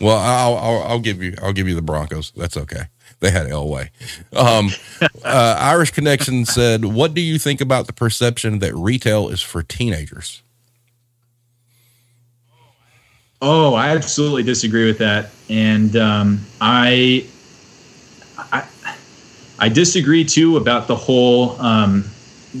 well, 0.00 0.16
I'll, 0.16 0.56
I'll, 0.56 0.82
I'll, 0.82 1.00
give 1.00 1.22
you 1.22 1.34
I'll 1.42 1.52
give 1.52 1.68
you 1.68 1.74
the 1.74 1.82
Broncos. 1.82 2.32
That's 2.36 2.56
okay. 2.56 2.84
They 3.20 3.30
had 3.30 3.46
Elway. 3.48 3.90
Um, 4.32 4.70
uh, 5.24 5.56
Irish 5.58 5.90
Connection 5.90 6.44
said, 6.46 6.84
"What 6.84 7.14
do 7.14 7.20
you 7.20 7.38
think 7.38 7.60
about 7.60 7.86
the 7.86 7.92
perception 7.92 8.58
that 8.60 8.74
retail 8.74 9.28
is 9.28 9.42
for 9.42 9.62
teenagers?" 9.62 10.42
Oh, 13.42 13.74
I 13.74 13.90
absolutely 13.90 14.42
disagree 14.42 14.86
with 14.86 14.98
that, 14.98 15.30
and 15.48 15.96
um, 15.96 16.40
I 16.60 17.26
I 19.60 19.68
disagree 19.68 20.24
too 20.24 20.56
about 20.56 20.88
the 20.88 20.96
whole 20.96 21.60
um, 21.60 22.04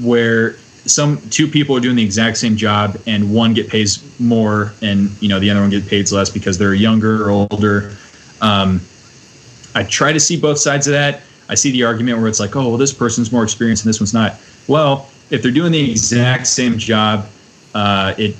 where 0.02 0.56
some 0.84 1.18
two 1.30 1.48
people 1.48 1.74
are 1.76 1.80
doing 1.80 1.96
the 1.96 2.04
exact 2.04 2.36
same 2.36 2.56
job 2.56 2.98
and 3.06 3.32
one 3.32 3.54
get 3.54 3.68
paid 3.68 3.88
more 4.18 4.74
and 4.82 5.10
you 5.20 5.28
know 5.28 5.40
the 5.40 5.50
other 5.50 5.60
one 5.60 5.70
gets 5.70 5.88
paid 5.88 6.10
less 6.12 6.28
because 6.30 6.58
they're 6.58 6.74
younger 6.74 7.26
or 7.26 7.30
older. 7.30 7.96
Um, 8.42 8.82
I 9.74 9.84
try 9.84 10.12
to 10.12 10.20
see 10.20 10.38
both 10.38 10.58
sides 10.58 10.86
of 10.86 10.92
that. 10.92 11.22
I 11.48 11.54
see 11.54 11.70
the 11.72 11.84
argument 11.84 12.18
where 12.18 12.28
it's 12.28 12.40
like, 12.40 12.54
oh, 12.56 12.68
well, 12.68 12.76
this 12.76 12.92
person's 12.92 13.32
more 13.32 13.42
experienced 13.42 13.84
and 13.84 13.88
this 13.88 14.00
one's 14.00 14.14
not. 14.14 14.36
Well, 14.68 15.08
if 15.30 15.42
they're 15.42 15.50
doing 15.50 15.72
the 15.72 15.90
exact 15.90 16.46
same 16.46 16.78
job, 16.78 17.28
uh, 17.74 18.14
it, 18.18 18.36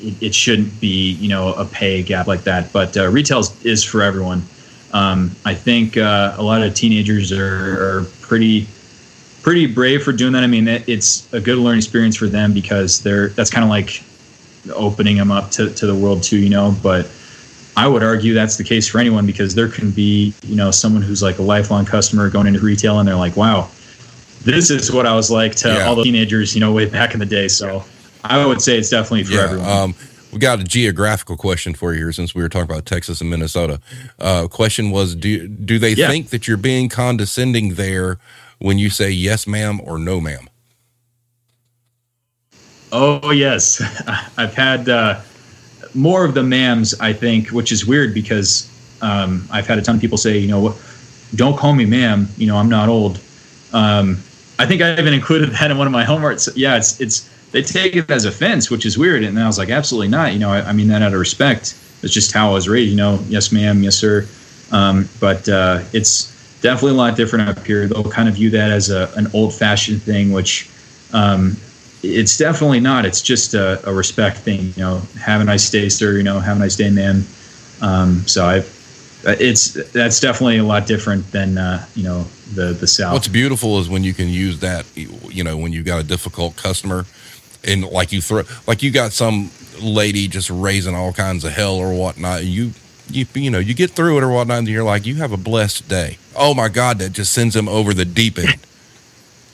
it, 0.00 0.22
it 0.22 0.34
shouldn't 0.34 0.80
be 0.80 1.12
you 1.12 1.28
know 1.28 1.54
a 1.54 1.64
pay 1.64 2.02
gap 2.02 2.26
like 2.26 2.44
that. 2.44 2.72
But 2.72 2.96
uh, 2.96 3.08
retail 3.08 3.42
is 3.62 3.84
for 3.84 4.02
everyone. 4.02 4.42
Um, 4.92 5.32
I 5.44 5.54
think 5.54 5.96
uh, 5.96 6.34
a 6.38 6.42
lot 6.42 6.62
of 6.62 6.74
teenagers 6.74 7.30
are, 7.32 7.98
are, 8.00 8.04
pretty 8.22 8.66
pretty 9.42 9.66
brave 9.66 10.02
for 10.02 10.12
doing 10.12 10.32
that. 10.32 10.42
I 10.42 10.46
mean, 10.46 10.66
it, 10.66 10.88
it's 10.88 11.30
a 11.32 11.40
good 11.40 11.58
learning 11.58 11.78
experience 11.78 12.16
for 12.16 12.26
them 12.26 12.52
because 12.52 13.02
they're 13.02 13.28
that's 13.28 13.50
kind 13.50 13.64
of 13.64 13.70
like 13.70 14.02
opening 14.74 15.16
them 15.16 15.30
up 15.30 15.50
to, 15.52 15.72
to 15.74 15.86
the 15.86 15.94
world 15.94 16.22
too, 16.22 16.38
you 16.38 16.50
know. 16.50 16.74
But 16.82 17.10
I 17.78 17.86
would 17.86 18.02
argue 18.02 18.34
that's 18.34 18.56
the 18.56 18.64
case 18.64 18.88
for 18.88 18.98
anyone 18.98 19.24
because 19.24 19.54
there 19.54 19.68
can 19.68 19.92
be 19.92 20.34
you 20.42 20.56
know 20.56 20.72
someone 20.72 21.00
who's 21.00 21.22
like 21.22 21.38
a 21.38 21.42
lifelong 21.42 21.84
customer 21.84 22.28
going 22.28 22.48
into 22.48 22.58
retail 22.58 22.98
and 22.98 23.06
they're 23.06 23.14
like, 23.14 23.36
wow, 23.36 23.70
this 24.42 24.68
is 24.68 24.90
what 24.90 25.06
I 25.06 25.14
was 25.14 25.30
like 25.30 25.54
to 25.56 25.68
yeah. 25.68 25.86
all 25.86 25.94
the 25.94 26.02
teenagers, 26.02 26.56
you 26.56 26.60
know, 26.60 26.72
way 26.72 26.86
back 26.86 27.14
in 27.14 27.20
the 27.20 27.26
day. 27.26 27.46
So 27.46 27.84
I 28.24 28.44
would 28.44 28.60
say 28.60 28.76
it's 28.76 28.90
definitely 28.90 29.22
for 29.24 29.34
yeah, 29.34 29.42
everyone. 29.42 29.68
Um, 29.68 29.94
we 30.32 30.40
got 30.40 30.58
a 30.58 30.64
geographical 30.64 31.36
question 31.36 31.72
for 31.72 31.92
you 31.92 32.00
here 32.00 32.12
since 32.12 32.34
we 32.34 32.42
were 32.42 32.48
talking 32.48 32.68
about 32.68 32.84
Texas 32.84 33.20
and 33.20 33.30
Minnesota. 33.30 33.80
Uh, 34.18 34.48
question 34.48 34.90
was 34.90 35.14
do 35.14 35.46
do 35.46 35.78
they 35.78 35.92
Yeah. 35.92 36.08
think 36.08 36.30
that 36.30 36.48
you're 36.48 36.56
being 36.56 36.88
condescending 36.88 37.74
there 37.74 38.18
when 38.58 38.78
you 38.78 38.90
say 38.90 39.08
yes 39.10 39.46
ma'am 39.46 39.80
or 39.84 39.98
no 39.98 40.20
ma'am? 40.20 40.48
Oh 42.90 43.30
yes, 43.30 43.80
I've 44.36 44.54
had 44.54 44.88
uh, 44.88 45.20
more 45.94 46.24
of 46.24 46.34
the 46.34 46.42
ma'ams. 46.42 46.94
I 47.00 47.12
think, 47.12 47.48
which 47.48 47.72
is 47.72 47.86
weird 47.86 48.14
because 48.14 48.70
um, 49.00 49.46
I've 49.50 49.66
had 49.66 49.78
a 49.78 49.82
ton 49.82 49.96
of 49.96 50.00
people 50.00 50.18
say, 50.18 50.38
you 50.38 50.48
know, 50.48 50.74
don't 51.34 51.56
call 51.56 51.74
me 51.74 51.84
ma'am. 51.84 52.28
You 52.36 52.46
know, 52.46 52.56
I'm 52.56 52.68
not 52.68 52.88
old. 52.88 53.20
Um, 53.72 54.18
I 54.58 54.66
think 54.66 54.82
I 54.82 54.92
even 54.98 55.12
included 55.14 55.50
that 55.50 55.70
in 55.70 55.78
one 55.78 55.86
of 55.86 55.92
my 55.92 56.04
homeworks. 56.04 56.50
Yeah, 56.56 56.76
it's 56.76 57.00
it's 57.00 57.28
they 57.52 57.62
take 57.62 57.96
it 57.96 58.10
as 58.10 58.24
offense, 58.24 58.70
which 58.70 58.84
is 58.84 58.98
weird. 58.98 59.22
And 59.24 59.38
I 59.38 59.46
was 59.46 59.58
like, 59.58 59.70
absolutely 59.70 60.08
not. 60.08 60.32
You 60.32 60.38
know, 60.38 60.50
I, 60.50 60.60
I 60.62 60.72
mean 60.72 60.88
that 60.88 61.02
out 61.02 61.12
of 61.12 61.18
respect. 61.18 61.76
It's 62.02 62.12
just 62.12 62.32
how 62.32 62.50
I 62.50 62.52
was 62.52 62.68
raised. 62.68 62.90
You 62.90 62.96
know, 62.96 63.20
yes 63.28 63.52
ma'am, 63.52 63.82
yes 63.82 63.96
sir. 63.96 64.26
Um, 64.70 65.08
but 65.20 65.48
uh, 65.48 65.82
it's 65.92 66.34
definitely 66.60 66.92
a 66.92 66.94
lot 66.94 67.16
different 67.16 67.48
up 67.48 67.64
here. 67.64 67.86
They'll 67.86 68.04
kind 68.04 68.28
of 68.28 68.34
view 68.34 68.50
that 68.50 68.70
as 68.70 68.90
a, 68.90 69.10
an 69.16 69.28
old 69.32 69.54
fashioned 69.54 70.02
thing, 70.02 70.32
which 70.32 70.68
um, 71.12 71.56
it's 72.02 72.36
definitely 72.36 72.80
not. 72.80 73.04
It's 73.04 73.22
just 73.22 73.54
a, 73.54 73.86
a 73.88 73.92
respect 73.92 74.38
thing. 74.38 74.72
You 74.76 74.82
know, 74.82 75.02
have 75.20 75.40
a 75.40 75.44
nice 75.44 75.70
day, 75.70 75.88
sir. 75.88 76.16
You 76.16 76.22
know, 76.22 76.40
have 76.40 76.56
a 76.56 76.60
nice 76.60 76.76
day, 76.76 76.90
man. 76.90 77.24
Um, 77.80 78.26
so 78.26 78.44
I've, 78.46 78.74
it's 79.24 79.72
that's 79.92 80.20
definitely 80.20 80.58
a 80.58 80.64
lot 80.64 80.86
different 80.86 81.30
than 81.32 81.58
uh, 81.58 81.84
you 81.94 82.04
know 82.04 82.24
the 82.54 82.72
the 82.72 82.86
South. 82.86 83.14
What's 83.14 83.28
beautiful 83.28 83.78
is 83.80 83.88
when 83.88 84.04
you 84.04 84.14
can 84.14 84.28
use 84.28 84.60
that, 84.60 84.86
you 84.96 85.44
know, 85.44 85.56
when 85.56 85.72
you've 85.72 85.86
got 85.86 86.00
a 86.00 86.04
difficult 86.04 86.56
customer 86.56 87.04
and 87.64 87.84
like 87.84 88.12
you 88.12 88.20
throw, 88.20 88.42
like 88.66 88.82
you 88.82 88.90
got 88.90 89.12
some 89.12 89.50
lady 89.80 90.28
just 90.28 90.50
raising 90.50 90.94
all 90.94 91.12
kinds 91.12 91.44
of 91.44 91.52
hell 91.52 91.76
or 91.76 91.92
whatnot. 91.92 92.44
You, 92.44 92.72
you, 93.10 93.26
you 93.34 93.50
know, 93.50 93.58
you 93.58 93.74
get 93.74 93.90
through 93.90 94.18
it 94.18 94.24
or 94.24 94.30
whatnot 94.30 94.58
and 94.58 94.68
you're 94.68 94.84
like, 94.84 95.06
you 95.06 95.16
have 95.16 95.32
a 95.32 95.36
blessed 95.36 95.88
day. 95.88 96.18
Oh 96.36 96.54
my 96.54 96.68
God, 96.68 96.98
that 96.98 97.12
just 97.12 97.32
sends 97.32 97.54
them 97.54 97.68
over 97.68 97.92
the 97.92 98.04
deep 98.04 98.38
end. 98.38 98.60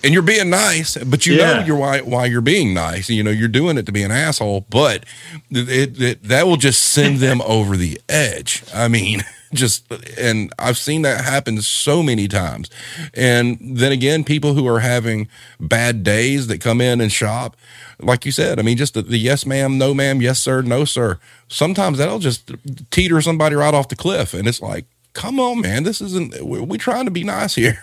And 0.05 0.13
you're 0.13 0.23
being 0.23 0.51
nice, 0.51 0.99
but 0.99 1.25
you 1.25 1.39
know 1.39 1.65
you're 1.65 1.79
why, 1.79 2.01
why 2.01 2.27
you're 2.27 2.43
being 2.43 2.75
nice. 2.75 3.09
You 3.09 3.23
know, 3.23 3.31
you're 3.31 3.49
doing 3.49 3.79
it 3.79 3.87
to 3.87 3.93
be 3.93 4.03
an 4.03 4.11
asshole, 4.11 4.67
but 4.69 5.05
it, 5.51 6.01
it, 6.01 6.23
that 6.25 6.47
will 6.47 6.59
just 6.59 6.83
send 6.83 7.19
them 7.19 7.41
over 7.47 7.75
the 7.77 7.99
edge. 8.07 8.63
I 8.75 8.89
mean, 8.89 9.23
just 9.55 9.91
and 10.19 10.53
I've 10.59 10.77
seen 10.77 11.03
that 11.03 11.25
happen 11.25 11.61
so 11.63 12.03
many 12.03 12.29
times. 12.29 12.69
And 13.15 13.59
then 13.61 13.93
again, 13.93 14.25
people 14.25 14.53
who 14.53 14.67
are 14.69 14.81
having 14.81 15.29
bad 15.59 16.03
days 16.03 16.49
that 16.49 16.61
come 16.61 16.83
in 16.83 17.01
and 17.01 17.11
shop, 17.11 17.57
like 17.99 18.27
you 18.27 18.33
said, 18.33 18.59
I 18.59 18.63
mean, 18.63 18.77
just 18.77 18.95
the, 18.95 19.03
the 19.03 19.19
yes 19.19 19.47
ma'am, 19.47 19.79
no 19.79 19.95
ma'am, 19.95 20.21
yes 20.21 20.39
sir, 20.39 20.61
no 20.61 20.85
sir. 20.85 21.19
Sometimes 21.49 21.99
that'll 21.99 22.19
just 22.19 22.51
teeter 22.91 23.23
somebody 23.23 23.57
right 23.57 23.73
off 23.73 23.89
the 23.89 23.97
cliff, 23.97 24.35
and 24.35 24.47
it's 24.47 24.61
like, 24.61 24.85
come 25.15 25.41
on, 25.41 25.63
man, 25.63 25.85
this 25.85 26.01
isn't. 26.01 26.43
We're, 26.43 26.63
we 26.63 26.77
trying 26.77 27.07
to 27.07 27.11
be 27.11 27.25
nice 27.25 27.55
here. 27.55 27.83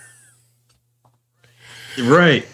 Right. 2.01 2.45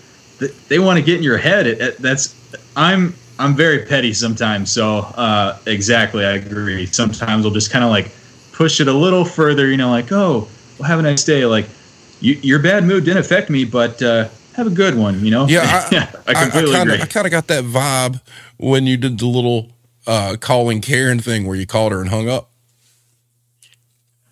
They 0.67 0.79
want 0.79 0.97
to 0.99 1.03
get 1.03 1.17
in 1.17 1.23
your 1.23 1.37
head. 1.37 1.67
It, 1.67 1.81
it- 1.81 1.97
that's 1.97 2.35
I'm 2.75 3.15
I'm 3.39 3.55
very 3.55 3.85
petty 3.85 4.13
sometimes. 4.13 4.71
So 4.71 4.99
uh, 4.99 5.57
exactly, 5.65 6.25
I 6.25 6.33
agree. 6.33 6.85
Sometimes 6.85 7.45
I'll 7.45 7.51
just 7.51 7.71
kind 7.71 7.83
of 7.83 7.89
like 7.91 8.11
push 8.51 8.79
it 8.79 8.87
a 8.87 8.93
little 8.93 9.25
further. 9.25 9.67
You 9.69 9.77
know, 9.77 9.89
like 9.89 10.11
oh, 10.11 10.47
well, 10.77 10.87
have 10.87 10.99
a 10.99 11.03
nice 11.03 11.23
day. 11.23 11.45
Like 11.45 11.67
you, 12.19 12.33
your 12.35 12.59
bad 12.59 12.83
mood 12.83 13.05
didn't 13.05 13.19
affect 13.19 13.49
me, 13.49 13.63
but 13.65 14.01
uh, 14.01 14.27
have 14.55 14.67
a 14.67 14.71
good 14.71 14.95
one. 14.95 15.23
You 15.23 15.31
know. 15.31 15.47
Yeah, 15.47 15.61
I, 15.91 16.11
I 16.27 16.33
completely 16.43 16.71
kinda, 16.71 16.93
agree. 16.93 17.03
I 17.03 17.05
kind 17.07 17.25
of 17.27 17.31
got 17.31 17.47
that 17.47 17.63
vibe 17.63 18.21
when 18.57 18.85
you 18.87 18.97
did 18.97 19.19
the 19.19 19.27
little 19.27 19.71
uh, 20.05 20.35
calling 20.39 20.81
Karen 20.81 21.19
thing 21.19 21.45
where 21.45 21.55
you 21.55 21.65
called 21.67 21.91
her 21.91 22.01
and 22.01 22.09
hung 22.09 22.29
up. 22.29 22.51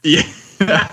Yeah, 0.03 0.21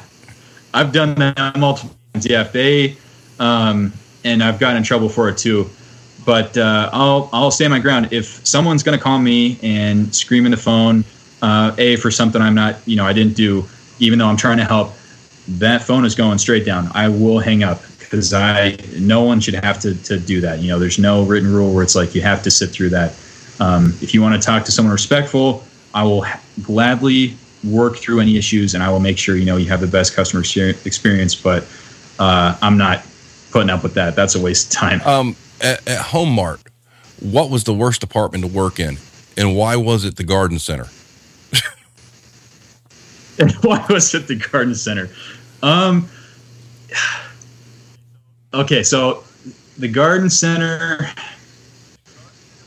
I've 0.74 0.92
done 0.92 1.14
that 1.16 1.56
multiple 1.56 1.94
times. 2.14 2.26
Yeah, 2.26 2.42
if 2.42 2.52
they, 2.52 2.96
um, 3.38 3.92
and 4.24 4.42
I've 4.42 4.58
gotten 4.58 4.78
in 4.78 4.82
trouble 4.82 5.08
for 5.08 5.28
it 5.28 5.38
too. 5.38 5.68
But 6.24 6.56
uh, 6.56 6.90
I'll 6.92 7.28
I'll 7.32 7.50
stand 7.50 7.72
my 7.72 7.80
ground. 7.80 8.12
If 8.12 8.46
someone's 8.46 8.82
going 8.82 8.96
to 8.96 9.02
call 9.02 9.18
me 9.18 9.58
and 9.62 10.14
scream 10.14 10.44
in 10.44 10.52
the 10.52 10.56
phone, 10.56 11.04
uh, 11.42 11.74
a 11.78 11.96
for 11.96 12.10
something 12.10 12.40
I'm 12.40 12.54
not, 12.54 12.76
you 12.86 12.96
know, 12.96 13.04
I 13.04 13.12
didn't 13.12 13.34
do, 13.34 13.64
even 13.98 14.18
though 14.18 14.28
I'm 14.28 14.36
trying 14.36 14.58
to 14.58 14.64
help, 14.64 14.92
that 15.48 15.82
phone 15.82 16.04
is 16.04 16.14
going 16.14 16.38
straight 16.38 16.64
down. 16.64 16.88
I 16.94 17.08
will 17.08 17.40
hang 17.40 17.64
up 17.64 17.82
because 17.98 18.32
I 18.32 18.76
no 18.98 19.22
one 19.22 19.40
should 19.40 19.54
have 19.54 19.80
to 19.80 19.94
to 20.04 20.18
do 20.18 20.40
that. 20.42 20.60
You 20.60 20.68
know, 20.68 20.78
there's 20.78 20.98
no 20.98 21.24
written 21.24 21.52
rule 21.52 21.74
where 21.74 21.82
it's 21.82 21.96
like 21.96 22.14
you 22.14 22.22
have 22.22 22.42
to 22.44 22.50
sit 22.50 22.70
through 22.70 22.90
that. 22.90 23.14
Um, 23.58 23.94
if 24.00 24.14
you 24.14 24.22
want 24.22 24.40
to 24.40 24.44
talk 24.44 24.64
to 24.64 24.72
someone 24.72 24.92
respectful, 24.92 25.64
I 25.94 26.04
will 26.04 26.22
ha- 26.22 26.40
gladly 26.62 27.36
work 27.64 27.96
through 27.96 28.20
any 28.20 28.36
issues, 28.36 28.74
and 28.74 28.82
I 28.82 28.90
will 28.90 29.00
make 29.00 29.18
sure 29.18 29.36
you 29.36 29.44
know 29.44 29.56
you 29.56 29.68
have 29.68 29.80
the 29.80 29.86
best 29.86 30.14
customer 30.14 30.42
experience. 30.84 31.34
But 31.34 31.66
uh, 32.18 32.56
I'm 32.62 32.76
not 32.78 33.04
putting 33.52 33.70
up 33.70 33.82
with 33.82 33.94
that. 33.94 34.16
That's 34.16 34.34
a 34.34 34.40
waste 34.40 34.72
of 34.72 34.78
time. 34.78 35.00
Um, 35.02 35.36
at, 35.60 35.86
at 35.88 36.00
Home 36.06 36.30
Mart, 36.30 36.60
what 37.20 37.50
was 37.50 37.64
the 37.64 37.74
worst 37.74 38.00
department 38.00 38.44
to 38.44 38.50
work 38.50 38.80
in, 38.80 38.96
and 39.36 39.54
why 39.56 39.76
was 39.76 40.04
it 40.04 40.16
the 40.16 40.24
Garden 40.24 40.58
Center? 40.58 40.86
And 43.38 43.50
why 43.62 43.84
was 43.88 44.14
it 44.14 44.28
the 44.28 44.36
garden 44.36 44.74
center? 44.74 45.08
Um, 45.62 46.08
okay, 48.54 48.82
so 48.82 49.24
the 49.78 49.88
garden 49.88 50.30
center, 50.30 51.08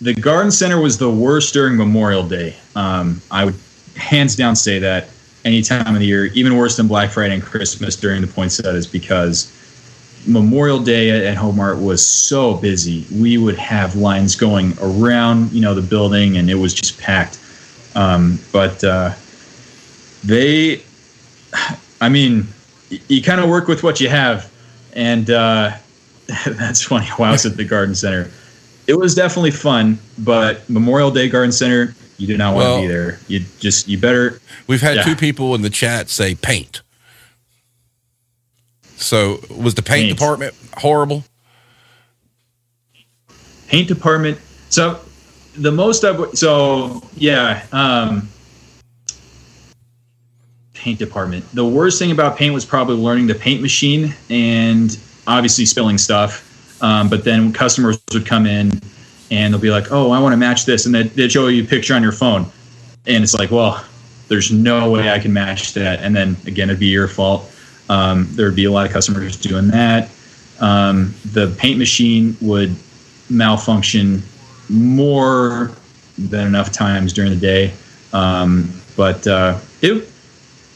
the 0.01 0.13
garden 0.13 0.51
center 0.51 0.81
was 0.81 0.97
the 0.97 1.09
worst 1.09 1.53
during 1.53 1.77
Memorial 1.77 2.27
Day. 2.27 2.55
Um, 2.75 3.21
I 3.31 3.45
would 3.45 3.55
hands 3.95 4.35
down 4.35 4.55
say 4.55 4.79
that 4.79 5.07
any 5.45 5.61
time 5.61 5.93
of 5.93 5.99
the 5.99 6.05
year, 6.05 6.25
even 6.27 6.57
worse 6.57 6.75
than 6.75 6.87
Black 6.87 7.11
Friday 7.11 7.35
and 7.35 7.43
Christmas 7.43 7.95
during 7.95 8.21
the 8.21 8.27
poinsettias, 8.27 8.87
because 8.87 9.51
Memorial 10.27 10.79
Day 10.79 11.27
at, 11.27 11.35
Home 11.37 11.57
Mart 11.57 11.79
was 11.79 12.05
so 12.05 12.55
busy. 12.55 13.05
We 13.11 13.37
would 13.37 13.57
have 13.57 13.95
lines 13.95 14.35
going 14.35 14.73
around, 14.81 15.51
you 15.51 15.61
know, 15.61 15.73
the 15.73 15.81
building, 15.81 16.37
and 16.37 16.49
it 16.49 16.55
was 16.55 16.73
just 16.73 16.99
packed. 16.99 17.39
Um, 17.95 18.39
but 18.51 18.83
uh, 18.83 19.13
they 20.23 20.81
i 22.01 22.09
mean 22.09 22.47
y- 22.91 22.99
you 23.07 23.21
kind 23.21 23.39
of 23.39 23.49
work 23.49 23.67
with 23.67 23.83
what 23.83 24.01
you 24.01 24.09
have 24.09 24.51
and 24.93 25.29
uh, 25.29 25.71
that's 26.45 26.83
funny 26.83 27.05
while 27.17 27.29
i 27.29 27.31
was 27.31 27.45
at 27.45 27.55
the 27.55 27.63
garden 27.63 27.95
center 27.95 28.29
it 28.87 28.95
was 28.95 29.15
definitely 29.15 29.51
fun 29.51 29.97
but 30.17 30.67
memorial 30.69 31.11
day 31.11 31.29
garden 31.29 31.51
center 31.51 31.95
you 32.17 32.27
do 32.27 32.37
not 32.37 32.53
want 32.55 32.65
Well- 32.65 32.75
to 32.77 32.81
be 32.81 32.87
there 32.87 33.19
you 33.27 33.45
just 33.59 33.87
you 33.87 33.97
better 33.97 34.39
We've 34.67 34.81
had 34.81 34.95
Yeah. 34.97 35.03
two 35.03 35.15
people 35.15 35.53
in 35.53 35.61
the 35.61 35.69
chat 35.69 36.09
say 36.09 36.33
paint. 36.33 36.81
So 38.97 39.39
was 39.49 39.75
the 39.75 39.81
paint, 39.81 40.07
Paint. 40.07 40.17
department 40.17 40.55
horrible? 40.77 41.23
paint 43.67 43.87
department 43.87 44.39
so 44.69 44.99
the 45.57 45.71
most 45.71 46.03
of 46.03 46.37
so 46.37 47.01
yeah 47.15 47.65
um 47.71 48.27
paint 50.73 50.99
department 50.99 51.43
the 51.53 51.65
worst 51.65 51.97
thing 51.97 52.11
about 52.11 52.37
paint 52.37 52.53
was 52.53 52.65
probably 52.65 52.95
learning 52.95 53.27
the 53.27 53.35
paint 53.35 53.61
machine 53.61 54.13
and 54.29 54.99
obviously 55.27 55.65
spilling 55.65 55.97
stuff 55.97 56.43
um, 56.83 57.09
but 57.09 57.23
then 57.23 57.51
customers 57.51 57.99
would 58.13 58.25
come 58.25 58.45
in 58.45 58.71
and 59.31 59.53
they'll 59.53 59.61
be 59.61 59.71
like 59.71 59.91
oh 59.91 60.11
i 60.11 60.19
want 60.19 60.33
to 60.33 60.37
match 60.37 60.65
this 60.65 60.85
and 60.85 60.93
they'd, 60.93 61.09
they'd 61.11 61.31
show 61.31 61.47
you 61.47 61.63
a 61.63 61.67
picture 61.67 61.95
on 61.95 62.03
your 62.03 62.11
phone 62.11 62.45
and 63.07 63.23
it's 63.23 63.33
like 63.33 63.49
well 63.49 63.83
there's 64.27 64.51
no 64.51 64.91
way 64.91 65.09
i 65.09 65.17
can 65.17 65.33
match 65.33 65.73
that 65.73 65.99
and 66.01 66.15
then 66.15 66.37
again 66.45 66.69
it'd 66.69 66.79
be 66.79 66.87
your 66.87 67.07
fault 67.07 67.51
um, 67.89 68.27
there'd 68.31 68.55
be 68.55 68.65
a 68.65 68.71
lot 68.71 68.85
of 68.85 68.91
customers 68.91 69.37
doing 69.37 69.67
that 69.67 70.09
um, 70.59 71.13
the 71.31 71.53
paint 71.57 71.77
machine 71.77 72.37
would 72.41 72.75
malfunction 73.29 74.21
more 74.69 75.71
than 76.17 76.47
enough 76.47 76.71
times 76.71 77.13
during 77.13 77.31
the 77.31 77.37
day. 77.37 77.73
Um, 78.13 78.71
but 78.95 79.27
uh, 79.27 79.59
it 79.81 80.07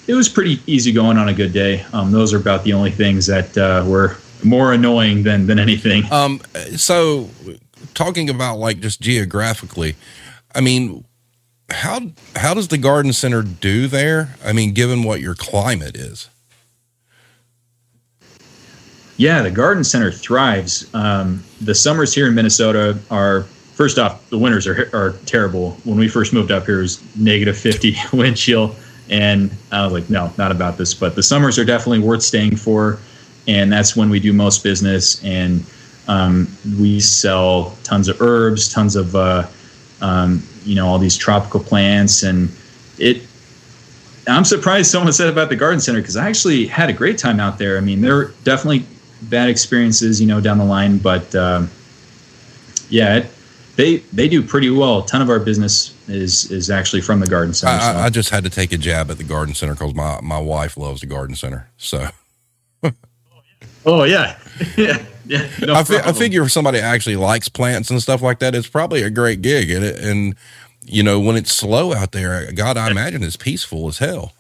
it 0.08 0.14
was 0.14 0.28
pretty 0.28 0.60
easy 0.66 0.92
going 0.92 1.18
on 1.18 1.30
a 1.30 1.34
good 1.34 1.54
day. 1.54 1.86
Um, 1.94 2.12
those 2.12 2.34
are 2.34 2.38
about 2.38 2.64
the 2.64 2.74
only 2.74 2.92
things 2.92 3.28
that 3.28 3.58
uh, 3.58 3.84
were 3.88 4.18
more 4.44 4.74
annoying 4.74 5.24
than 5.24 5.48
than 5.48 5.60
anything. 5.60 6.12
Um, 6.12 6.42
so 6.76 7.30
talking 7.94 8.30
about 8.30 8.58
like 8.58 8.80
just 8.80 9.00
geographically, 9.00 9.96
I 10.54 10.62
mean, 10.62 11.06
how 11.70 12.02
how 12.36 12.54
does 12.54 12.68
the 12.68 12.78
garden 12.78 13.14
center 13.14 13.44
do 13.44 13.88
there? 13.88 14.36
I 14.44 14.52
mean, 14.52 14.74
given 14.74 15.04
what 15.04 15.22
your 15.22 15.36
climate 15.36 15.96
is. 15.96 16.30
Yeah, 19.20 19.42
the 19.42 19.52
garden 19.52 19.84
center 19.84 20.14
thrives. 20.14 20.90
Um, 20.96 21.44
the 21.60 21.76
summers 21.76 22.14
here 22.14 22.30
in 22.30 22.36
Minnesota 22.36 22.98
are 23.12 23.44
first 23.74 24.00
off, 24.00 24.30
the 24.30 24.38
winters 24.38 24.66
are 24.66 24.90
are 24.94 25.12
terrible. 25.26 25.72
When 25.84 25.98
we 25.98 26.08
first 26.08 26.32
moved 26.32 26.52
up 26.52 26.66
here, 26.66 26.80
it 26.80 26.84
was 26.84 27.16
negative 27.18 27.58
fifty 27.58 27.98
wind 28.14 28.38
chill, 28.38 28.74
and 29.10 29.52
I 29.74 29.84
was 29.84 29.92
like, 29.92 30.10
no, 30.10 30.32
not 30.38 30.54
about 30.54 30.78
this. 30.78 30.94
But 30.94 31.16
the 31.16 31.24
summers 31.24 31.60
are 31.60 31.66
definitely 31.66 32.00
worth 32.00 32.24
staying 32.24 32.56
for, 32.56 32.98
and 33.46 33.70
that's 33.70 33.94
when 33.94 34.10
we 34.10 34.22
do 34.22 34.32
most 34.32 34.64
business. 34.64 35.22
And 35.22 35.66
um, 36.08 36.48
we 36.80 37.02
sell 37.02 37.78
tons 37.84 38.08
of 38.08 38.22
herbs, 38.22 38.72
tons 38.72 38.96
of 38.96 39.18
uh, 39.18 39.46
um, 40.00 40.42
you 40.64 40.76
know 40.76 40.88
all 40.88 40.98
these 40.98 41.18
tropical 41.18 41.60
plants, 41.60 42.24
and 42.24 42.50
it. 42.98 43.24
I'm 44.30 44.46
surprised 44.46 44.92
someone 44.92 45.12
said 45.12 45.28
about 45.28 45.50
the 45.50 45.58
garden 45.58 45.82
center 45.82 46.00
because 46.00 46.16
I 46.16 46.30
actually 46.30 46.68
had 46.68 46.90
a 46.90 46.94
great 46.94 47.18
time 47.18 47.42
out 47.42 47.58
there. 47.58 47.78
I 47.78 47.82
mean, 47.82 48.00
there 48.00 48.16
are 48.16 48.34
definitely 48.46 48.86
bad 49.24 49.50
experiences, 49.50 50.20
you 50.22 50.28
know, 50.28 50.42
down 50.42 50.58
the 50.58 50.66
line, 50.66 50.98
but 50.98 51.34
uh, 51.36 51.66
yeah, 52.90 53.18
it, 53.18 53.32
they 53.76 53.98
they 54.14 54.28
do 54.28 54.42
pretty 54.42 54.70
well. 54.70 55.00
A 55.00 55.08
ton 55.08 55.22
of 55.22 55.30
our 55.30 55.40
business 55.40 55.96
is 56.10 56.52
is 56.52 56.70
actually 56.70 57.02
from 57.02 57.20
the 57.20 57.28
garden 57.28 57.54
center. 57.54 57.74
I, 57.74 57.94
so. 57.94 58.00
I 58.00 58.10
just 58.10 58.30
had 58.30 58.44
to 58.44 58.50
take 58.50 58.74
a 58.74 58.78
jab 58.78 59.10
at 59.10 59.18
the 59.18 59.24
garden 59.24 59.56
center 59.56 59.74
because 59.74 59.96
my 59.96 60.20
my 60.22 60.40
wife 60.40 60.76
loves 60.78 61.02
the 61.02 61.08
garden 61.08 61.36
center. 61.36 61.70
So 61.78 62.10
oh 63.86 64.04
yeah, 64.04 64.38
yeah, 64.78 65.06
yeah. 65.26 65.50
No 65.66 65.76
I, 65.76 65.84
fi- 65.84 66.02
I 66.02 66.14
figure 66.14 66.44
if 66.44 66.52
somebody 66.52 66.80
actually 66.80 67.16
likes 67.16 67.50
plants 67.50 67.90
and 67.90 68.02
stuff 68.02 68.22
like 68.22 68.40
that, 68.40 68.56
it's 68.56 68.68
probably 68.68 69.02
a 69.02 69.10
great 69.10 69.42
gig. 69.42 69.70
And, 69.72 69.86
it, 69.86 70.00
and 70.04 70.36
you 70.84 71.04
know, 71.04 71.20
when 71.20 71.36
it's 71.36 71.54
slow 71.54 71.94
out 71.94 72.12
there, 72.12 72.52
God, 72.52 72.78
I 72.78 72.90
imagine 72.90 73.24
it's 73.24 73.38
peaceful 73.38 73.88
as 73.88 74.00
hell. 74.00 74.34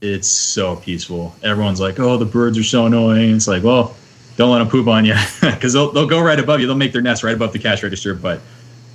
It's 0.00 0.28
so 0.28 0.76
peaceful. 0.76 1.34
Everyone's 1.42 1.80
like, 1.80 1.98
"Oh, 1.98 2.16
the 2.16 2.24
birds 2.24 2.58
are 2.58 2.64
so 2.64 2.86
annoying." 2.86 3.36
It's 3.36 3.48
like, 3.48 3.62
well, 3.62 3.94
don't 4.36 4.50
let 4.50 4.58
them 4.58 4.68
poop 4.68 4.88
on 4.88 5.04
you 5.04 5.14
because 5.40 5.72
they'll 5.72 5.92
they'll 5.92 6.08
go 6.08 6.20
right 6.20 6.38
above 6.38 6.60
you. 6.60 6.66
They'll 6.66 6.76
make 6.76 6.92
their 6.92 7.02
nest 7.02 7.22
right 7.22 7.34
above 7.34 7.52
the 7.52 7.58
cash 7.58 7.82
register. 7.82 8.14
But 8.14 8.40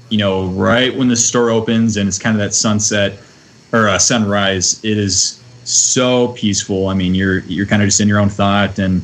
you 0.09 0.17
know, 0.17 0.47
right 0.47 0.95
when 0.95 1.07
the 1.07 1.15
store 1.15 1.49
opens 1.49 1.97
and 1.97 2.07
it's 2.07 2.19
kind 2.19 2.35
of 2.35 2.39
that 2.39 2.53
sunset 2.53 3.19
or 3.71 3.87
uh, 3.87 3.99
sunrise, 3.99 4.83
it 4.83 4.97
is 4.97 5.41
so 5.63 6.29
peaceful. 6.29 6.87
I 6.87 6.93
mean, 6.93 7.13
you're 7.13 7.39
you're 7.39 7.65
kind 7.65 7.81
of 7.81 7.87
just 7.87 8.01
in 8.01 8.07
your 8.07 8.19
own 8.19 8.29
thought, 8.29 8.79
and 8.79 9.03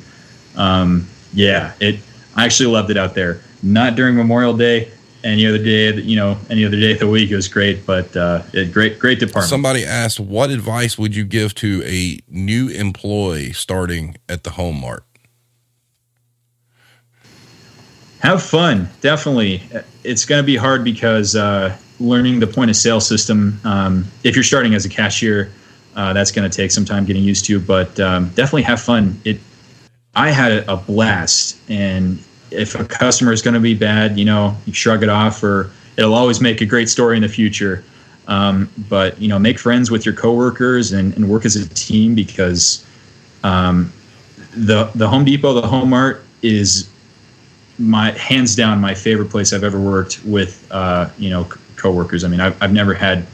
um, 0.55 1.07
yeah, 1.33 1.73
it. 1.79 1.99
I 2.35 2.45
actually 2.45 2.71
loved 2.71 2.89
it 2.89 2.97
out 2.97 3.13
there. 3.13 3.41
Not 3.61 3.95
during 3.95 4.15
Memorial 4.15 4.55
Day. 4.55 4.91
Any 5.23 5.45
other 5.45 5.57
day, 5.57 5.91
that 5.91 6.03
you 6.03 6.15
know, 6.15 6.37
any 6.49 6.65
other 6.65 6.79
day 6.79 6.93
of 6.93 6.99
the 6.99 7.07
week, 7.07 7.29
it 7.29 7.35
was 7.35 7.47
great. 7.47 7.85
But 7.85 8.15
uh, 8.17 8.43
it, 8.53 8.71
great, 8.73 8.97
great 8.99 9.19
department. 9.19 9.49
Somebody 9.49 9.85
asked, 9.85 10.19
what 10.19 10.49
advice 10.49 10.97
would 10.97 11.15
you 11.15 11.23
give 11.25 11.53
to 11.55 11.83
a 11.85 12.19
new 12.27 12.69
employee 12.69 13.53
starting 13.53 14.17
at 14.27 14.43
the 14.43 14.51
Home 14.51 14.81
Mart? 14.81 15.05
have 18.21 18.41
fun 18.41 18.87
definitely 19.01 19.61
it's 20.03 20.25
going 20.25 20.41
to 20.41 20.45
be 20.45 20.55
hard 20.55 20.83
because 20.83 21.35
uh, 21.35 21.75
learning 21.99 22.39
the 22.39 22.47
point 22.47 22.69
of 22.69 22.75
sale 22.75 23.01
system 23.01 23.59
um, 23.63 24.05
if 24.23 24.35
you're 24.35 24.43
starting 24.43 24.75
as 24.75 24.85
a 24.85 24.89
cashier 24.89 25.51
uh, 25.95 26.13
that's 26.13 26.31
going 26.31 26.49
to 26.49 26.55
take 26.55 26.71
some 26.71 26.85
time 26.85 27.03
getting 27.03 27.23
used 27.23 27.45
to 27.45 27.59
but 27.59 27.99
um, 27.99 28.29
definitely 28.29 28.61
have 28.61 28.79
fun 28.79 29.19
it 29.25 29.39
i 30.15 30.29
had 30.29 30.51
a 30.69 30.77
blast 30.77 31.57
and 31.69 32.23
if 32.51 32.75
a 32.75 32.85
customer 32.85 33.31
is 33.31 33.41
going 33.41 33.53
to 33.53 33.59
be 33.59 33.73
bad 33.73 34.17
you 34.17 34.25
know 34.25 34.55
you 34.65 34.73
shrug 34.73 35.03
it 35.03 35.09
off 35.09 35.43
or 35.43 35.71
it'll 35.97 36.13
always 36.13 36.41
make 36.41 36.61
a 36.61 36.65
great 36.65 36.89
story 36.89 37.15
in 37.15 37.21
the 37.21 37.29
future 37.29 37.83
um, 38.27 38.69
but 38.89 39.19
you 39.19 39.27
know 39.27 39.39
make 39.39 39.57
friends 39.57 39.89
with 39.89 40.05
your 40.05 40.15
coworkers 40.15 40.91
and, 40.91 41.13
and 41.15 41.27
work 41.27 41.45
as 41.45 41.55
a 41.55 41.67
team 41.69 42.15
because 42.15 42.85
um, 43.43 43.91
the 44.55 44.91
the 44.95 45.07
home 45.07 45.25
depot 45.25 45.53
the 45.53 45.67
home 45.67 45.89
mart 45.89 46.23
is 46.41 46.89
my 47.79 48.11
hands 48.11 48.55
down 48.55 48.79
my 48.79 48.93
favorite 48.93 49.29
place 49.29 49.53
I've 49.53 49.63
ever 49.63 49.79
worked 49.79 50.23
with 50.23 50.67
uh, 50.71 51.09
you 51.17 51.29
know 51.29 51.47
coworkers. 51.81 52.23
I 52.23 52.27
mean, 52.27 52.39
I've, 52.39 52.61
I've 52.61 52.71
never 52.71 52.93
had 52.93 53.25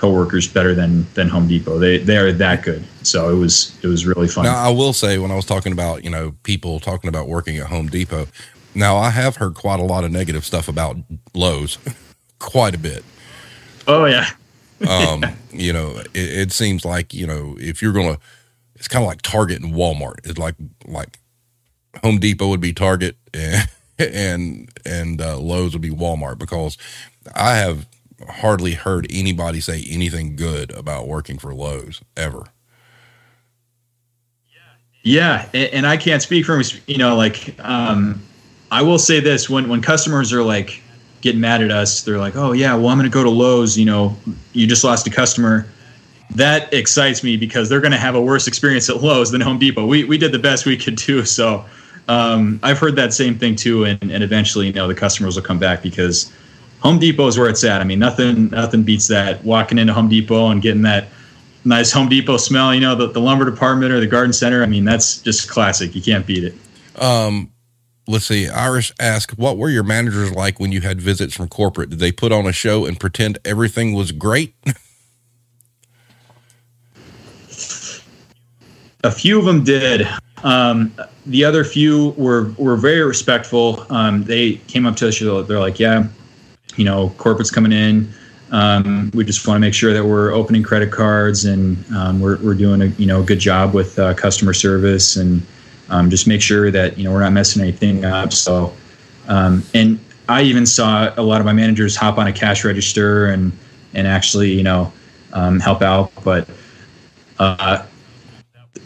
coworkers 0.00 0.48
better 0.48 0.74
than 0.74 1.06
than 1.14 1.28
Home 1.28 1.46
Depot. 1.46 1.78
They 1.78 1.98
they 1.98 2.16
are 2.16 2.32
that 2.32 2.62
good. 2.62 2.84
So 3.02 3.28
it 3.30 3.38
was 3.38 3.78
it 3.82 3.86
was 3.86 4.06
really 4.06 4.28
fun. 4.28 4.44
Now, 4.44 4.56
I 4.56 4.70
will 4.70 4.92
say, 4.92 5.18
when 5.18 5.30
I 5.30 5.36
was 5.36 5.44
talking 5.44 5.72
about, 5.72 6.04
you 6.04 6.10
know, 6.10 6.34
people 6.42 6.80
talking 6.80 7.08
about 7.08 7.28
working 7.28 7.58
at 7.58 7.66
Home 7.66 7.88
Depot, 7.88 8.26
now 8.74 8.96
I 8.96 9.10
have 9.10 9.36
heard 9.36 9.54
quite 9.54 9.78
a 9.78 9.84
lot 9.84 10.04
of 10.04 10.10
negative 10.10 10.44
stuff 10.44 10.68
about 10.68 10.96
Lowe's, 11.34 11.78
quite 12.38 12.74
a 12.74 12.78
bit. 12.78 13.04
oh 13.86 14.06
yeah, 14.06 14.30
Um, 14.88 15.22
you 15.52 15.74
know, 15.74 15.98
it, 15.98 16.08
it 16.14 16.52
seems 16.52 16.86
like, 16.86 17.12
you 17.12 17.26
know, 17.26 17.56
if 17.58 17.82
you're 17.82 17.92
going 17.92 18.14
to, 18.14 18.20
it's 18.76 18.88
kind 18.88 19.04
of 19.04 19.08
like 19.08 19.20
Target 19.20 19.60
and 19.60 19.74
Walmart. 19.74 20.20
It's 20.24 20.38
like, 20.38 20.54
like 20.86 21.18
Home 22.02 22.18
Depot 22.18 22.48
would 22.48 22.62
be 22.62 22.72
Target 22.72 23.16
and, 23.34 23.68
and, 23.98 24.70
and 24.86 25.20
uh, 25.20 25.38
Lowe's 25.38 25.74
would 25.74 25.82
be 25.82 25.90
Walmart 25.90 26.38
because 26.38 26.78
I 27.34 27.56
have 27.56 27.86
hardly 28.28 28.72
heard 28.72 29.06
anybody 29.10 29.60
say 29.60 29.84
anything 29.88 30.36
good 30.36 30.70
about 30.72 31.08
working 31.08 31.38
for 31.38 31.54
Lowe's 31.54 32.02
ever. 32.16 32.44
yeah, 35.02 35.48
and, 35.54 35.86
I 35.86 35.96
can't 35.96 36.20
speak 36.20 36.44
from 36.44 36.62
you 36.86 36.98
know 36.98 37.16
like 37.16 37.54
um, 37.60 38.22
I 38.70 38.82
will 38.82 38.98
say 38.98 39.20
this 39.20 39.48
when 39.48 39.68
when 39.68 39.80
customers 39.80 40.32
are 40.32 40.42
like 40.42 40.82
getting 41.20 41.40
mad 41.40 41.62
at 41.62 41.70
us, 41.70 42.02
they're 42.02 42.18
like, 42.18 42.36
oh 42.36 42.52
yeah, 42.52 42.74
well 42.74 42.88
I'm 42.88 42.98
going 42.98 43.10
to 43.10 43.14
go 43.14 43.24
to 43.24 43.30
Lowe's. 43.30 43.78
You 43.78 43.86
know, 43.86 44.16
you 44.52 44.66
just 44.66 44.84
lost 44.84 45.06
a 45.06 45.10
customer. 45.10 45.66
That 46.34 46.72
excites 46.72 47.24
me 47.24 47.36
because 47.36 47.68
they're 47.68 47.80
going 47.80 47.92
to 47.92 47.98
have 47.98 48.14
a 48.14 48.20
worse 48.20 48.46
experience 48.46 48.88
at 48.88 49.02
Lowe's 49.02 49.30
than 49.32 49.40
Home 49.40 49.58
Depot. 49.58 49.86
We 49.86 50.04
we 50.04 50.18
did 50.18 50.32
the 50.32 50.38
best 50.38 50.66
we 50.66 50.76
could 50.76 50.96
do, 50.96 51.24
so. 51.24 51.64
Um, 52.08 52.58
I've 52.64 52.78
heard 52.78 52.96
that 52.96 53.12
same 53.12 53.38
thing 53.38 53.54
too, 53.54 53.84
and, 53.84 54.02
and 54.02 54.24
eventually, 54.24 54.66
you 54.66 54.72
know, 54.72 54.88
the 54.88 54.96
customers 54.96 55.36
will 55.36 55.44
come 55.44 55.60
back 55.60 55.80
because 55.80 56.32
Home 56.80 56.98
Depot 56.98 57.26
is 57.26 57.38
where 57.38 57.48
it's 57.48 57.62
at. 57.64 57.80
I 57.80 57.84
mean, 57.84 57.98
nothing 57.98 58.48
nothing 58.50 58.82
beats 58.82 59.08
that 59.08 59.44
walking 59.44 59.78
into 59.78 59.92
Home 59.92 60.08
Depot 60.08 60.48
and 60.48 60.62
getting 60.62 60.82
that 60.82 61.08
nice 61.64 61.92
Home 61.92 62.08
Depot 62.08 62.36
smell. 62.38 62.74
You 62.74 62.80
know, 62.80 62.94
the, 62.94 63.08
the 63.08 63.20
lumber 63.20 63.44
department 63.44 63.92
or 63.92 64.00
the 64.00 64.06
garden 64.06 64.32
center. 64.32 64.62
I 64.62 64.66
mean, 64.66 64.84
that's 64.84 65.20
just 65.20 65.48
classic. 65.50 65.94
You 65.94 66.02
can't 66.02 66.26
beat 66.26 66.44
it. 66.44 66.54
Um, 67.00 67.52
let's 68.06 68.26
see. 68.26 68.48
Irish 68.48 68.92
asked, 68.98 69.38
"What 69.38 69.58
were 69.58 69.68
your 69.68 69.84
managers 69.84 70.32
like 70.32 70.58
when 70.58 70.72
you 70.72 70.80
had 70.80 71.00
visits 71.00 71.34
from 71.34 71.48
corporate? 71.48 71.90
Did 71.90 71.98
they 71.98 72.12
put 72.12 72.32
on 72.32 72.46
a 72.46 72.52
show 72.52 72.86
and 72.86 72.98
pretend 72.98 73.38
everything 73.44 73.94
was 73.94 74.12
great?" 74.12 74.54
A 79.02 79.10
few 79.10 79.38
of 79.38 79.46
them 79.46 79.64
did. 79.64 80.06
Um, 80.42 80.94
the 81.24 81.44
other 81.44 81.64
few 81.64 82.10
were 82.18 82.52
were 82.58 82.76
very 82.76 83.02
respectful. 83.02 83.86
Um, 83.90 84.24
they 84.24 84.54
came 84.68 84.84
up 84.84 84.96
to 84.96 85.08
us. 85.08 85.18
They're 85.18 85.58
like, 85.58 85.78
"Yeah, 85.78 86.06
you 86.80 86.86
know, 86.86 87.10
corporate's 87.18 87.50
coming 87.50 87.72
in. 87.72 88.10
Um, 88.52 89.10
we 89.12 89.22
just 89.22 89.46
want 89.46 89.56
to 89.56 89.60
make 89.60 89.74
sure 89.74 89.92
that 89.92 90.02
we're 90.02 90.32
opening 90.32 90.62
credit 90.62 90.90
cards 90.90 91.44
and 91.44 91.76
um, 91.94 92.20
we're, 92.20 92.38
we're 92.38 92.54
doing 92.54 92.80
a 92.80 92.86
you 92.86 93.06
know 93.06 93.22
good 93.22 93.38
job 93.38 93.74
with 93.74 93.98
uh, 93.98 94.14
customer 94.14 94.54
service 94.54 95.16
and 95.16 95.42
um, 95.90 96.08
just 96.08 96.26
make 96.26 96.40
sure 96.40 96.70
that 96.70 96.96
you 96.96 97.04
know 97.04 97.12
we're 97.12 97.20
not 97.20 97.34
messing 97.34 97.60
anything 97.60 98.06
up." 98.06 98.32
So, 98.32 98.72
um, 99.28 99.62
and 99.74 100.00
I 100.26 100.40
even 100.42 100.64
saw 100.64 101.12
a 101.18 101.22
lot 101.22 101.40
of 101.40 101.44
my 101.44 101.52
managers 101.52 101.96
hop 101.96 102.16
on 102.16 102.26
a 102.26 102.32
cash 102.32 102.64
register 102.64 103.26
and 103.26 103.52
and 103.92 104.06
actually 104.06 104.50
you 104.50 104.62
know 104.62 104.90
um, 105.34 105.60
help 105.60 105.82
out, 105.82 106.10
but. 106.24 106.48
Uh, 107.38 107.86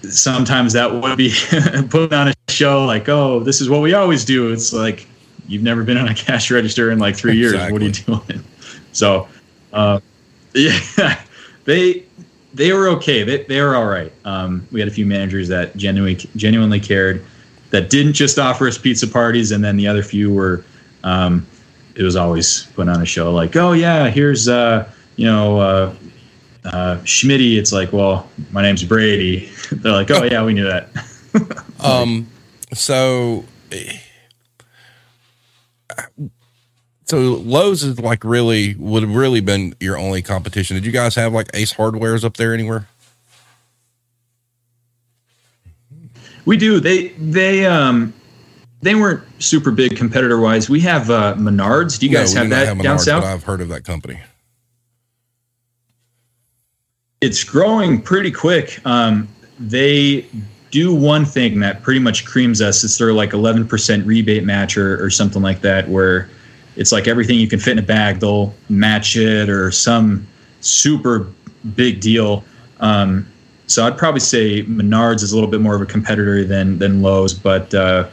sometimes 0.09 0.73
that 0.75 0.93
would 0.93 1.17
be 1.17 1.33
putting 1.91 2.13
on 2.13 2.29
a 2.29 2.35
show 2.49 2.85
like, 2.85 3.09
oh, 3.09 3.41
this 3.41 3.61
is 3.61 3.69
what 3.69 3.83
we 3.83 3.95
always 3.95 4.25
do. 4.25 4.53
It's 4.53 4.73
like 4.73 5.09
you've 5.49 5.63
never 5.63 5.83
been 5.83 5.97
on 5.97 6.09
a 6.09 6.15
cash 6.27 6.51
register 6.51 6.91
in 6.91 6.99
like 6.99 7.17
three 7.17 7.37
years. 7.37 7.55
What 7.55 7.83
are 7.83 7.87
you 7.87 7.93
doing? 7.93 8.45
So, 8.93 9.27
uh, 9.73 9.99
yeah, 10.55 11.21
they 11.65 12.05
they 12.55 12.73
were 12.73 12.91
okay. 12.91 13.25
They 13.25 13.43
they 13.43 13.61
were 13.61 13.75
all 13.75 13.87
right. 13.87 14.13
Um, 14.25 14.69
we 14.71 14.79
had 14.79 14.89
a 14.89 14.93
few 14.93 15.05
managers 15.05 15.49
that 15.49 15.77
genuinely 15.77 16.15
genuinely 16.37 16.79
cared, 16.79 17.25
that 17.71 17.91
didn't 17.91 18.13
just 18.13 18.39
offer 18.39 18.69
us 18.69 18.79
pizza 18.79 19.09
parties, 19.09 19.51
and 19.51 19.65
then 19.65 19.77
the 19.77 19.89
other 19.89 20.05
few 20.05 20.33
were, 20.33 20.65
um, 21.03 21.45
it 21.97 22.05
was 22.05 22.15
always 22.15 22.69
putting 22.77 22.89
on 22.89 23.03
a 23.03 23.05
show 23.05 23.33
like, 23.33 23.57
oh 23.57 23.73
yeah, 23.73 24.09
here's 24.11 24.49
uh, 24.49 24.89
you 25.17 25.27
know. 25.27 25.59
Uh, 25.59 25.95
uh, 26.65 26.97
Schmitty, 27.05 27.59
it's 27.59 27.73
like, 27.73 27.93
well, 27.93 28.27
my 28.51 28.63
name's 28.63 28.83
Brady. 28.85 29.51
They're 29.71 29.93
like, 29.93 30.11
oh 30.11 30.23
yeah, 30.23 30.43
we 30.43 30.55
knew 30.55 30.65
that. 30.65 30.89
um, 31.81 32.27
so, 32.73 33.45
so 37.07 37.19
Lowe's 37.35 37.83
is 37.83 37.99
like 38.01 38.25
really 38.25 38.75
would 38.77 39.03
have 39.03 39.15
really 39.15 39.41
been 39.41 39.75
your 39.81 39.97
only 39.99 40.23
competition. 40.23 40.75
Did 40.75 40.87
you 40.87 40.93
guys 40.93 41.15
have 41.17 41.33
like 41.33 41.49
Ace 41.55 41.73
Hardwares 41.75 42.25
up 42.25 42.37
there 42.37 42.55
anywhere? 42.55 42.87
We 46.47 46.57
do. 46.57 46.81
They 46.81 47.09
they 47.09 47.67
um 47.67 48.13
they 48.83 48.95
weren't 48.95 49.23
super 49.43 49.71
big 49.71 49.97
competitor 49.97 50.39
wise. 50.41 50.69
We 50.69 50.81
have 50.81 51.09
uh, 51.11 51.35
Menards. 51.37 51.99
Do 51.99 52.07
you 52.07 52.13
guys 52.13 52.35
No, 52.35 52.41
have 52.43 52.49
we 52.49 52.51
do 52.51 52.55
not 52.57 52.61
that 52.61 52.67
have 52.69 52.83
down 52.83 52.97
Menards, 52.99 53.05
south? 53.05 53.25
I've 53.25 53.45
heard 53.45 53.61
of 53.63 53.69
that 53.69 53.85
company. 53.85 54.21
it's 57.21 57.43
growing 57.43 58.03
pretty 58.03 58.31
quick. 58.31 58.85
Um, 58.87 59.29
they 59.59 60.27
do 60.75 60.93
one 60.93 61.25
thing 61.25 61.61
that 61.61 61.85
pretty 61.85 62.01
much 62.01 62.25
creams 62.25 62.61
us. 62.61 62.83
It's 62.83 62.99
their 62.99 63.13
like 63.13 63.31
11% 63.31 64.05
rebate 64.05 64.43
match 64.43 64.77
or, 64.77 65.03
or 65.03 65.09
something 65.09 65.41
like 65.41 65.61
that, 65.61 65.89
where 65.89 66.29
it's 66.75 66.91
like 66.91 67.07
everything 67.07 67.39
you 67.39 67.47
can 67.47 67.61
fit 67.61 67.75
in 67.75 67.79
a 67.79 67.83
bag, 67.83 68.19
they'll 68.19 68.53
match 68.69 69.17
it 69.17 69.49
or 69.49 69.71
some 69.71 70.27
super 70.63 71.29
big 71.77 72.01
deal. 72.01 72.43
Um, 72.81 73.31
so 73.69 73.87
I'd 73.87 73.97
probably 73.97 74.19
say 74.19 74.65
Menards 74.65 75.23
is 75.23 75.31
a 75.31 75.37
little 75.37 75.49
bit 75.49 75.61
more 75.61 75.77
of 75.77 75.81
a 75.81 75.87
competitor 75.87 76.43
than 76.43 76.81
than 76.81 77.03
Lowe's, 77.03 77.33
but 77.33 77.73
uh, 77.73 78.11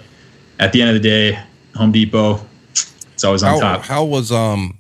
at 0.60 0.72
the 0.72 0.82
end 0.84 0.96
of 0.96 1.02
the 1.02 1.10
day, 1.10 1.40
Home 1.76 1.92
Depot, 1.92 2.46
it's 2.70 3.24
always 3.24 3.42
on 3.42 3.54
How, 3.56 3.60
top. 3.60 3.82
how 3.82 4.06
was 4.06 4.32
um 4.32 4.78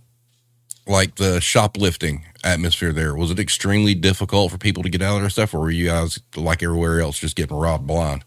like 0.85 1.15
the 1.15 1.41
shoplifting 1.41 2.25
atmosphere 2.43 2.91
there? 2.91 3.15
Was 3.15 3.31
it 3.31 3.39
extremely 3.39 3.93
difficult 3.93 4.51
for 4.51 4.57
people 4.57 4.83
to 4.83 4.89
get 4.89 5.01
out 5.01 5.15
of 5.15 5.21
their 5.21 5.29
stuff, 5.29 5.53
or 5.53 5.59
were 5.59 5.71
you 5.71 5.87
guys 5.87 6.19
like 6.35 6.63
everywhere 6.63 7.01
else 7.01 7.19
just 7.19 7.35
getting 7.35 7.55
robbed 7.55 7.87
blind? 7.87 8.23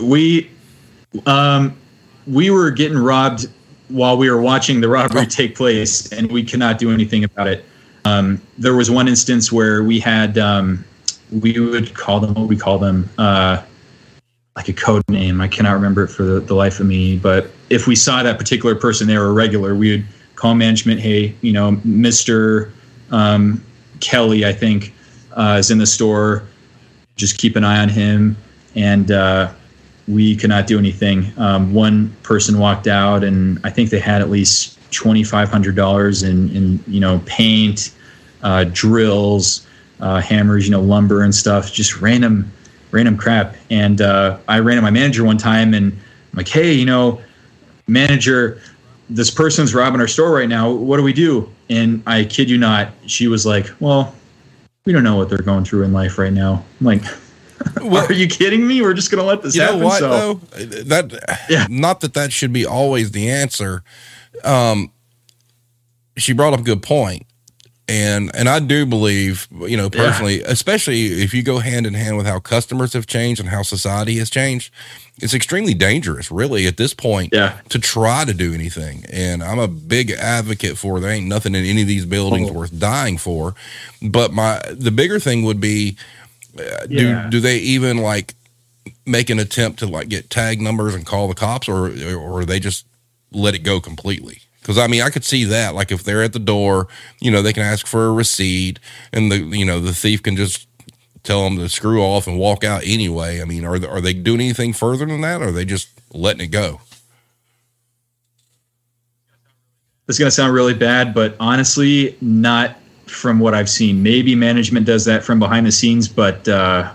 We, 0.00 0.50
um, 1.26 1.76
we 2.26 2.50
were 2.50 2.70
getting 2.70 2.98
robbed 2.98 3.46
while 3.88 4.16
we 4.16 4.30
were 4.30 4.40
watching 4.40 4.80
the 4.80 4.88
robbery 4.88 5.26
take 5.26 5.54
place, 5.54 6.12
and 6.12 6.30
we 6.30 6.42
cannot 6.42 6.78
do 6.78 6.90
anything 6.90 7.24
about 7.24 7.46
it. 7.46 7.64
Um, 8.04 8.40
there 8.58 8.74
was 8.74 8.90
one 8.90 9.06
instance 9.06 9.52
where 9.52 9.84
we 9.84 10.00
had, 10.00 10.38
um, 10.38 10.84
we 11.30 11.58
would 11.58 11.94
call 11.94 12.20
them, 12.20 12.34
what 12.34 12.48
we 12.48 12.56
call 12.56 12.78
them, 12.78 13.08
uh, 13.18 13.62
like 14.56 14.68
a 14.68 14.72
code 14.72 15.02
name. 15.08 15.40
I 15.40 15.48
cannot 15.48 15.72
remember 15.72 16.04
it 16.04 16.08
for 16.08 16.24
the, 16.24 16.40
the 16.40 16.54
life 16.54 16.80
of 16.80 16.86
me. 16.86 17.16
But 17.16 17.50
if 17.70 17.86
we 17.86 17.96
saw 17.96 18.22
that 18.22 18.38
particular 18.38 18.74
person, 18.74 19.06
they 19.06 19.16
were 19.16 19.28
a 19.28 19.32
regular, 19.32 19.74
we 19.74 19.92
would 19.92 20.06
call 20.42 20.56
management, 20.56 20.98
hey, 20.98 21.32
you 21.40 21.52
know, 21.52 21.76
Mr. 21.86 22.72
Um, 23.12 23.64
Kelly, 24.00 24.44
I 24.44 24.52
think, 24.52 24.92
uh, 25.36 25.54
is 25.60 25.70
in 25.70 25.78
the 25.78 25.86
store. 25.86 26.42
Just 27.14 27.38
keep 27.38 27.54
an 27.54 27.62
eye 27.62 27.78
on 27.80 27.88
him. 27.88 28.36
And 28.74 29.12
uh, 29.12 29.52
we 30.08 30.34
could 30.34 30.50
not 30.50 30.66
do 30.66 30.80
anything. 30.80 31.32
Um, 31.36 31.72
one 31.72 32.12
person 32.24 32.58
walked 32.58 32.88
out, 32.88 33.22
and 33.22 33.60
I 33.62 33.70
think 33.70 33.90
they 33.90 34.00
had 34.00 34.20
at 34.20 34.30
least 34.30 34.80
twenty 34.90 35.22
five 35.22 35.48
hundred 35.48 35.76
dollars 35.76 36.24
in, 36.24 36.48
in 36.56 36.82
you 36.88 36.98
know 36.98 37.22
paint, 37.24 37.94
uh, 38.42 38.64
drills, 38.64 39.64
uh, 40.00 40.20
hammers, 40.20 40.64
you 40.64 40.72
know 40.72 40.80
lumber 40.80 41.22
and 41.22 41.32
stuff, 41.32 41.72
just 41.72 42.00
random 42.00 42.50
random 42.90 43.16
crap. 43.16 43.54
And 43.70 44.00
uh, 44.00 44.38
I 44.48 44.58
ran 44.58 44.74
to 44.74 44.82
my 44.82 44.90
manager 44.90 45.22
one 45.22 45.38
time, 45.38 45.72
and 45.72 45.92
I'm 45.92 46.36
like, 46.36 46.48
hey, 46.48 46.72
you 46.72 46.84
know, 46.84 47.22
manager, 47.86 48.60
this 49.14 49.30
person's 49.30 49.74
robbing 49.74 50.00
our 50.00 50.08
store 50.08 50.32
right 50.32 50.48
now. 50.48 50.70
What 50.70 50.96
do 50.96 51.02
we 51.02 51.12
do? 51.12 51.50
And 51.68 52.02
I 52.06 52.24
kid 52.24 52.48
you 52.50 52.58
not, 52.58 52.88
she 53.06 53.28
was 53.28 53.46
like, 53.46 53.70
well, 53.80 54.14
we 54.84 54.92
don't 54.92 55.04
know 55.04 55.16
what 55.16 55.28
they're 55.28 55.38
going 55.38 55.64
through 55.64 55.84
in 55.84 55.92
life 55.92 56.18
right 56.18 56.32
now. 56.32 56.64
I'm 56.80 56.86
like. 56.86 57.02
Well, 57.80 58.04
Are 58.04 58.12
you 58.12 58.26
kidding 58.26 58.66
me? 58.66 58.82
We're 58.82 58.92
just 58.92 59.12
going 59.12 59.22
to 59.22 59.24
let 59.24 59.42
this 59.42 59.54
you 59.54 59.62
happen. 59.62 59.78
Know 59.78 59.86
what, 59.86 60.00
so. 60.00 60.10
though? 60.10 60.34
That 60.82 61.44
yeah. 61.48 61.68
not 61.70 62.00
that 62.00 62.12
that 62.14 62.32
should 62.32 62.52
be 62.52 62.66
always 62.66 63.12
the 63.12 63.30
answer. 63.30 63.84
Um, 64.42 64.90
she 66.16 66.32
brought 66.32 66.54
up 66.54 66.60
a 66.60 66.64
good 66.64 66.82
point, 66.82 67.24
and 67.92 68.34
and 68.34 68.48
I 68.48 68.58
do 68.58 68.86
believe, 68.86 69.46
you 69.52 69.76
know, 69.76 69.90
personally, 69.90 70.40
yeah. 70.40 70.46
especially 70.48 71.22
if 71.22 71.34
you 71.34 71.42
go 71.42 71.58
hand 71.58 71.86
in 71.86 71.92
hand 71.92 72.16
with 72.16 72.24
how 72.24 72.40
customers 72.40 72.94
have 72.94 73.06
changed 73.06 73.38
and 73.38 73.50
how 73.50 73.62
society 73.62 74.16
has 74.16 74.30
changed, 74.30 74.72
it's 75.20 75.34
extremely 75.34 75.74
dangerous, 75.74 76.30
really, 76.30 76.66
at 76.66 76.78
this 76.78 76.94
point, 76.94 77.34
yeah. 77.34 77.60
to 77.68 77.78
try 77.78 78.24
to 78.24 78.32
do 78.32 78.54
anything. 78.54 79.04
And 79.12 79.44
I'm 79.44 79.58
a 79.58 79.68
big 79.68 80.10
advocate 80.10 80.78
for 80.78 81.00
there 81.00 81.10
ain't 81.10 81.26
nothing 81.26 81.54
in 81.54 81.66
any 81.66 81.82
of 81.82 81.86
these 81.86 82.06
buildings 82.06 82.48
oh. 82.48 82.54
worth 82.54 82.78
dying 82.78 83.18
for. 83.18 83.54
But 84.00 84.32
my 84.32 84.62
the 84.70 84.90
bigger 84.90 85.20
thing 85.20 85.42
would 85.42 85.60
be 85.60 85.98
uh, 86.58 86.86
do 86.86 87.28
do 87.28 87.40
they 87.40 87.58
even 87.58 87.98
like 87.98 88.34
make 89.04 89.28
an 89.28 89.38
attempt 89.38 89.80
to 89.80 89.86
like 89.86 90.08
get 90.08 90.30
tag 90.30 90.62
numbers 90.62 90.94
and 90.94 91.04
call 91.04 91.28
the 91.28 91.34
cops, 91.34 91.68
or 91.68 91.88
or 92.16 92.46
they 92.46 92.58
just 92.58 92.86
let 93.32 93.54
it 93.54 93.64
go 93.64 93.80
completely? 93.80 94.38
Because 94.62 94.78
I 94.78 94.86
mean, 94.86 95.02
I 95.02 95.10
could 95.10 95.24
see 95.24 95.44
that. 95.44 95.74
Like 95.74 95.90
if 95.90 96.04
they're 96.04 96.22
at 96.22 96.32
the 96.32 96.38
door, 96.38 96.86
you 97.20 97.30
know, 97.30 97.42
they 97.42 97.52
can 97.52 97.64
ask 97.64 97.84
for 97.84 98.06
a 98.06 98.12
receipt, 98.12 98.78
and 99.12 99.30
the 99.30 99.38
you 99.38 99.64
know 99.64 99.80
the 99.80 99.92
thief 99.92 100.22
can 100.22 100.36
just 100.36 100.68
tell 101.24 101.44
them 101.44 101.56
to 101.58 101.68
screw 101.68 102.00
off 102.02 102.26
and 102.26 102.38
walk 102.38 102.62
out 102.64 102.82
anyway. 102.84 103.42
I 103.42 103.44
mean, 103.44 103.64
are 103.64 103.78
they, 103.78 103.88
are 103.88 104.00
they 104.00 104.14
doing 104.14 104.40
anything 104.40 104.72
further 104.72 105.04
than 105.04 105.20
that, 105.22 105.42
or 105.42 105.48
are 105.48 105.52
they 105.52 105.64
just 105.64 105.88
letting 106.14 106.42
it 106.42 106.48
go? 106.48 106.80
It's 110.08 110.18
going 110.18 110.26
to 110.26 110.34
sound 110.34 110.52
really 110.52 110.74
bad, 110.74 111.14
but 111.14 111.36
honestly, 111.40 112.16
not 112.20 112.76
from 113.06 113.38
what 113.38 113.54
I've 113.54 113.70
seen. 113.70 114.02
Maybe 114.02 114.34
management 114.34 114.86
does 114.86 115.04
that 115.04 115.22
from 115.22 115.38
behind 115.38 115.66
the 115.66 115.72
scenes, 115.72 116.08
but 116.08 116.46
uh, 116.48 116.92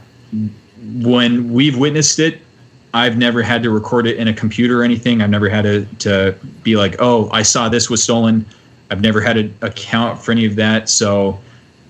when 0.84 1.52
we've 1.52 1.78
witnessed 1.78 2.20
it, 2.20 2.42
I've 2.98 3.18
never 3.18 3.42
had 3.42 3.64
to 3.64 3.70
record 3.70 4.08
it 4.08 4.18
in 4.18 4.28
a 4.28 4.34
computer 4.34 4.82
or 4.82 4.84
anything. 4.84 5.22
I've 5.22 5.30
never 5.30 5.50
had 5.50 5.64
to, 5.64 5.86
to 6.00 6.36
be 6.64 6.76
like, 6.76 6.96
oh, 7.00 7.30
I 7.32 7.44
saw 7.44 7.70
this 7.70 7.90
was 7.90 8.04
stolen. 8.04 8.46
I've 8.90 9.02
never 9.02 9.22
had 9.22 9.34
to 9.34 9.52
account 9.66 10.22
for 10.22 10.32
any 10.32 10.46
of 10.46 10.56
that. 10.56 10.90
So 10.90 11.40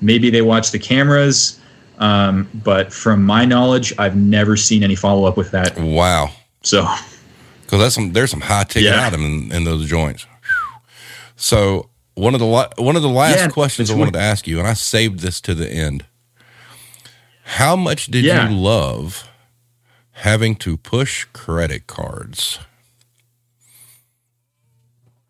maybe 0.02 0.30
they 0.30 0.42
watch 0.42 0.72
the 0.72 0.80
cameras. 0.80 1.60
Um, 2.00 2.50
but 2.64 2.94
from 2.94 3.24
my 3.24 3.46
knowledge, 3.46 3.94
I've 3.98 4.16
never 4.16 4.56
seen 4.56 4.84
any 4.84 4.96
follow 4.96 5.26
up 5.26 5.38
with 5.38 5.52
that. 5.52 5.78
Wow. 5.80 6.30
So, 6.62 6.88
because 7.64 7.80
that's 7.80 7.96
some 7.96 8.14
there's 8.14 8.32
some 8.32 8.42
high 8.42 8.64
ticket 8.64 8.92
yeah. 8.92 9.08
item 9.08 9.24
in, 9.24 9.52
in 9.52 9.64
those 9.64 9.88
joints. 9.88 10.28
So 11.36 11.90
one 12.16 12.34
of 12.34 12.40
the 12.40 12.70
one 12.78 12.96
of 12.96 13.02
the 13.02 13.10
last 13.10 13.38
yeah, 13.38 13.48
questions 13.48 13.90
I 13.90 13.96
wanted 13.96 14.14
to 14.14 14.20
ask 14.20 14.48
you, 14.48 14.60
and 14.60 14.68
I 14.68 14.74
saved 14.74 15.20
this 15.20 15.42
to 15.42 15.56
the 15.56 15.70
end. 15.70 16.06
How 17.44 17.76
much 17.76 18.08
did 18.08 18.26
yeah. 18.26 18.50
you 18.50 18.56
love 18.56 19.27
having 20.18 20.56
to 20.56 20.78
push 20.78 21.26
credit 21.34 21.88
cards? 21.88 22.60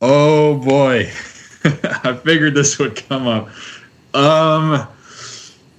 Oh 0.02 0.56
boy, 0.58 1.12
I 1.64 2.20
figured 2.24 2.54
this 2.54 2.80
would 2.80 2.96
come 2.96 3.28
up. 3.28 3.50
Um, 4.14 4.88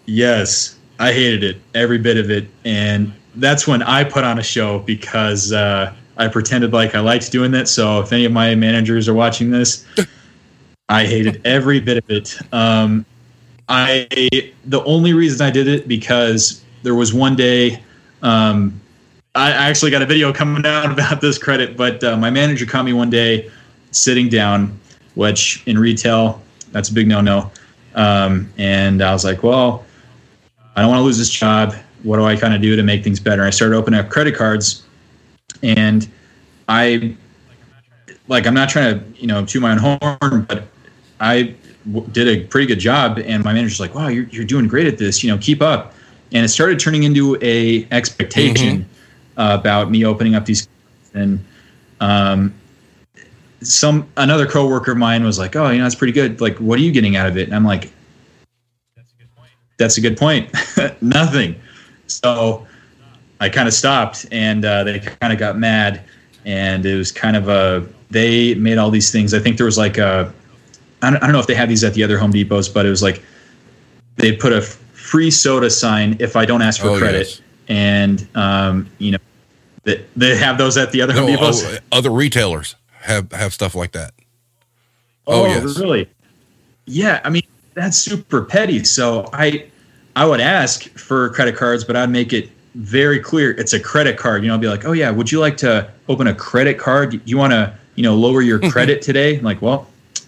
yes, 0.07 0.77
I 0.99 1.13
hated 1.13 1.43
it, 1.45 1.57
every 1.75 1.99
bit 1.99 2.17
of 2.17 2.31
it, 2.31 2.49
and 2.65 3.13
that's 3.37 3.67
when 3.67 3.83
I 3.83 4.05
put 4.05 4.25
on 4.25 4.39
a 4.39 4.43
show 4.43 4.81
because 4.81 5.53
uh, 5.53 5.95
I 6.17 6.29
pretended 6.29 6.73
like 6.73 6.95
I 6.95 7.01
liked 7.01 7.31
doing 7.31 7.53
that. 7.53 7.69
So 7.69 8.01
if 8.01 8.13
any 8.13 8.25
of 8.25 8.33
my 8.33 8.55
managers 8.55 9.09
are 9.09 9.15
watching 9.15 9.51
this. 9.51 9.87
I 10.91 11.05
hated 11.05 11.43
every 11.45 11.81
bit 11.81 11.99
of 11.99 12.11
it. 12.11 12.39
Um, 12.53 13.05
I 13.69 14.09
the 14.65 14.83
only 14.85 15.13
reason 15.13 15.47
I 15.47 15.51
did 15.51 15.69
it 15.69 15.87
because 15.87 16.65
there 16.83 16.95
was 16.95 17.13
one 17.13 17.37
day. 17.37 17.83
Um, 18.23 18.81
I 19.35 19.51
actually 19.51 19.91
got 19.91 20.03
a 20.03 20.07
video 20.07 20.33
coming 20.33 20.66
out 20.66 20.91
about 20.93 21.20
this 21.20 21.39
credit, 21.39 21.76
but 21.76 22.03
uh, 22.03 22.16
my 22.16 22.31
manager 22.31 22.66
caught 22.66 22.85
me 22.85 22.93
one 22.93 23.11
day 23.11 23.51
sitting 23.91 24.29
down, 24.29 24.79
which 25.14 25.62
in 25.66 25.79
retail 25.79 26.43
that's 26.72 26.89
a 26.89 26.95
big 26.95 27.09
no-no. 27.09 27.51
Um, 27.95 28.53
and 28.59 29.03
I 29.03 29.12
was 29.12 29.24
like, 29.24 29.43
well, 29.43 29.85
I 30.76 30.83
don't 30.83 30.91
want 30.91 31.01
to 31.01 31.05
lose 31.05 31.18
this 31.18 31.31
job. 31.31 31.74
What 32.03 32.16
do 32.16 32.24
I 32.24 32.37
kind 32.37 32.55
of 32.55 32.62
do 32.62 32.76
to 32.76 32.83
make 32.83 33.03
things 33.03 33.18
better? 33.18 33.45
I 33.45 33.51
started 33.51 33.76
opening 33.76 33.99
up 33.99 34.09
credit 34.09 34.37
cards, 34.37 34.85
and 35.62 36.09
I 36.68 37.16
like 38.29 38.47
I'm 38.47 38.55
not 38.55 38.68
trying 38.68 38.99
to 38.99 39.20
you 39.20 39.26
know 39.26 39.45
to 39.45 39.61
my 39.61 39.72
own 39.72 39.79
horn, 39.79 40.47
but 40.49 40.68
I 41.18 41.55
w- 41.91 42.07
did 42.12 42.29
a 42.29 42.47
pretty 42.47 42.66
good 42.66 42.79
job, 42.79 43.18
and 43.18 43.43
my 43.43 43.53
manager's 43.53 43.81
like, 43.81 43.95
"Wow, 43.97 44.09
you're 44.09 44.26
you're 44.26 44.45
doing 44.45 44.68
great 44.68 44.87
at 44.87 44.99
this. 44.99 45.24
You 45.24 45.33
know, 45.33 45.39
keep 45.39 45.61
up." 45.61 45.95
And 46.31 46.45
it 46.45 46.49
started 46.49 46.79
turning 46.79 47.03
into 47.03 47.37
a 47.43 47.89
expectation 47.91 48.83
mm-hmm. 48.83 48.93
Uh, 49.39 49.57
about 49.59 49.91
me 49.91 50.05
opening 50.05 50.34
up 50.34 50.45
these, 50.45 50.68
and 51.14 51.43
um, 52.01 52.53
some 53.62 54.07
another 54.16 54.47
coworker 54.47 54.93
of 54.93 54.99
mine 54.99 55.24
was 55.24 55.39
like, 55.39 55.57
"Oh, 55.57 55.70
you 55.70 55.78
know, 55.78 55.84
that's 55.84 55.95
pretty 55.95 56.12
good. 56.12 56.41
Like, 56.41 56.59
what 56.59 56.78
are 56.78 56.82
you 56.82 56.93
getting 56.93 57.16
out 57.16 57.28
of 57.28 57.36
it?" 57.39 57.45
And 57.45 57.55
I'm 57.55 57.64
like, 57.64 57.91
"That's 58.97 59.12
a 59.12 59.16
good 59.16 59.36
point. 59.36 59.51
That's 59.78 59.97
a 59.97 60.01
good 60.01 60.16
point. 60.16 60.51
Nothing." 61.03 61.55
So 62.09 62.66
I 63.41 63.49
kind 63.49 63.68
of 63.68 63.74
stopped, 63.74 64.26
and 64.32 64.64
uh, 64.64 64.84
they 64.84 64.99
kind 64.99 65.32
of 65.32 65.39
got 65.39 65.57
mad, 65.59 66.03
and 66.45 66.84
it 66.84 66.97
was 66.97 67.12
kind 67.12 67.36
of 67.36 67.49
a 67.49 67.86
they 68.11 68.55
made 68.55 68.78
all 68.78 68.91
these 68.91 69.12
things. 69.12 69.34
I 69.34 69.39
think 69.39 69.57
there 69.57 69.66
was 69.66 69.78
like 69.78 69.99
a 69.99 70.32
I 71.03 71.11
don't, 71.11 71.22
I 71.22 71.26
don't 71.26 71.32
know 71.32 71.41
if 71.41 71.47
they 71.47 71.55
had 71.55 71.68
these 71.68 71.84
at 71.84 71.95
the 71.95 72.03
other 72.03 72.18
Home 72.18 72.32
Depots, 72.32 72.72
but 72.72 72.86
it 72.86 72.91
was 72.91 73.03
like 73.03 73.22
they 74.16 74.32
put 74.32 74.53
a 74.53 74.62
free 74.62 75.30
soda 75.30 75.70
sign 75.70 76.16
if 76.18 76.36
I 76.36 76.45
don't 76.45 76.62
ask 76.62 76.80
for 76.80 76.89
oh, 76.89 76.99
credit, 76.99 77.28
yes. 77.28 77.41
and 77.68 78.28
um, 78.34 78.89
you 78.99 79.12
know 79.12 79.18
they, 79.89 80.05
they 80.16 80.36
have 80.36 80.59
those 80.59 80.76
at 80.76 80.93
the 80.93 81.01
other 81.01 81.14
no, 81.14 81.22
Home 81.22 81.32
Depots. 81.32 81.64
Oh, 81.64 81.78
other 81.93 82.11
retailers 82.11 82.76
have 83.01 83.32
have 83.32 83.55
stuff 83.55 83.74
like 83.74 83.93
that. 83.93 84.12
Oh, 85.26 85.43
oh 85.43 85.47
yes. 85.47 85.78
really? 85.78 86.09
Yeah, 86.84 87.20
I 87.24 87.30
mean 87.30 87.43
that's 87.74 87.97
super 87.97 88.43
petty. 88.43 88.84
So 88.84 89.28
I 89.32 89.66
I 90.14 90.26
would 90.26 90.41
ask 90.41 90.84
for 90.99 91.30
credit 91.30 91.57
cards, 91.57 91.84
but 91.84 91.97
I'd 91.97 92.11
make 92.11 92.32
it 92.32 92.51
very 92.74 93.18
clear 93.18 93.53
it's 93.53 93.72
a 93.72 93.80
credit 93.80 94.18
card. 94.18 94.43
You 94.43 94.49
know, 94.49 94.55
I'd 94.55 94.61
be 94.61 94.68
like, 94.68 94.84
oh 94.84 94.93
yeah, 94.93 95.11
would 95.11 95.32
you 95.32 95.41
like 95.41 95.57
to 95.59 95.91
open 96.09 96.26
a 96.26 96.34
credit 96.34 96.78
card? 96.78 97.20
You 97.24 97.39
want 97.39 97.53
to 97.53 97.74
you 97.95 98.03
know 98.03 98.14
lower 98.14 98.43
your 98.43 98.59
credit 98.70 99.01
today? 99.01 99.39
I'm 99.39 99.45
like, 99.45 99.62
well, 99.62 99.86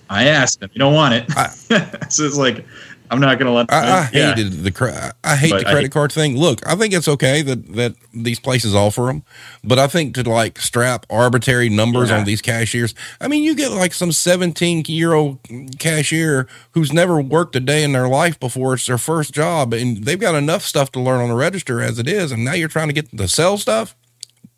I 0.08 0.28
asked 0.28 0.62
him. 0.62 0.70
You 0.72 0.78
don't 0.78 0.94
want 0.94 1.14
it. 1.14 1.24
I, 1.36 1.46
so 2.08 2.24
it's 2.24 2.38
like 2.38 2.64
I'm 3.11 3.18
not 3.18 3.38
going 3.38 3.46
to 3.46 3.52
let. 3.52 3.72
I, 3.72 3.98
I 3.98 4.02
hated 4.04 4.54
yeah. 4.54 4.70
the 4.70 5.14
I 5.24 5.34
hate 5.34 5.50
but 5.50 5.58
the 5.58 5.64
credit 5.64 5.90
card 5.90 6.12
thing. 6.12 6.36
Look, 6.36 6.64
I 6.66 6.76
think 6.76 6.94
it's 6.94 7.08
okay 7.08 7.42
that 7.42 7.74
that 7.74 7.94
these 8.14 8.38
places 8.38 8.72
offer 8.72 9.02
them, 9.02 9.24
but 9.64 9.80
I 9.80 9.88
think 9.88 10.14
to 10.14 10.28
like 10.28 10.61
strap 10.61 11.06
arbitrary 11.11 11.68
numbers 11.68 12.11
yeah. 12.11 12.18
on 12.18 12.24
these 12.24 12.40
cashiers. 12.40 12.94
I 13.20 13.26
mean, 13.26 13.42
you 13.42 13.56
get 13.56 13.72
like 13.72 13.92
some 13.92 14.12
17 14.12 14.84
year 14.86 15.12
old 15.12 15.40
cashier 15.80 16.46
who's 16.70 16.92
never 16.92 17.20
worked 17.20 17.56
a 17.56 17.61
day 17.61 17.82
in 17.82 17.92
their 17.92 18.08
life 18.08 18.38
before. 18.38 18.74
It's 18.74 18.86
their 18.86 18.98
first 18.98 19.34
job, 19.34 19.72
and 19.72 20.04
they've 20.04 20.20
got 20.20 20.36
enough 20.36 20.62
stuff 20.62 20.92
to 20.92 21.00
learn 21.00 21.20
on 21.20 21.30
the 21.30 21.34
register 21.34 21.82
as 21.82 21.98
it 21.98 22.06
is, 22.06 22.30
and 22.30 22.44
now 22.44 22.52
you're 22.52 22.68
trying 22.68 22.88
to 22.88 22.94
get 22.94 23.16
to 23.16 23.28
sell 23.28 23.58
stuff. 23.58 23.96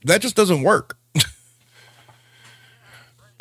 That 0.04 0.20
just 0.20 0.36
doesn't 0.36 0.62
work. 0.62 0.98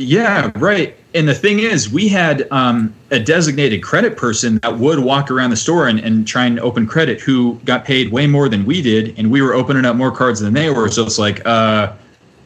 Yeah, 0.02 0.52
right. 0.56 0.96
And 1.14 1.28
the 1.28 1.36
thing 1.36 1.60
is, 1.60 1.92
we 1.92 2.08
had 2.08 2.50
um, 2.52 2.94
a 3.12 3.20
designated 3.20 3.84
credit 3.84 4.18
person 4.18 4.58
that 4.60 4.78
would 4.80 5.00
walk 5.00 5.30
around 5.30 5.50
the 5.50 5.58
store 5.58 5.88
and, 5.88 6.00
and 6.00 6.28
try 6.28 6.46
and 6.46 6.60
open 6.60 6.88
credit 6.88 7.20
who 7.20 7.60
got 7.66 7.86
paid 7.86 8.12
way 8.12 8.28
more 8.28 8.50
than 8.50 8.66
we 8.66 8.82
did. 8.82 9.18
And 9.20 9.30
we 9.30 9.42
were 9.42 9.54
opening 9.54 9.86
up 9.86 9.96
more 9.96 10.12
cards 10.12 10.40
than 10.40 10.54
they 10.54 10.70
were. 10.70 10.90
So 10.90 11.06
it's 11.06 11.20
like, 11.20 11.46
uh, 11.46 11.94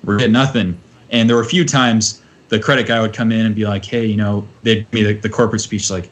we're 0.04 0.18
getting 0.18 0.34
nothing. 0.34 0.78
And 1.12 1.30
there 1.30 1.36
were 1.36 1.44
a 1.44 1.48
few 1.48 1.64
times 1.64 2.22
the 2.50 2.60
credit 2.60 2.88
guy 2.88 3.00
would 3.02 3.14
come 3.14 3.32
in 3.32 3.46
and 3.46 3.56
be 3.56 3.66
like, 3.66 3.86
hey, 3.86 4.06
you 4.06 4.18
know, 4.18 4.48
they'd 4.64 4.90
give 4.92 4.94
me 4.94 5.04
the, 5.04 5.14
the 5.14 5.30
corporate 5.30 5.62
speech 5.62 5.90
like, 5.90 6.10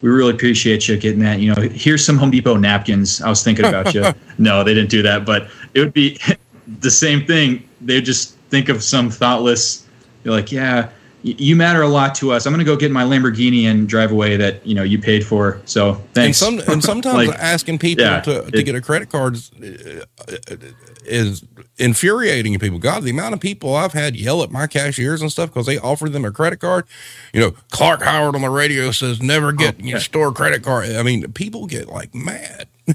we 0.00 0.08
really 0.08 0.32
appreciate 0.32 0.88
you 0.88 0.96
getting 0.96 1.20
that. 1.20 1.40
You 1.40 1.54
know, 1.54 1.60
here's 1.60 2.02
some 2.02 2.16
Home 2.16 2.30
Depot 2.30 2.56
napkins. 2.56 3.20
I 3.20 3.28
was 3.28 3.44
thinking 3.44 3.66
about 3.66 3.92
you. 3.92 4.04
no, 4.38 4.64
they 4.64 4.72
didn't 4.72 4.88
do 4.88 5.02
that, 5.02 5.26
but 5.26 5.50
it 5.74 5.80
would 5.80 5.92
be 5.92 6.18
the 6.80 6.90
same 6.90 7.26
thing. 7.26 7.68
They'd 7.82 8.04
just 8.04 8.36
think 8.48 8.70
of 8.70 8.82
some 8.82 9.10
thoughtless 9.10 9.86
you're 10.24 10.34
like, 10.34 10.52
yeah, 10.52 10.90
you 11.22 11.54
matter 11.54 11.82
a 11.82 11.88
lot 11.88 12.14
to 12.16 12.32
us. 12.32 12.46
I'm 12.46 12.52
going 12.52 12.64
to 12.64 12.70
go 12.70 12.76
get 12.76 12.90
my 12.90 13.04
Lamborghini 13.04 13.64
and 13.64 13.86
drive 13.88 14.10
away 14.10 14.36
that 14.36 14.66
you 14.66 14.74
know 14.74 14.82
you 14.82 14.98
paid 14.98 15.26
for. 15.26 15.60
So 15.66 15.94
thanks. 16.14 16.40
And, 16.40 16.60
some, 16.60 16.72
and 16.72 16.82
sometimes 16.90 17.28
like, 17.28 17.38
asking 17.38 17.78
people 17.78 18.04
yeah, 18.04 18.20
to, 18.22 18.50
to 18.50 18.58
it, 18.58 18.64
get 18.64 18.74
a 18.74 18.80
credit 18.80 19.10
card 19.10 19.34
is, 19.34 19.50
uh, 19.60 20.04
uh, 20.50 20.56
is 21.04 21.44
infuriating 21.76 22.54
to 22.54 22.58
people. 22.58 22.78
God, 22.78 23.02
the 23.02 23.10
amount 23.10 23.34
of 23.34 23.40
people 23.40 23.74
I've 23.74 23.92
had 23.92 24.16
yell 24.16 24.42
at 24.42 24.50
my 24.50 24.66
cashiers 24.66 25.20
and 25.20 25.30
stuff 25.30 25.50
because 25.50 25.66
they 25.66 25.78
offered 25.78 26.12
them 26.12 26.24
a 26.24 26.30
credit 26.30 26.58
card. 26.58 26.86
You 27.34 27.40
know, 27.40 27.50
Clark 27.70 28.02
Howard 28.02 28.34
on 28.34 28.40
the 28.40 28.50
radio 28.50 28.90
says 28.90 29.20
never 29.20 29.48
oh, 29.48 29.52
get 29.52 29.76
oh, 29.78 29.84
your 29.84 30.00
store 30.00 30.32
credit 30.32 30.62
card. 30.62 30.90
I 30.90 31.02
mean, 31.02 31.30
people 31.32 31.66
get 31.66 31.88
like 31.88 32.14
mad. 32.14 32.66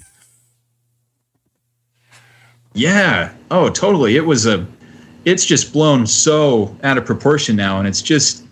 yeah. 2.73 3.33
Oh, 3.51 3.69
totally. 3.69 4.15
It 4.15 4.25
was 4.25 4.47
a 4.47 4.65
it's 5.25 5.45
just 5.45 5.73
blown 5.73 6.07
so 6.07 6.75
out 6.83 6.97
of 6.97 7.05
proportion 7.05 7.55
now 7.55 7.79
and 7.79 7.87
it's 7.87 8.01
just 8.01 8.45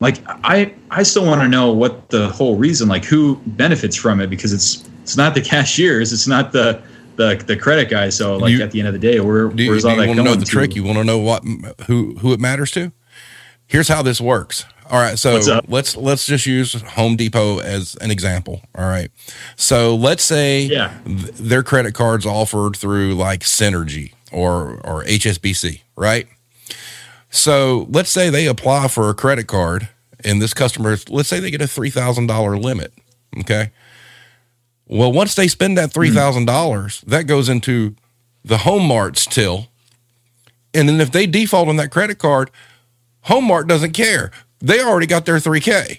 like 0.00 0.18
i 0.44 0.72
i 0.90 1.02
still 1.02 1.24
want 1.24 1.40
to 1.40 1.48
know 1.48 1.72
what 1.72 2.10
the 2.10 2.28
whole 2.28 2.56
reason 2.56 2.88
like 2.88 3.04
who 3.04 3.36
benefits 3.46 3.96
from 3.96 4.20
it 4.20 4.28
because 4.28 4.52
it's 4.52 4.88
it's 5.02 5.16
not 5.16 5.34
the 5.34 5.40
cashiers 5.40 6.12
it's 6.12 6.26
not 6.26 6.52
the 6.52 6.82
the, 7.16 7.42
the 7.46 7.56
credit 7.56 7.90
guy 7.90 8.08
so 8.08 8.36
like 8.36 8.50
you, 8.50 8.62
at 8.62 8.70
the 8.70 8.78
end 8.78 8.88
of 8.88 8.94
the 8.94 8.98
day 8.98 9.20
where, 9.20 9.48
do 9.48 9.68
where's 9.68 9.82
do 9.82 9.88
all 9.88 9.94
you 9.94 10.00
that 10.00 10.06
want 10.08 10.18
to 10.18 10.24
know 10.24 10.34
the 10.34 10.44
to? 10.44 10.50
trick? 10.50 10.74
You 10.74 10.84
want 10.84 10.98
to 10.98 11.04
know 11.04 11.18
what 11.18 11.44
who 11.86 12.16
who 12.16 12.32
it 12.32 12.40
matters 12.40 12.70
to? 12.72 12.92
Here's 13.66 13.88
how 13.88 14.02
this 14.02 14.20
works. 14.20 14.64
All 14.90 14.98
right 14.98 15.18
so 15.18 15.38
let's 15.68 15.96
let's 15.96 16.26
just 16.26 16.46
use 16.46 16.72
home 16.82 17.16
depot 17.16 17.60
as 17.60 17.96
an 18.00 18.10
example 18.10 18.60
all 18.74 18.88
right? 18.88 19.10
So 19.56 19.94
let's 19.94 20.22
say 20.22 20.62
yeah. 20.62 20.98
th- 21.04 21.32
their 21.34 21.62
credit 21.62 21.94
cards 21.94 22.26
offered 22.26 22.76
through 22.76 23.14
like 23.14 23.40
Synchrony 23.40 24.12
or 24.32 24.80
or 24.84 25.04
hsbc 25.04 25.82
right? 25.96 26.26
So 27.30 27.86
let's 27.90 28.10
say 28.10 28.30
they 28.30 28.46
apply 28.46 28.88
for 28.88 29.08
a 29.08 29.14
credit 29.14 29.46
card 29.46 29.88
and 30.24 30.40
this 30.40 30.54
customer, 30.54 30.96
let's 31.08 31.28
say 31.28 31.40
they 31.40 31.50
get 31.50 31.62
a 31.62 31.66
$3,000 31.66 32.62
limit. 32.62 32.92
Okay. 33.38 33.70
Well, 34.86 35.12
once 35.12 35.34
they 35.34 35.48
spend 35.48 35.78
that 35.78 35.90
$3,000, 35.90 36.44
mm-hmm. 36.44 37.10
that 37.10 37.26
goes 37.26 37.48
into 37.48 37.96
the 38.44 38.58
Home 38.58 38.86
Mart's 38.86 39.24
till. 39.24 39.68
And 40.74 40.88
then 40.88 41.00
if 41.00 41.10
they 41.10 41.26
default 41.26 41.68
on 41.68 41.76
that 41.76 41.90
credit 41.90 42.18
card, 42.18 42.50
Home 43.22 43.44
Mart 43.44 43.66
doesn't 43.66 43.92
care. 43.92 44.30
They 44.60 44.82
already 44.82 45.06
got 45.06 45.24
their 45.24 45.36
3K. 45.36 45.98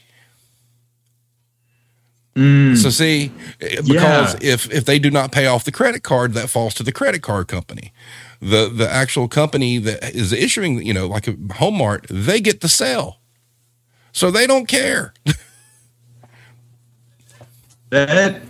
Mm. 2.35 2.77
So 2.77 2.89
see, 2.89 3.31
because 3.59 4.33
yeah. 4.41 4.53
if 4.53 4.71
if 4.71 4.85
they 4.85 4.97
do 4.97 5.11
not 5.11 5.31
pay 5.31 5.45
off 5.45 5.65
the 5.65 5.71
credit 5.71 6.03
card, 6.03 6.33
that 6.33 6.49
falls 6.49 6.73
to 6.75 6.83
the 6.83 6.91
credit 6.91 7.21
card 7.21 7.47
company 7.47 7.93
the 8.43 8.69
the 8.69 8.89
actual 8.89 9.27
company 9.27 9.77
that 9.77 10.13
is 10.13 10.33
issuing, 10.33 10.85
you 10.85 10.93
know, 10.93 11.07
like 11.07 11.27
a 11.27 11.35
Home 11.55 11.77
Mart, 11.77 12.05
they 12.09 12.41
get 12.41 12.61
the 12.61 12.69
sell. 12.69 13.19
So 14.11 14.29
they 14.29 14.45
don't 14.45 14.67
care. 14.67 15.13
that 17.89 18.41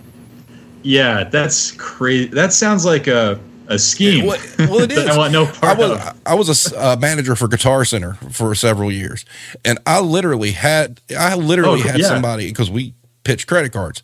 yeah, 0.82 1.24
that's 1.24 1.70
crazy. 1.72 2.26
That 2.26 2.52
sounds 2.52 2.84
like 2.84 3.06
a 3.06 3.40
a 3.68 3.78
scheme. 3.78 4.26
Well, 4.26 4.40
well 4.58 4.80
it 4.80 4.92
is. 4.92 5.06
I 5.06 5.16
want 5.16 5.32
no 5.32 5.46
part 5.46 5.64
I 5.64 5.74
was, 5.74 5.90
of. 5.90 6.20
I 6.26 6.34
was 6.34 6.72
a 6.72 6.84
uh, 6.84 6.96
manager 6.96 7.36
for 7.36 7.48
Guitar 7.48 7.84
Center 7.84 8.14
for 8.30 8.54
several 8.54 8.90
years, 8.90 9.24
and 9.64 9.78
I 9.86 10.00
literally 10.00 10.52
had 10.52 11.00
I 11.16 11.36
literally 11.36 11.82
oh, 11.82 11.88
had 11.88 12.00
yeah. 12.00 12.08
somebody 12.08 12.48
because 12.48 12.70
we 12.70 12.94
pitch 13.24 13.46
credit 13.46 13.72
cards, 13.72 14.02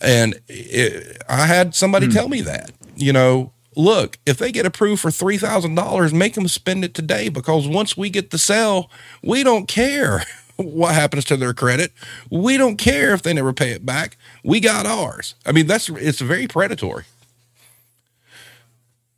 and 0.00 0.40
it, 0.48 1.22
I 1.28 1.46
had 1.46 1.74
somebody 1.74 2.06
hmm. 2.06 2.12
tell 2.12 2.28
me 2.28 2.40
that 2.42 2.72
you 2.96 3.12
know 3.12 3.52
look, 3.78 4.18
if 4.26 4.38
they 4.38 4.50
get 4.50 4.66
approved 4.66 5.00
for 5.00 5.10
$3,000, 5.10 6.12
make 6.12 6.34
them 6.34 6.48
spend 6.48 6.84
it 6.84 6.94
today 6.94 7.28
because 7.28 7.68
once 7.68 7.96
we 7.96 8.10
get 8.10 8.30
the 8.30 8.38
sale, 8.38 8.90
we 9.22 9.44
don't 9.44 9.68
care 9.68 10.24
what 10.56 10.94
happens 10.94 11.24
to 11.26 11.36
their 11.36 11.54
credit. 11.54 11.92
We 12.30 12.56
don't 12.56 12.76
care 12.76 13.14
if 13.14 13.22
they 13.22 13.32
never 13.32 13.52
pay 13.52 13.70
it 13.70 13.86
back. 13.86 14.16
We 14.42 14.58
got 14.60 14.84
ours. 14.84 15.36
I 15.46 15.52
mean, 15.52 15.66
that's 15.66 15.88
it's 15.88 16.20
very 16.20 16.48
predatory. 16.48 17.04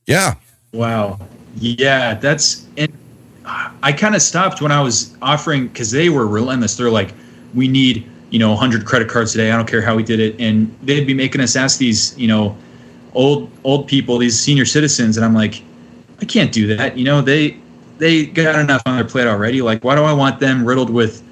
Yeah. 0.06 0.34
Wow. 0.72 1.18
Yeah, 1.56 2.14
that's 2.14 2.66
and 2.76 2.92
I 3.82 3.92
kind 3.92 4.14
of 4.14 4.22
stopped 4.22 4.60
when 4.60 4.70
I 4.70 4.82
was 4.82 5.16
offering 5.22 5.68
because 5.68 5.90
they 5.90 6.10
were 6.10 6.26
relentless. 6.26 6.76
They're 6.76 6.90
like, 6.90 7.14
we 7.54 7.66
need, 7.66 8.09
you 8.30 8.38
know, 8.38 8.50
100 8.50 8.86
credit 8.86 9.08
cards 9.08 9.32
today. 9.32 9.50
I 9.50 9.56
don't 9.56 9.68
care 9.68 9.82
how 9.82 9.96
we 9.96 10.02
did 10.02 10.20
it. 10.20 10.40
And 10.40 10.74
they'd 10.82 11.06
be 11.06 11.14
making 11.14 11.40
us 11.40 11.56
ask 11.56 11.78
these, 11.78 12.16
you 12.18 12.28
know, 12.28 12.56
old 13.14 13.50
old 13.64 13.88
people, 13.88 14.18
these 14.18 14.38
senior 14.38 14.64
citizens, 14.64 15.16
and 15.16 15.26
I'm 15.26 15.34
like, 15.34 15.62
I 16.20 16.24
can't 16.24 16.52
do 16.52 16.74
that. 16.76 16.96
You 16.96 17.04
know, 17.04 17.20
they 17.20 17.58
they 17.98 18.26
got 18.26 18.58
enough 18.58 18.82
on 18.86 18.96
their 18.96 19.04
plate 19.04 19.26
already. 19.26 19.62
Like, 19.62 19.84
why 19.84 19.94
do 19.94 20.02
I 20.02 20.12
want 20.12 20.40
them 20.40 20.64
riddled 20.64 20.90
with 20.90 21.22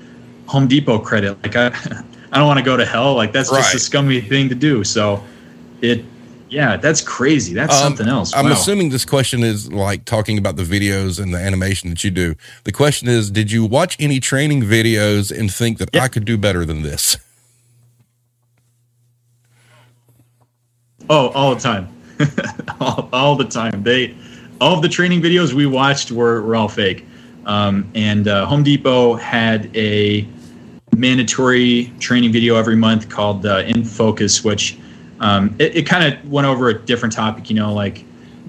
Home 0.47 0.67
Depot 0.67 0.99
credit? 0.99 1.43
Like, 1.43 1.57
I 1.57 1.67
I 2.33 2.39
don't 2.39 2.47
want 2.47 2.59
to 2.59 2.65
go 2.65 2.77
to 2.77 2.85
hell. 2.85 3.15
Like, 3.15 3.33
that's 3.33 3.51
right. 3.51 3.63
just 3.63 3.75
a 3.75 3.79
scummy 3.79 4.21
thing 4.21 4.49
to 4.49 4.55
do. 4.55 4.85
So, 4.85 5.23
it 5.81 6.05
yeah, 6.51 6.77
that's 6.77 7.01
crazy. 7.01 7.55
That's 7.55 7.75
um, 7.75 7.83
something 7.83 8.09
else. 8.09 8.35
I'm 8.35 8.47
assuming 8.47 8.91
this 8.91 9.05
question 9.05 9.43
is 9.43 9.73
like 9.73 10.05
talking 10.05 10.39
about 10.39 10.57
the 10.57 10.63
videos 10.63 11.21
and 11.23 11.33
the 11.33 11.39
animation 11.39 11.91
that 11.91 12.03
you 12.05 12.11
do. 12.11 12.35
The 12.65 12.73
question 12.73 13.09
is, 13.09 13.31
did 13.31 13.53
you 13.53 13.65
watch 13.65 13.97
any 14.01 14.21
training 14.21 14.63
videos 14.63 15.37
and 15.37 15.53
think 15.53 15.79
that 15.79 15.95
I 15.97 16.09
could 16.09 16.25
do 16.25 16.39
better 16.39 16.65
than 16.65 16.83
this? 16.83 17.17
Oh, 21.11 21.29
all 21.29 21.55
the 21.55 21.61
time, 21.61 21.89
all, 22.81 23.09
all, 23.13 23.35
the 23.35 23.45
time. 23.45 23.83
They, 23.83 24.15
all 24.61 24.77
of 24.77 24.83
the 24.83 24.91
training 24.91 25.23
videos 25.23 25.55
we 25.55 25.65
watched 25.65 26.11
were, 26.13 26.43
were 26.43 26.55
all 26.55 26.69
fake. 26.69 27.07
Um, 27.47 27.91
and 27.95 28.29
uh, 28.29 28.45
Home 28.45 28.63
Depot 28.63 29.15
had 29.15 29.75
a 29.75 30.29
mandatory 30.95 31.91
training 31.99 32.33
video 32.33 32.57
every 32.57 32.77
month 32.77 33.09
called 33.09 33.47
uh, 33.47 33.63
In 33.67 33.85
Focus, 33.85 34.45
which 34.45 34.77
um, 35.21 35.55
it, 35.59 35.77
it 35.77 35.87
kind 35.87 36.13
of 36.13 36.31
went 36.31 36.47
over 36.47 36.69
a 36.69 36.75
different 36.75 37.15
topic, 37.15 37.51
you 37.51 37.57
know, 37.57 37.73
like 37.73 38.05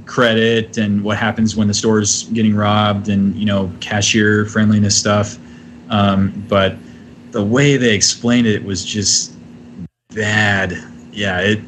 credit 0.06 0.78
and 0.78 1.04
what 1.04 1.18
happens 1.18 1.56
when 1.56 1.68
the 1.68 1.74
store's 1.74 2.24
getting 2.30 2.56
robbed 2.56 3.10
and, 3.10 3.36
you 3.36 3.46
know, 3.46 3.72
cashier 3.80 4.46
friendliness 4.46 4.98
stuff. 4.98 5.38
Um, 5.90 6.46
but 6.48 6.76
the 7.32 7.44
way 7.44 7.78
they 7.78 7.94
explained 7.94 8.48
it 8.48 8.64
was 8.64 8.84
just 8.86 9.34
bad. 10.10 10.78
Yeah, 11.12 11.40
it 11.40 11.60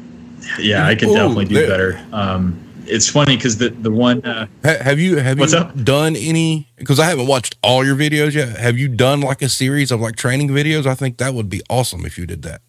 yeah, 0.58 0.86
I 0.86 0.94
could 0.94 1.08
Ooh, 1.08 1.14
definitely 1.14 1.46
do 1.46 1.66
better. 1.66 2.04
Um, 2.12 2.58
it's 2.86 3.08
funny 3.08 3.36
because 3.36 3.58
the 3.58 3.68
the 3.68 3.90
one 3.90 4.24
uh, 4.24 4.46
have 4.64 4.98
you 4.98 5.16
have 5.18 5.38
you 5.38 5.56
up? 5.56 5.84
done 5.84 6.16
any? 6.16 6.68
Because 6.76 6.98
I 6.98 7.06
haven't 7.06 7.26
watched 7.26 7.56
all 7.62 7.84
your 7.84 7.96
videos 7.96 8.34
yet. 8.34 8.56
Have 8.58 8.76
you 8.76 8.88
done 8.88 9.20
like 9.20 9.42
a 9.42 9.48
series 9.48 9.90
of 9.92 10.00
like 10.00 10.16
training 10.16 10.48
videos? 10.48 10.86
I 10.86 10.94
think 10.94 11.18
that 11.18 11.34
would 11.34 11.48
be 11.48 11.62
awesome 11.70 12.04
if 12.04 12.18
you 12.18 12.26
did 12.26 12.42
that. 12.42 12.62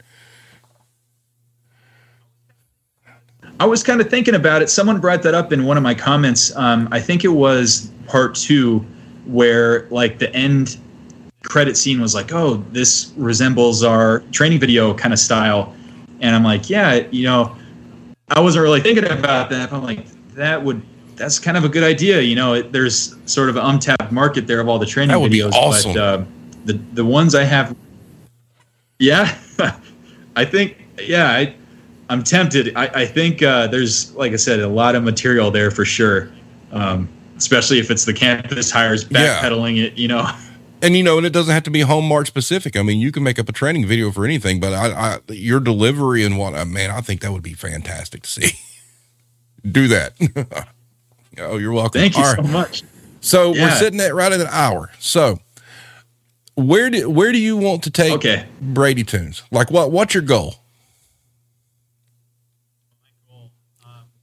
I 3.59 3.65
was 3.65 3.83
kind 3.83 4.01
of 4.01 4.09
thinking 4.09 4.35
about 4.35 4.61
it. 4.61 4.69
Someone 4.69 4.99
brought 4.99 5.23
that 5.23 5.33
up 5.33 5.53
in 5.53 5.65
one 5.65 5.77
of 5.77 5.83
my 5.83 5.93
comments. 5.93 6.55
Um, 6.55 6.87
I 6.91 6.99
think 6.99 7.23
it 7.23 7.29
was 7.29 7.91
part 8.07 8.35
two, 8.35 8.79
where 9.25 9.87
like 9.89 10.19
the 10.19 10.33
end 10.35 10.77
credit 11.43 11.77
scene 11.77 12.01
was 12.01 12.15
like, 12.15 12.33
"Oh, 12.33 12.63
this 12.71 13.13
resembles 13.15 13.83
our 13.83 14.19
training 14.31 14.59
video 14.59 14.93
kind 14.93 15.13
of 15.13 15.19
style," 15.19 15.73
and 16.19 16.35
I'm 16.35 16.43
like, 16.43 16.69
"Yeah, 16.69 17.05
you 17.11 17.23
know." 17.23 17.55
I 18.29 18.39
wasn't 18.39 18.63
really 18.63 18.81
thinking 18.81 19.05
about 19.05 19.51
that. 19.51 19.71
I'm 19.71 19.83
like, 19.83 20.07
that 20.33 20.63
would 20.63 20.81
that's 21.15 21.39
kind 21.39 21.57
of 21.57 21.63
a 21.63 21.69
good 21.69 21.83
idea. 21.83 22.21
You 22.21 22.35
know, 22.35 22.53
it, 22.53 22.71
there's 22.71 23.15
sort 23.25 23.49
of 23.49 23.57
an 23.57 23.65
untapped 23.65 24.11
market 24.11 24.47
there 24.47 24.59
of 24.59 24.67
all 24.67 24.79
the 24.79 24.85
training 24.85 25.09
that 25.09 25.19
would 25.19 25.31
videos. 25.31 25.51
Be 25.51 25.57
awesome. 25.57 25.93
But 25.93 25.99
uh, 25.99 26.23
the 26.65 26.73
the 26.93 27.05
ones 27.05 27.35
I 27.35 27.43
have, 27.43 27.75
yeah, 28.99 29.37
I 30.35 30.45
think 30.45 30.77
yeah, 31.01 31.29
I, 31.29 31.55
I'm 32.09 32.23
tempted. 32.23 32.75
I, 32.75 32.87
I 32.87 33.05
think 33.05 33.41
uh, 33.41 33.67
there's 33.67 34.13
like 34.15 34.33
I 34.33 34.37
said, 34.37 34.59
a 34.59 34.67
lot 34.67 34.95
of 34.95 35.03
material 35.03 35.51
there 35.51 35.71
for 35.71 35.85
sure. 35.85 36.31
Um, 36.71 37.09
especially 37.37 37.79
if 37.79 37.91
it's 37.91 38.05
the 38.05 38.13
campus 38.13 38.71
hires 38.71 39.05
backpedaling 39.05 39.77
yeah. 39.77 39.85
it. 39.85 39.97
You 39.97 40.07
know. 40.07 40.29
and 40.81 40.95
you 40.97 41.03
know, 41.03 41.17
and 41.17 41.25
it 41.25 41.31
doesn't 41.31 41.53
have 41.53 41.63
to 41.63 41.71
be 41.71 41.81
Home 41.81 42.07
Mart 42.07 42.27
specific. 42.27 42.75
I 42.75 42.83
mean, 42.83 42.99
you 42.99 43.11
can 43.11 43.23
make 43.23 43.39
up 43.39 43.47
a 43.47 43.53
training 43.53 43.87
video 43.87 44.11
for 44.11 44.25
anything, 44.25 44.59
but 44.59 44.73
I, 44.73 44.91
I 44.91 45.19
your 45.29 45.59
delivery 45.59 46.25
and 46.25 46.37
what, 46.37 46.53
uh, 46.53 46.65
man, 46.65 46.91
I 46.91 47.01
think 47.01 47.21
that 47.21 47.31
would 47.31 47.43
be 47.43 47.53
fantastic 47.53 48.23
to 48.23 48.29
see. 48.29 48.51
Do 49.71 49.87
that. 49.87 50.13
oh, 51.39 51.57
you're 51.57 51.71
welcome. 51.71 52.01
Thank 52.01 52.17
you 52.17 52.23
All 52.23 52.35
so 52.35 52.41
right. 52.41 52.51
much. 52.51 52.83
So 53.21 53.53
yeah. 53.53 53.63
we're 53.65 53.75
sitting 53.77 54.01
at 54.01 54.13
right 54.13 54.33
at 54.33 54.41
an 54.41 54.47
hour. 54.51 54.91
So 54.99 55.39
where 56.55 56.89
do 56.89 57.09
where 57.09 57.31
do 57.31 57.37
you 57.37 57.55
want 57.55 57.83
to 57.83 57.89
take 57.89 58.11
Okay. 58.11 58.45
Bradytoons? 58.61 59.43
Like 59.49 59.71
what 59.71 59.91
what's 59.91 60.13
your 60.13 60.23
goal? 60.23 60.55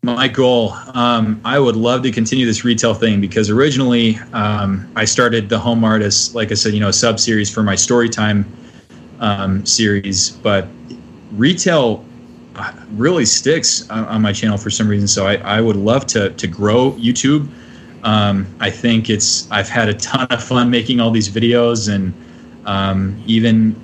My 0.02 0.28
goal, 0.28 0.72
um, 0.94 1.40
I 1.44 1.58
would 1.58 1.76
love 1.76 2.02
to 2.04 2.10
continue 2.10 2.46
this 2.46 2.64
retail 2.64 2.94
thing 2.94 3.20
because 3.20 3.50
originally 3.50 4.18
um, 4.32 4.90
I 4.96 5.04
started 5.04 5.50
the 5.50 5.58
Home 5.58 5.80
Mart 5.80 6.00
as, 6.00 6.34
like 6.34 6.50
I 6.50 6.54
said, 6.54 6.72
you 6.72 6.80
know, 6.80 6.88
a 6.88 6.92
sub 6.92 7.20
series 7.20 7.52
for 7.52 7.62
my 7.62 7.74
Storytime 7.74 8.46
um, 9.20 9.66
series, 9.66 10.30
but 10.30 10.68
retail 11.32 12.02
really 12.92 13.24
sticks 13.24 13.88
on, 13.90 14.04
on 14.06 14.22
my 14.22 14.32
channel 14.32 14.56
for 14.56 14.70
some 14.70 14.88
reason. 14.88 15.06
So 15.06 15.26
I, 15.26 15.36
I 15.36 15.60
would 15.60 15.76
love 15.76 16.06
to 16.08 16.30
to 16.30 16.46
grow 16.46 16.92
YouTube. 16.92 17.48
Um, 18.02 18.46
I 18.60 18.70
think 18.70 19.10
it's 19.10 19.50
I've 19.50 19.68
had 19.68 19.88
a 19.88 19.94
ton 19.94 20.26
of 20.30 20.42
fun 20.42 20.70
making 20.70 21.00
all 21.00 21.10
these 21.10 21.28
videos, 21.28 21.92
and 21.92 22.14
um, 22.66 23.22
even 23.26 23.76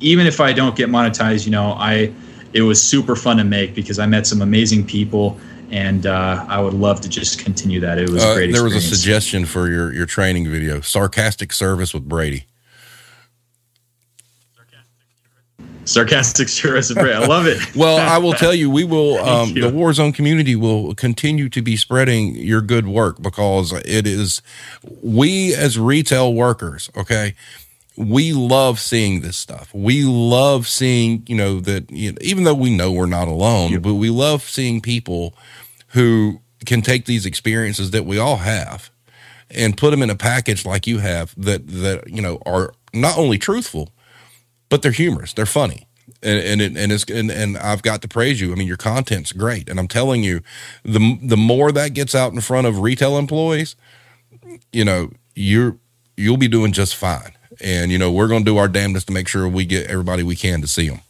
even 0.00 0.26
if 0.26 0.40
I 0.40 0.52
don't 0.52 0.76
get 0.76 0.88
monetized, 0.88 1.44
you 1.46 1.52
know, 1.52 1.72
I 1.72 2.12
it 2.52 2.62
was 2.62 2.82
super 2.82 3.14
fun 3.16 3.36
to 3.38 3.44
make 3.44 3.74
because 3.74 3.98
I 3.98 4.06
met 4.06 4.26
some 4.26 4.42
amazing 4.42 4.86
people, 4.86 5.38
and 5.70 6.06
uh, 6.06 6.44
I 6.48 6.60
would 6.60 6.74
love 6.74 7.00
to 7.02 7.08
just 7.08 7.38
continue 7.38 7.80
that. 7.80 7.98
It 7.98 8.08
was 8.10 8.22
Uh, 8.24 8.34
great. 8.34 8.52
there 8.52 8.64
was 8.64 8.74
a 8.74 8.80
suggestion 8.80 9.44
for 9.46 9.68
your 9.68 9.92
your 9.92 10.06
training 10.06 10.50
video, 10.50 10.80
sarcastic 10.80 11.52
service 11.52 11.92
with 11.94 12.08
Brady. 12.08 12.44
sarcastic 15.84 16.48
tourist. 16.48 16.94
I 16.96 17.26
love 17.26 17.46
it. 17.46 17.58
Well, 17.74 17.96
I 17.96 18.18
will 18.18 18.32
tell 18.34 18.52
you, 18.54 18.70
we 18.70 18.84
will. 18.84 19.16
Um, 19.28 19.50
you. 19.50 19.62
the 19.62 19.70
Warzone 19.70 20.14
community 20.14 20.54
will 20.56 20.94
continue 20.94 21.48
to 21.50 21.62
be 21.62 21.76
spreading 21.76 22.34
your 22.34 22.60
good 22.60 22.86
work 22.86 23.20
because 23.22 23.72
it 23.72 24.06
is. 24.06 24.42
We 25.02 25.54
as 25.54 25.78
retail 25.78 26.34
workers, 26.34 26.90
okay, 26.96 27.34
we 27.98 28.32
love 28.32 28.78
seeing 28.78 29.20
this 29.20 29.36
stuff. 29.36 29.74
We 29.74 30.04
love 30.04 30.68
seeing, 30.68 31.24
you 31.26 31.36
know, 31.36 31.60
that 31.60 31.90
you 31.90 32.12
know, 32.12 32.18
even 32.20 32.44
though 32.44 32.54
we 32.54 32.70
know 32.70 32.92
we're 32.92 33.06
not 33.06 33.28
alone, 33.28 33.80
but 33.80 33.94
we 33.94 34.08
love 34.08 34.42
seeing 34.42 34.80
people 34.80 35.34
who 35.88 36.40
can 36.64 36.80
take 36.82 37.06
these 37.06 37.26
experiences 37.26 37.90
that 37.90 38.04
we 38.04 38.18
all 38.18 38.36
have 38.36 38.90
and 39.50 39.76
put 39.76 39.90
them 39.90 40.02
in 40.02 40.10
a 40.10 40.14
package 40.14 40.64
like 40.64 40.86
you 40.86 40.98
have 40.98 41.34
that 41.36 41.66
that 41.66 42.08
you 42.08 42.22
know 42.22 42.38
are 42.46 42.72
not 42.92 43.18
only 43.18 43.38
truthful 43.38 43.92
but 44.68 44.82
they're 44.82 44.92
humorous. 44.92 45.32
They're 45.32 45.46
funny. 45.46 45.86
And 46.22 46.38
and 46.38 46.60
it, 46.60 46.76
and 46.76 46.92
it's 46.92 47.04
and, 47.04 47.30
and 47.30 47.56
I've 47.58 47.82
got 47.82 48.02
to 48.02 48.08
praise 48.08 48.40
you. 48.40 48.52
I 48.52 48.54
mean, 48.56 48.66
your 48.66 48.76
content's 48.76 49.32
great, 49.32 49.68
and 49.68 49.78
I'm 49.78 49.88
telling 49.88 50.24
you, 50.24 50.40
the 50.82 51.18
the 51.22 51.36
more 51.36 51.70
that 51.70 51.94
gets 51.94 52.14
out 52.14 52.32
in 52.32 52.40
front 52.40 52.66
of 52.66 52.80
retail 52.80 53.18
employees, 53.18 53.76
you 54.72 54.84
know, 54.84 55.10
you're 55.34 55.76
you'll 56.16 56.36
be 56.36 56.48
doing 56.48 56.72
just 56.72 56.96
fine. 56.96 57.32
And 57.62 57.90
you 57.90 57.98
know, 57.98 58.12
we're 58.12 58.28
going 58.28 58.44
to 58.44 58.50
do 58.50 58.56
our 58.56 58.68
damnedest 58.68 59.08
to 59.08 59.12
make 59.12 59.28
sure 59.28 59.48
we 59.48 59.64
get 59.64 59.88
everybody 59.88 60.22
we 60.22 60.36
can 60.36 60.60
to 60.60 60.66
see 60.66 60.88
them. 60.88 61.00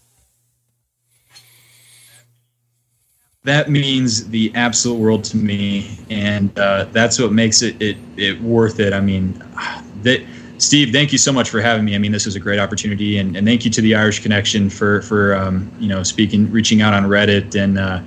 that 3.49 3.71
means 3.71 4.29
the 4.29 4.53
absolute 4.55 4.99
world 4.99 5.25
to 5.25 5.37
me, 5.37 5.99
and 6.11 6.57
uh, 6.59 6.85
that's 6.93 7.19
what 7.19 7.33
makes 7.33 7.63
it, 7.63 7.81
it 7.81 7.97
it 8.17 8.41
worth 8.43 8.79
it. 8.79 8.93
I 8.93 9.01
mean, 9.01 9.33
that 10.03 10.23
Steve, 10.59 10.93
thank 10.93 11.13
you 11.13 11.19
so 11.19 11.33
much 11.33 11.51
for 11.51 11.61
having 11.61 11.85
me. 11.85 11.95
I 11.95 11.99
mean, 11.99 12.13
this 12.13 12.27
was 12.27 12.37
a 12.37 12.41
great 12.41 12.59
opportunity, 12.59 13.19
and, 13.19 13.37
and 13.37 13.47
thank 13.47 13.65
you 13.65 13.71
to 13.71 13.81
the 13.81 13.95
Irish 13.95 14.21
Connection 14.21 14.69
for 14.69 15.03
for 15.03 15.35
um, 15.35 15.73
you 15.81 15.89
know 15.89 16.03
speaking, 16.03 16.51
reaching 16.51 16.83
out 16.83 16.95
on 16.95 17.05
Reddit, 17.05 17.55
and 17.61 17.79
uh, 17.79 18.01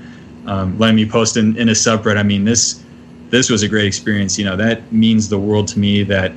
um, 0.45 0.77
letting 0.77 0.95
me 0.95 1.09
post 1.09 1.37
in, 1.37 1.57
in 1.57 1.69
a 1.69 1.73
subreddit. 1.73 2.17
I 2.17 2.23
mean, 2.23 2.45
this 2.45 2.83
this 3.29 3.49
was 3.49 3.63
a 3.63 3.67
great 3.67 3.85
experience. 3.85 4.37
You 4.37 4.45
know, 4.45 4.55
that 4.57 4.91
means 4.91 5.27
the 5.27 5.39
world 5.39 5.67
to 5.69 5.79
me 5.79 6.03
that 6.03 6.33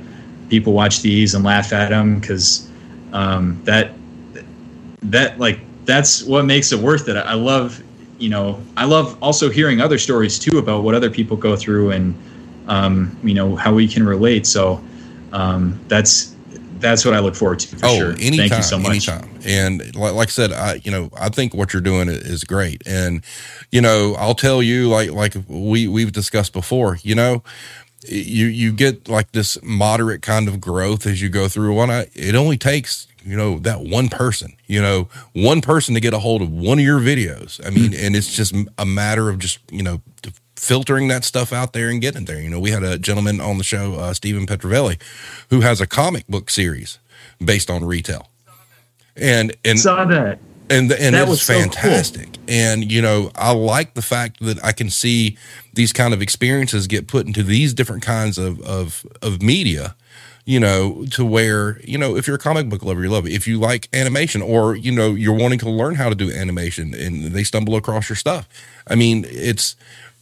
people 0.49 0.73
watch 0.73 1.01
these 1.01 1.35
and 1.35 1.43
laugh 1.43 1.73
at 1.73 1.89
them 1.89 2.19
because 2.19 2.69
um, 3.13 3.61
that 3.63 3.91
that 5.03 5.39
like 5.39 5.59
that's 5.85 6.23
what 6.23 6.45
makes 6.45 6.71
it 6.71 6.79
worth 6.79 7.07
it. 7.07 7.17
I 7.17 7.33
love 7.33 7.81
you 8.17 8.29
know 8.29 8.61
I 8.77 8.85
love 8.85 9.21
also 9.21 9.49
hearing 9.49 9.81
other 9.81 9.97
stories 9.97 10.39
too 10.39 10.57
about 10.57 10.83
what 10.83 10.95
other 10.95 11.09
people 11.09 11.37
go 11.37 11.55
through 11.55 11.91
and 11.91 12.15
um, 12.67 13.15
you 13.23 13.33
know 13.33 13.55
how 13.55 13.73
we 13.73 13.87
can 13.87 14.05
relate. 14.05 14.47
So 14.47 14.83
um, 15.31 15.79
that's 15.87 16.35
that's 16.79 17.05
what 17.05 17.13
I 17.13 17.19
look 17.19 17.35
forward 17.35 17.59
to 17.59 17.67
for 17.67 17.85
oh, 17.85 17.97
sure. 17.97 18.11
anytime, 18.11 18.49
Thank 18.49 18.53
you 18.57 18.63
so 18.63 18.77
much. 18.77 19.07
anytime. 19.07 19.29
And 19.45 19.95
like, 19.95 20.13
like 20.13 20.27
I 20.27 20.31
said, 20.31 20.51
I 20.51 20.81
you 20.83 20.91
know 20.91 21.09
I 21.17 21.29
think 21.29 21.53
what 21.53 21.73
you're 21.73 21.81
doing 21.81 22.09
is 22.09 22.43
great. 22.43 22.83
And 22.85 23.23
you 23.71 23.81
know 23.81 24.15
I'll 24.17 24.35
tell 24.35 24.61
you 24.61 24.89
like 24.89 25.11
like 25.11 25.35
we 25.47 25.87
we've 25.87 26.11
discussed 26.11 26.53
before. 26.53 26.97
You 27.03 27.15
know 27.15 27.43
you 28.07 28.45
you 28.47 28.71
get 28.71 29.07
like 29.07 29.31
this 29.31 29.57
moderate 29.63 30.21
kind 30.21 30.47
of 30.47 30.59
growth 30.61 31.05
as 31.05 31.21
you 31.21 31.29
go 31.29 31.47
through 31.47 31.73
one. 31.73 31.89
It 31.89 32.35
only 32.35 32.57
takes 32.57 33.07
you 33.23 33.35
know 33.35 33.59
that 33.59 33.81
one 33.81 34.09
person, 34.09 34.55
you 34.67 34.81
know, 34.81 35.09
one 35.33 35.61
person 35.61 35.93
to 35.95 35.99
get 35.99 36.13
a 36.13 36.19
hold 36.19 36.41
of 36.41 36.51
one 36.51 36.79
of 36.79 36.85
your 36.85 36.99
videos. 36.99 37.65
I 37.65 37.69
mean, 37.71 37.93
and 37.93 38.15
it's 38.15 38.33
just 38.33 38.53
a 38.77 38.85
matter 38.85 39.29
of 39.29 39.39
just 39.39 39.59
you 39.71 39.83
know 39.83 40.01
filtering 40.55 41.07
that 41.09 41.23
stuff 41.23 41.51
out 41.51 41.73
there 41.73 41.89
and 41.89 42.01
getting 42.01 42.25
there. 42.25 42.39
You 42.39 42.49
know, 42.49 42.59
we 42.59 42.71
had 42.71 42.83
a 42.83 42.97
gentleman 42.97 43.39
on 43.41 43.57
the 43.57 43.63
show, 43.63 43.95
uh, 43.95 44.13
Stephen 44.13 44.45
Petrovelli, 44.45 44.99
who 45.49 45.61
has 45.61 45.81
a 45.81 45.87
comic 45.87 46.27
book 46.27 46.49
series 46.49 46.99
based 47.43 47.69
on 47.69 47.83
retail, 47.83 48.29
and 49.15 49.55
and 49.65 49.79
Saw 49.79 50.05
that. 50.05 50.39
and 50.69 50.91
and 50.91 51.15
That 51.15 51.27
it 51.27 51.29
was 51.29 51.41
so 51.41 51.53
cool. 51.69 51.91
And 52.47 52.91
you 52.91 53.01
know, 53.01 53.31
I 53.35 53.51
like 53.51 53.93
the 53.93 54.01
fact 54.01 54.39
that 54.41 54.63
I 54.63 54.71
can 54.71 54.89
see 54.89 55.37
these 55.73 55.93
kind 55.93 56.13
of 56.13 56.21
experiences 56.21 56.87
get 56.87 57.07
put 57.07 57.25
into 57.25 57.43
these 57.43 57.73
different 57.73 58.03
kinds 58.03 58.37
of 58.37 58.61
of 58.61 59.05
of 59.21 59.41
media. 59.41 59.95
You 60.47 60.59
know, 60.59 61.05
to 61.11 61.25
where 61.25 61.81
you 61.83 61.97
know, 61.97 62.15
if 62.15 62.27
you're 62.27 62.35
a 62.35 62.39
comic 62.39 62.69
book 62.69 62.83
lover, 62.83 63.01
you 63.01 63.09
love 63.09 63.25
it. 63.25 63.33
If 63.33 63.47
you 63.47 63.59
like 63.59 63.89
animation, 63.93 64.43
or 64.43 64.75
you 64.75 64.91
know, 64.91 65.15
you're 65.15 65.33
wanting 65.33 65.57
to 65.59 65.69
learn 65.69 65.95
how 65.95 66.09
to 66.09 66.15
do 66.15 66.31
animation, 66.31 66.93
and 66.93 67.25
they 67.31 67.43
stumble 67.43 67.75
across 67.75 68.09
your 68.09 68.15
stuff. 68.15 68.47
I 68.87 68.93
mean, 68.93 69.25
it's 69.27 69.75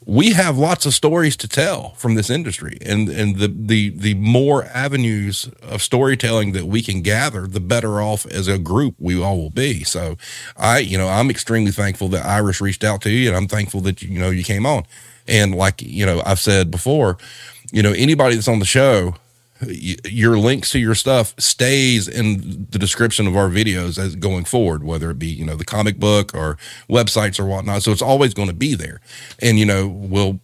we 0.06 0.34
have 0.34 0.58
lots 0.58 0.86
of 0.86 0.94
stories 0.94 1.38
to 1.38 1.48
tell 1.48 1.92
from 1.96 2.16
this 2.16 2.30
industry. 2.30 2.78
And 2.82 3.10
and 3.10 3.38
the 3.38 3.48
the 3.48 3.90
the 3.90 4.14
more 4.16 4.66
avenues 4.66 5.50
of 5.62 5.82
storytelling 5.82 6.52
that 6.54 6.66
we 6.66 6.82
can 6.82 7.02
gather 7.02 7.48
the 7.48 7.60
better 7.60 8.02
off 8.02 8.26
as 8.26 8.48
a 8.48 8.58
group 8.58 8.96
we 9.00 9.22
all 9.22 9.38
will 9.38 9.50
be. 9.50 9.84
So 9.84 10.18
i 10.58 10.80
you 10.80 10.98
know 10.98 11.08
i'm 11.08 11.30
extremely 11.30 11.72
thankful 11.72 12.10
that 12.10 12.26
Irish 12.26 12.62
reached 12.62 12.84
out 12.84 13.02
to 13.02 13.10
you 13.10 13.28
and 13.28 13.38
i'm 13.38 13.48
thankful 13.48 13.82
that 13.82 14.02
you 14.02 14.20
know 14.20 14.30
you 14.30 14.44
came 14.44 14.66
on. 14.66 14.86
And 15.28 15.56
like 15.56 15.82
you 15.82 16.06
know 16.06 16.22
i've 16.26 16.40
said 16.40 16.70
before 16.72 17.18
you 17.72 17.82
know 17.82 17.94
anybody 17.94 18.36
that's 18.36 18.48
on 18.48 18.60
the 18.60 18.66
show 18.66 19.16
your 19.68 20.38
links 20.38 20.72
to 20.72 20.80
your 20.80 20.96
stuff 20.96 21.34
stays 21.38 22.08
in 22.08 22.68
the 22.70 22.80
description 22.80 23.28
of 23.28 23.36
our 23.36 23.50
videos 23.50 23.98
as 23.98 24.16
going 24.16 24.46
forward, 24.46 24.84
whether 24.84 25.10
it 25.10 25.20
be, 25.20 25.28
you 25.28 25.46
know, 25.46 25.56
the 25.56 25.66
comic 25.66 26.00
book 26.00 26.34
or 26.34 26.58
websites 26.90 27.40
or 27.40 27.46
whatnot. 27.46 27.84
So 27.84 27.92
it's 27.92 28.02
always 28.02 28.34
going 28.34 28.50
to 28.50 28.54
be 28.54 28.76
there. 28.76 29.02
And, 29.40 29.60
you 29.60 29.66
know, 29.66 29.88
we'll 29.88 30.40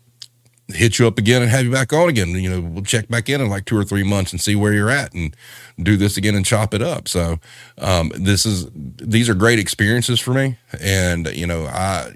hit 0.68 1.00
you 1.00 1.08
up 1.08 1.18
again 1.18 1.42
and 1.42 1.50
have 1.50 1.66
you 1.66 1.72
back 1.72 1.92
on 1.94 2.10
again. 2.10 2.30
You 2.30 2.50
know, 2.50 2.62
we'll 2.62 2.84
check 2.84 3.08
back 3.08 3.30
in 3.30 3.42
in 3.42 3.50
like 3.50 3.66
two 3.66 3.78
or 3.78 3.84
three 3.84 4.04
months 4.04 4.32
and 4.32 4.40
see 4.40 4.56
where 4.56 4.74
you're 4.74 4.92
at 4.92 5.14
and 5.14 5.36
do 5.82 5.98
this 5.98 6.18
again 6.18 6.36
and 6.36 6.46
chop 6.46 6.74
it 6.74 6.82
up. 6.82 7.08
So, 7.08 7.40
um, 7.78 8.12
this 8.16 8.46
is, 8.46 8.68
these 8.74 9.30
are 9.30 9.34
great 9.34 9.60
experiences 9.60 10.20
for 10.20 10.34
me. 10.34 10.58
And, 10.80 11.28
you 11.28 11.48
know, 11.48 11.66
I, 11.66 12.16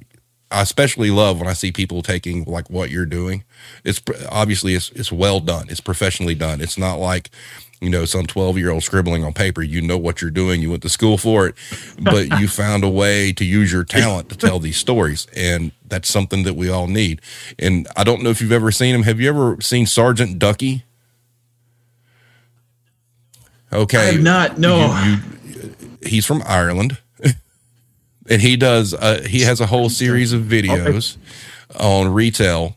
I 0.54 0.62
especially 0.62 1.10
love 1.12 1.39
when 1.39 1.49
I 1.49 1.54
see 1.54 1.72
people 1.72 2.01
taking 2.01 2.45
like 2.45 2.70
what 2.70 2.89
you're 2.91 3.06
doing. 3.06 3.43
It's 3.84 4.01
obviously 4.30 4.76
it's 4.76 4.89
it's 4.91 5.12
well 5.12 5.39
done. 5.39 5.68
It's 5.70 5.82
professionally 5.82 6.36
done. 6.36 6.62
It's 6.62 6.78
not 6.78 6.95
like 6.99 7.30
you 7.82 7.89
know 7.89 8.06
some 8.06 8.26
12 8.26 8.58
year 8.58 8.70
old 8.70 8.84
scribbling 8.84 9.24
on 9.24 9.34
paper. 9.34 9.62
You 9.62 9.82
know 9.82 9.97
what 9.97 10.22
you're 10.22 10.32
doing. 10.32 10.62
You 10.62 10.70
went 10.70 10.84
to 10.84 10.89
school 10.89 11.18
for 11.18 11.47
it, 11.47 11.56
but 11.99 12.39
you 12.39 12.47
found 12.64 12.84
a 12.84 12.89
way 12.89 13.34
to 13.34 13.43
use 13.43 13.72
your 13.74 13.84
talent 13.84 14.30
to 14.30 14.38
tell 14.38 14.60
these 14.60 14.78
stories, 14.78 15.28
and 15.36 15.72
that's 15.88 16.08
something 16.10 16.43
that 16.43 16.54
we 16.56 16.70
all 16.70 16.88
need. 16.88 17.20
And 17.60 17.88
I 17.97 18.04
don't 18.04 18.22
know 18.24 18.30
if 18.30 18.39
you've 18.41 18.51
ever 18.51 18.72
seen 18.72 18.93
him. 18.95 19.04
Have 19.04 19.20
you 19.20 19.28
ever 19.30 19.60
seen 19.60 19.86
Sergeant 19.88 20.39
Ducky? 20.39 20.84
Okay, 23.72 23.97
I 23.97 24.12
have 24.14 24.22
not. 24.22 24.58
No. 24.60 24.95
you- 25.04 25.20
you- 25.51 25.76
he's 26.06 26.26
from 26.26 26.43
Ireland, 26.45 26.97
and 28.30 28.42
he 28.42 28.56
does. 28.56 28.94
Uh, 28.94 29.26
he 29.28 29.42
has 29.42 29.60
a 29.60 29.66
whole 29.66 29.90
series 29.90 30.34
of 30.34 30.44
videos 30.44 31.18
on 31.80 32.14
retail, 32.14 32.76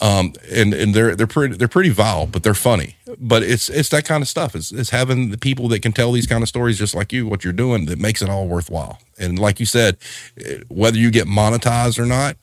um, 0.00 0.32
and 0.50 0.74
and 0.74 0.94
they're 0.94 1.14
they're 1.16 1.26
pretty 1.26 1.56
they're 1.56 1.68
pretty 1.68 1.90
vile, 1.90 2.26
but 2.26 2.42
they're 2.42 2.54
funny. 2.54 2.96
But 3.18 3.42
it's 3.42 3.68
it's 3.68 3.88
that 3.90 4.04
kind 4.04 4.22
of 4.22 4.28
stuff. 4.28 4.54
It's 4.54 4.72
it's 4.72 4.90
having 4.90 5.30
the 5.30 5.38
people 5.38 5.68
that 5.68 5.82
can 5.82 5.92
tell 5.92 6.12
these 6.12 6.26
kind 6.26 6.42
of 6.42 6.48
stories 6.48 6.78
just 6.78 6.94
like 6.94 7.12
you, 7.12 7.26
what 7.26 7.44
you're 7.44 7.52
doing, 7.52 7.86
that 7.86 7.98
makes 7.98 8.22
it 8.22 8.28
all 8.28 8.46
worthwhile. 8.46 9.00
And 9.18 9.38
like 9.38 9.60
you 9.60 9.66
said, 9.66 9.98
eh, 10.44 10.58
whether 10.68 10.98
you 10.98 11.10
get 11.10 11.26
monetized 11.26 11.98
or 11.98 12.06
not, 12.06 12.36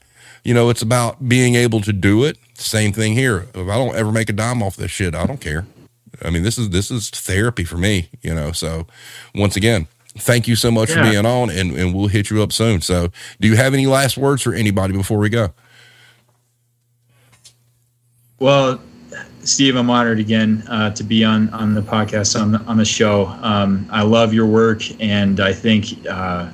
you 0.44 0.54
know, 0.54 0.70
it's 0.70 0.82
about 0.82 1.28
being 1.28 1.54
able 1.54 1.80
to 1.80 1.92
do 1.92 2.24
it. 2.24 2.38
Same 2.54 2.92
thing 2.92 3.14
here. 3.14 3.46
If 3.54 3.68
I 3.68 3.76
don't 3.76 3.96
ever 3.96 4.12
make 4.12 4.28
a 4.28 4.32
dime 4.32 4.62
off 4.62 4.76
this 4.76 4.90
shit, 4.90 5.14
I 5.14 5.26
don't 5.26 5.40
care. 5.40 5.66
I 6.22 6.30
mean, 6.30 6.42
this 6.42 6.58
is 6.58 6.70
this 6.70 6.90
is 6.90 7.10
therapy 7.10 7.64
for 7.64 7.76
me, 7.76 8.08
you 8.22 8.34
know. 8.34 8.52
So, 8.52 8.86
once 9.34 9.56
again, 9.56 9.88
thank 10.18 10.48
you 10.48 10.56
so 10.56 10.70
much 10.70 10.90
for 10.90 11.02
being 11.02 11.26
on, 11.26 11.50
and 11.50 11.72
and 11.72 11.94
we'll 11.94 12.08
hit 12.08 12.30
you 12.30 12.42
up 12.42 12.52
soon. 12.52 12.80
So, 12.80 13.10
do 13.40 13.48
you 13.48 13.56
have 13.56 13.74
any 13.74 13.86
last 13.86 14.16
words 14.16 14.42
for 14.42 14.54
anybody 14.54 14.92
before 14.92 15.18
we 15.18 15.28
go? 15.28 15.52
Well, 18.38 18.80
Steve, 19.44 19.76
I'm 19.76 19.88
honored 19.88 20.18
again 20.18 20.64
uh, 20.68 20.90
to 20.90 21.04
be 21.04 21.24
on 21.24 21.48
on 21.50 21.74
the 21.74 21.80
podcast 21.80 22.40
on 22.40 22.52
the, 22.52 22.58
on 22.60 22.76
the 22.76 22.84
show. 22.84 23.26
Um, 23.42 23.86
I 23.90 24.02
love 24.02 24.34
your 24.34 24.46
work, 24.46 24.82
and 25.00 25.40
I 25.40 25.52
think 25.52 26.06
uh, 26.06 26.50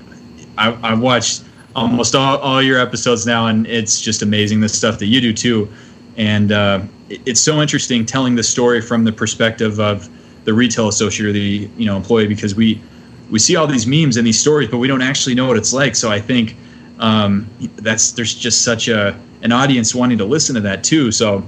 I, 0.58 0.78
I've 0.82 1.00
watched 1.00 1.44
almost 1.74 2.14
all, 2.14 2.38
all 2.38 2.62
your 2.62 2.78
episodes 2.78 3.26
now, 3.26 3.46
and 3.46 3.66
it's 3.66 4.00
just 4.00 4.22
amazing 4.22 4.60
the 4.60 4.68
stuff 4.68 4.98
that 4.98 5.06
you 5.06 5.20
do 5.20 5.32
too. 5.32 5.72
And 6.16 6.52
uh, 6.52 6.82
it, 7.08 7.20
it's 7.26 7.40
so 7.40 7.60
interesting 7.62 8.04
telling 8.04 8.34
the 8.34 8.42
story 8.42 8.80
from 8.80 9.04
the 9.04 9.12
perspective 9.12 9.80
of 9.80 10.08
the 10.44 10.52
retail 10.52 10.88
associate 10.88 11.28
or 11.28 11.32
the 11.32 11.70
you 11.76 11.86
know 11.86 11.96
employee 11.96 12.26
because 12.26 12.54
we 12.54 12.80
we 13.32 13.38
see 13.38 13.56
all 13.56 13.66
these 13.66 13.86
memes 13.86 14.18
and 14.18 14.26
these 14.26 14.38
stories, 14.38 14.68
but 14.68 14.76
we 14.76 14.86
don't 14.86 15.00
actually 15.00 15.34
know 15.34 15.46
what 15.46 15.56
it's 15.56 15.72
like. 15.72 15.96
So 15.96 16.10
I 16.10 16.20
think 16.20 16.54
um, 16.98 17.48
that's 17.76 18.12
there's 18.12 18.34
just 18.34 18.62
such 18.62 18.88
a 18.88 19.18
an 19.40 19.50
audience 19.50 19.94
wanting 19.94 20.18
to 20.18 20.24
listen 20.24 20.54
to 20.54 20.60
that 20.60 20.84
too. 20.84 21.10
So 21.10 21.44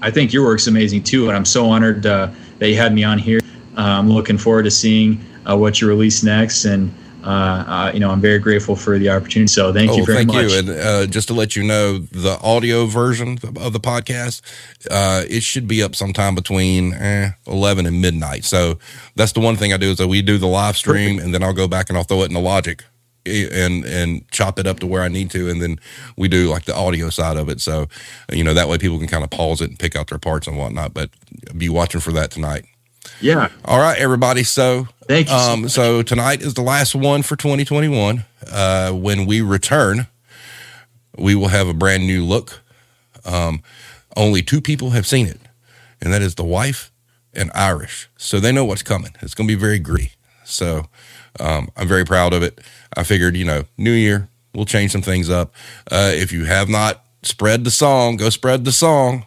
I 0.00 0.10
think 0.10 0.32
your 0.32 0.42
work's 0.42 0.66
amazing 0.66 1.04
too, 1.04 1.28
and 1.28 1.36
I'm 1.36 1.44
so 1.44 1.66
honored 1.66 2.06
uh, 2.06 2.30
that 2.58 2.70
you 2.70 2.76
had 2.76 2.94
me 2.94 3.04
on 3.04 3.18
here. 3.18 3.40
Uh, 3.76 3.82
I'm 3.82 4.08
looking 4.08 4.38
forward 4.38 4.62
to 4.64 4.70
seeing 4.70 5.20
uh, 5.48 5.56
what 5.56 5.82
you 5.82 5.86
release 5.86 6.22
next, 6.22 6.64
and 6.64 6.92
uh, 7.26 7.64
uh, 7.66 7.90
you 7.92 8.00
know 8.00 8.10
I'm 8.10 8.20
very 8.20 8.38
grateful 8.38 8.76
for 8.76 8.98
the 8.98 9.10
opportunity. 9.10 9.48
So 9.48 9.72
thank 9.72 9.90
oh, 9.90 9.96
you 9.96 10.06
very 10.06 10.18
thank 10.18 10.28
much. 10.28 10.52
you. 10.52 10.58
And 10.58 10.70
uh, 10.70 11.06
just 11.06 11.28
to 11.28 11.34
let 11.34 11.56
you 11.56 11.64
know, 11.64 11.98
the 11.98 12.38
audio 12.40 12.86
version 12.86 13.38
of 13.56 13.72
the 13.72 13.80
podcast, 13.80 14.42
it 15.28 15.42
should 15.42 15.66
be 15.66 15.82
up 15.82 15.96
sometime 15.96 16.34
between 16.34 16.94
eh, 16.94 17.30
11 17.46 17.86
and 17.86 18.00
midnight. 18.00 18.44
So 18.44 18.78
that's 19.16 19.32
the 19.32 19.40
one 19.40 19.56
thing 19.56 19.72
I 19.72 19.76
do 19.76 19.90
is 19.90 19.98
that 19.98 20.08
we 20.08 20.22
do 20.22 20.38
the 20.38 20.46
live 20.46 20.76
stream, 20.76 21.16
Perfect. 21.16 21.24
and 21.24 21.34
then 21.34 21.42
I'll 21.42 21.52
go 21.52 21.68
back 21.68 21.88
and 21.88 21.98
I'll 21.98 22.04
throw 22.04 22.22
it 22.22 22.26
in 22.26 22.34
the 22.34 22.40
Logic 22.40 22.84
and 23.26 23.84
and 23.84 24.30
chop 24.30 24.58
it 24.58 24.66
up 24.66 24.78
to 24.80 24.86
where 24.86 25.02
I 25.02 25.08
need 25.08 25.30
to, 25.32 25.48
and 25.50 25.60
then 25.60 25.80
we 26.16 26.28
do 26.28 26.48
like 26.48 26.64
the 26.64 26.76
audio 26.76 27.10
side 27.10 27.36
of 27.36 27.48
it. 27.48 27.60
So, 27.60 27.88
you 28.32 28.44
know, 28.44 28.54
that 28.54 28.68
way 28.68 28.78
people 28.78 28.98
can 28.98 29.08
kind 29.08 29.24
of 29.24 29.30
pause 29.30 29.60
it 29.60 29.70
and 29.70 29.78
pick 29.78 29.96
out 29.96 30.08
their 30.08 30.18
parts 30.18 30.46
and 30.46 30.56
whatnot. 30.56 30.94
But 30.94 31.10
be 31.56 31.68
watching 31.68 32.00
for 32.00 32.12
that 32.12 32.30
tonight. 32.30 32.66
Yeah. 33.20 33.48
All 33.64 33.78
right, 33.78 33.98
everybody. 33.98 34.42
So, 34.42 34.88
thank 35.08 35.28
you. 35.28 35.34
Um, 35.34 35.68
so, 35.68 35.98
so 35.98 36.02
tonight 36.02 36.42
is 36.42 36.54
the 36.54 36.62
last 36.62 36.94
one 36.94 37.22
for 37.22 37.36
2021. 37.36 38.24
Uh, 38.50 38.92
when 38.92 39.26
we 39.26 39.40
return, 39.40 40.06
we 41.18 41.34
will 41.34 41.48
have 41.48 41.68
a 41.68 41.74
brand 41.74 42.06
new 42.06 42.24
look. 42.24 42.60
Um, 43.24 43.62
only 44.16 44.42
two 44.42 44.60
people 44.60 44.90
have 44.90 45.06
seen 45.06 45.26
it, 45.26 45.40
and 46.00 46.12
that 46.12 46.22
is 46.22 46.34
the 46.34 46.44
wife 46.44 46.92
and 47.34 47.50
Irish. 47.54 48.08
So 48.16 48.40
they 48.40 48.52
know 48.52 48.64
what's 48.64 48.82
coming. 48.82 49.12
It's 49.20 49.34
going 49.34 49.48
to 49.48 49.54
be 49.54 49.60
very 49.60 49.78
gritty. 49.78 50.12
So 50.44 50.86
um, 51.40 51.68
I'm 51.76 51.88
very 51.88 52.04
proud 52.04 52.32
of 52.32 52.42
it. 52.42 52.60
I 52.96 53.02
figured, 53.02 53.36
you 53.36 53.44
know, 53.44 53.64
new 53.76 53.92
year, 53.92 54.28
we'll 54.54 54.64
change 54.64 54.92
some 54.92 55.02
things 55.02 55.28
up. 55.28 55.52
Uh, 55.90 56.12
if 56.14 56.32
you 56.32 56.44
have 56.44 56.68
not 56.68 57.04
spread 57.22 57.64
the 57.64 57.70
song, 57.70 58.16
go 58.16 58.30
spread 58.30 58.64
the 58.64 58.72
song. 58.72 59.26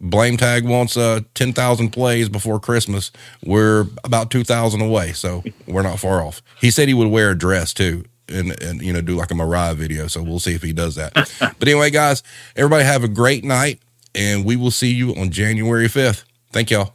Blame 0.00 0.36
Tag 0.36 0.64
wants 0.64 0.96
uh, 0.96 1.20
10,000 1.34 1.90
plays 1.90 2.28
before 2.28 2.58
Christmas. 2.58 3.12
We're 3.44 3.86
about 4.02 4.30
2,000 4.30 4.80
away, 4.80 5.12
so 5.12 5.44
we're 5.66 5.82
not 5.82 5.98
far 5.98 6.22
off. 6.22 6.42
He 6.58 6.70
said 6.70 6.88
he 6.88 6.94
would 6.94 7.08
wear 7.08 7.30
a 7.30 7.38
dress 7.38 7.74
too 7.74 8.04
and, 8.30 8.60
and 8.62 8.80
you 8.80 8.92
know, 8.92 9.00
do 9.00 9.16
like 9.16 9.30
a 9.30 9.34
Mariah 9.34 9.74
video. 9.74 10.06
So 10.06 10.22
we'll 10.22 10.38
see 10.38 10.54
if 10.54 10.62
he 10.62 10.72
does 10.72 10.94
that. 10.94 11.12
but 11.40 11.68
anyway, 11.68 11.90
guys, 11.90 12.22
everybody 12.56 12.84
have 12.84 13.04
a 13.04 13.08
great 13.08 13.44
night, 13.44 13.80
and 14.14 14.44
we 14.44 14.56
will 14.56 14.70
see 14.70 14.92
you 14.92 15.14
on 15.16 15.30
January 15.30 15.86
5th. 15.86 16.24
Thank 16.52 16.70
y'all. 16.70 16.94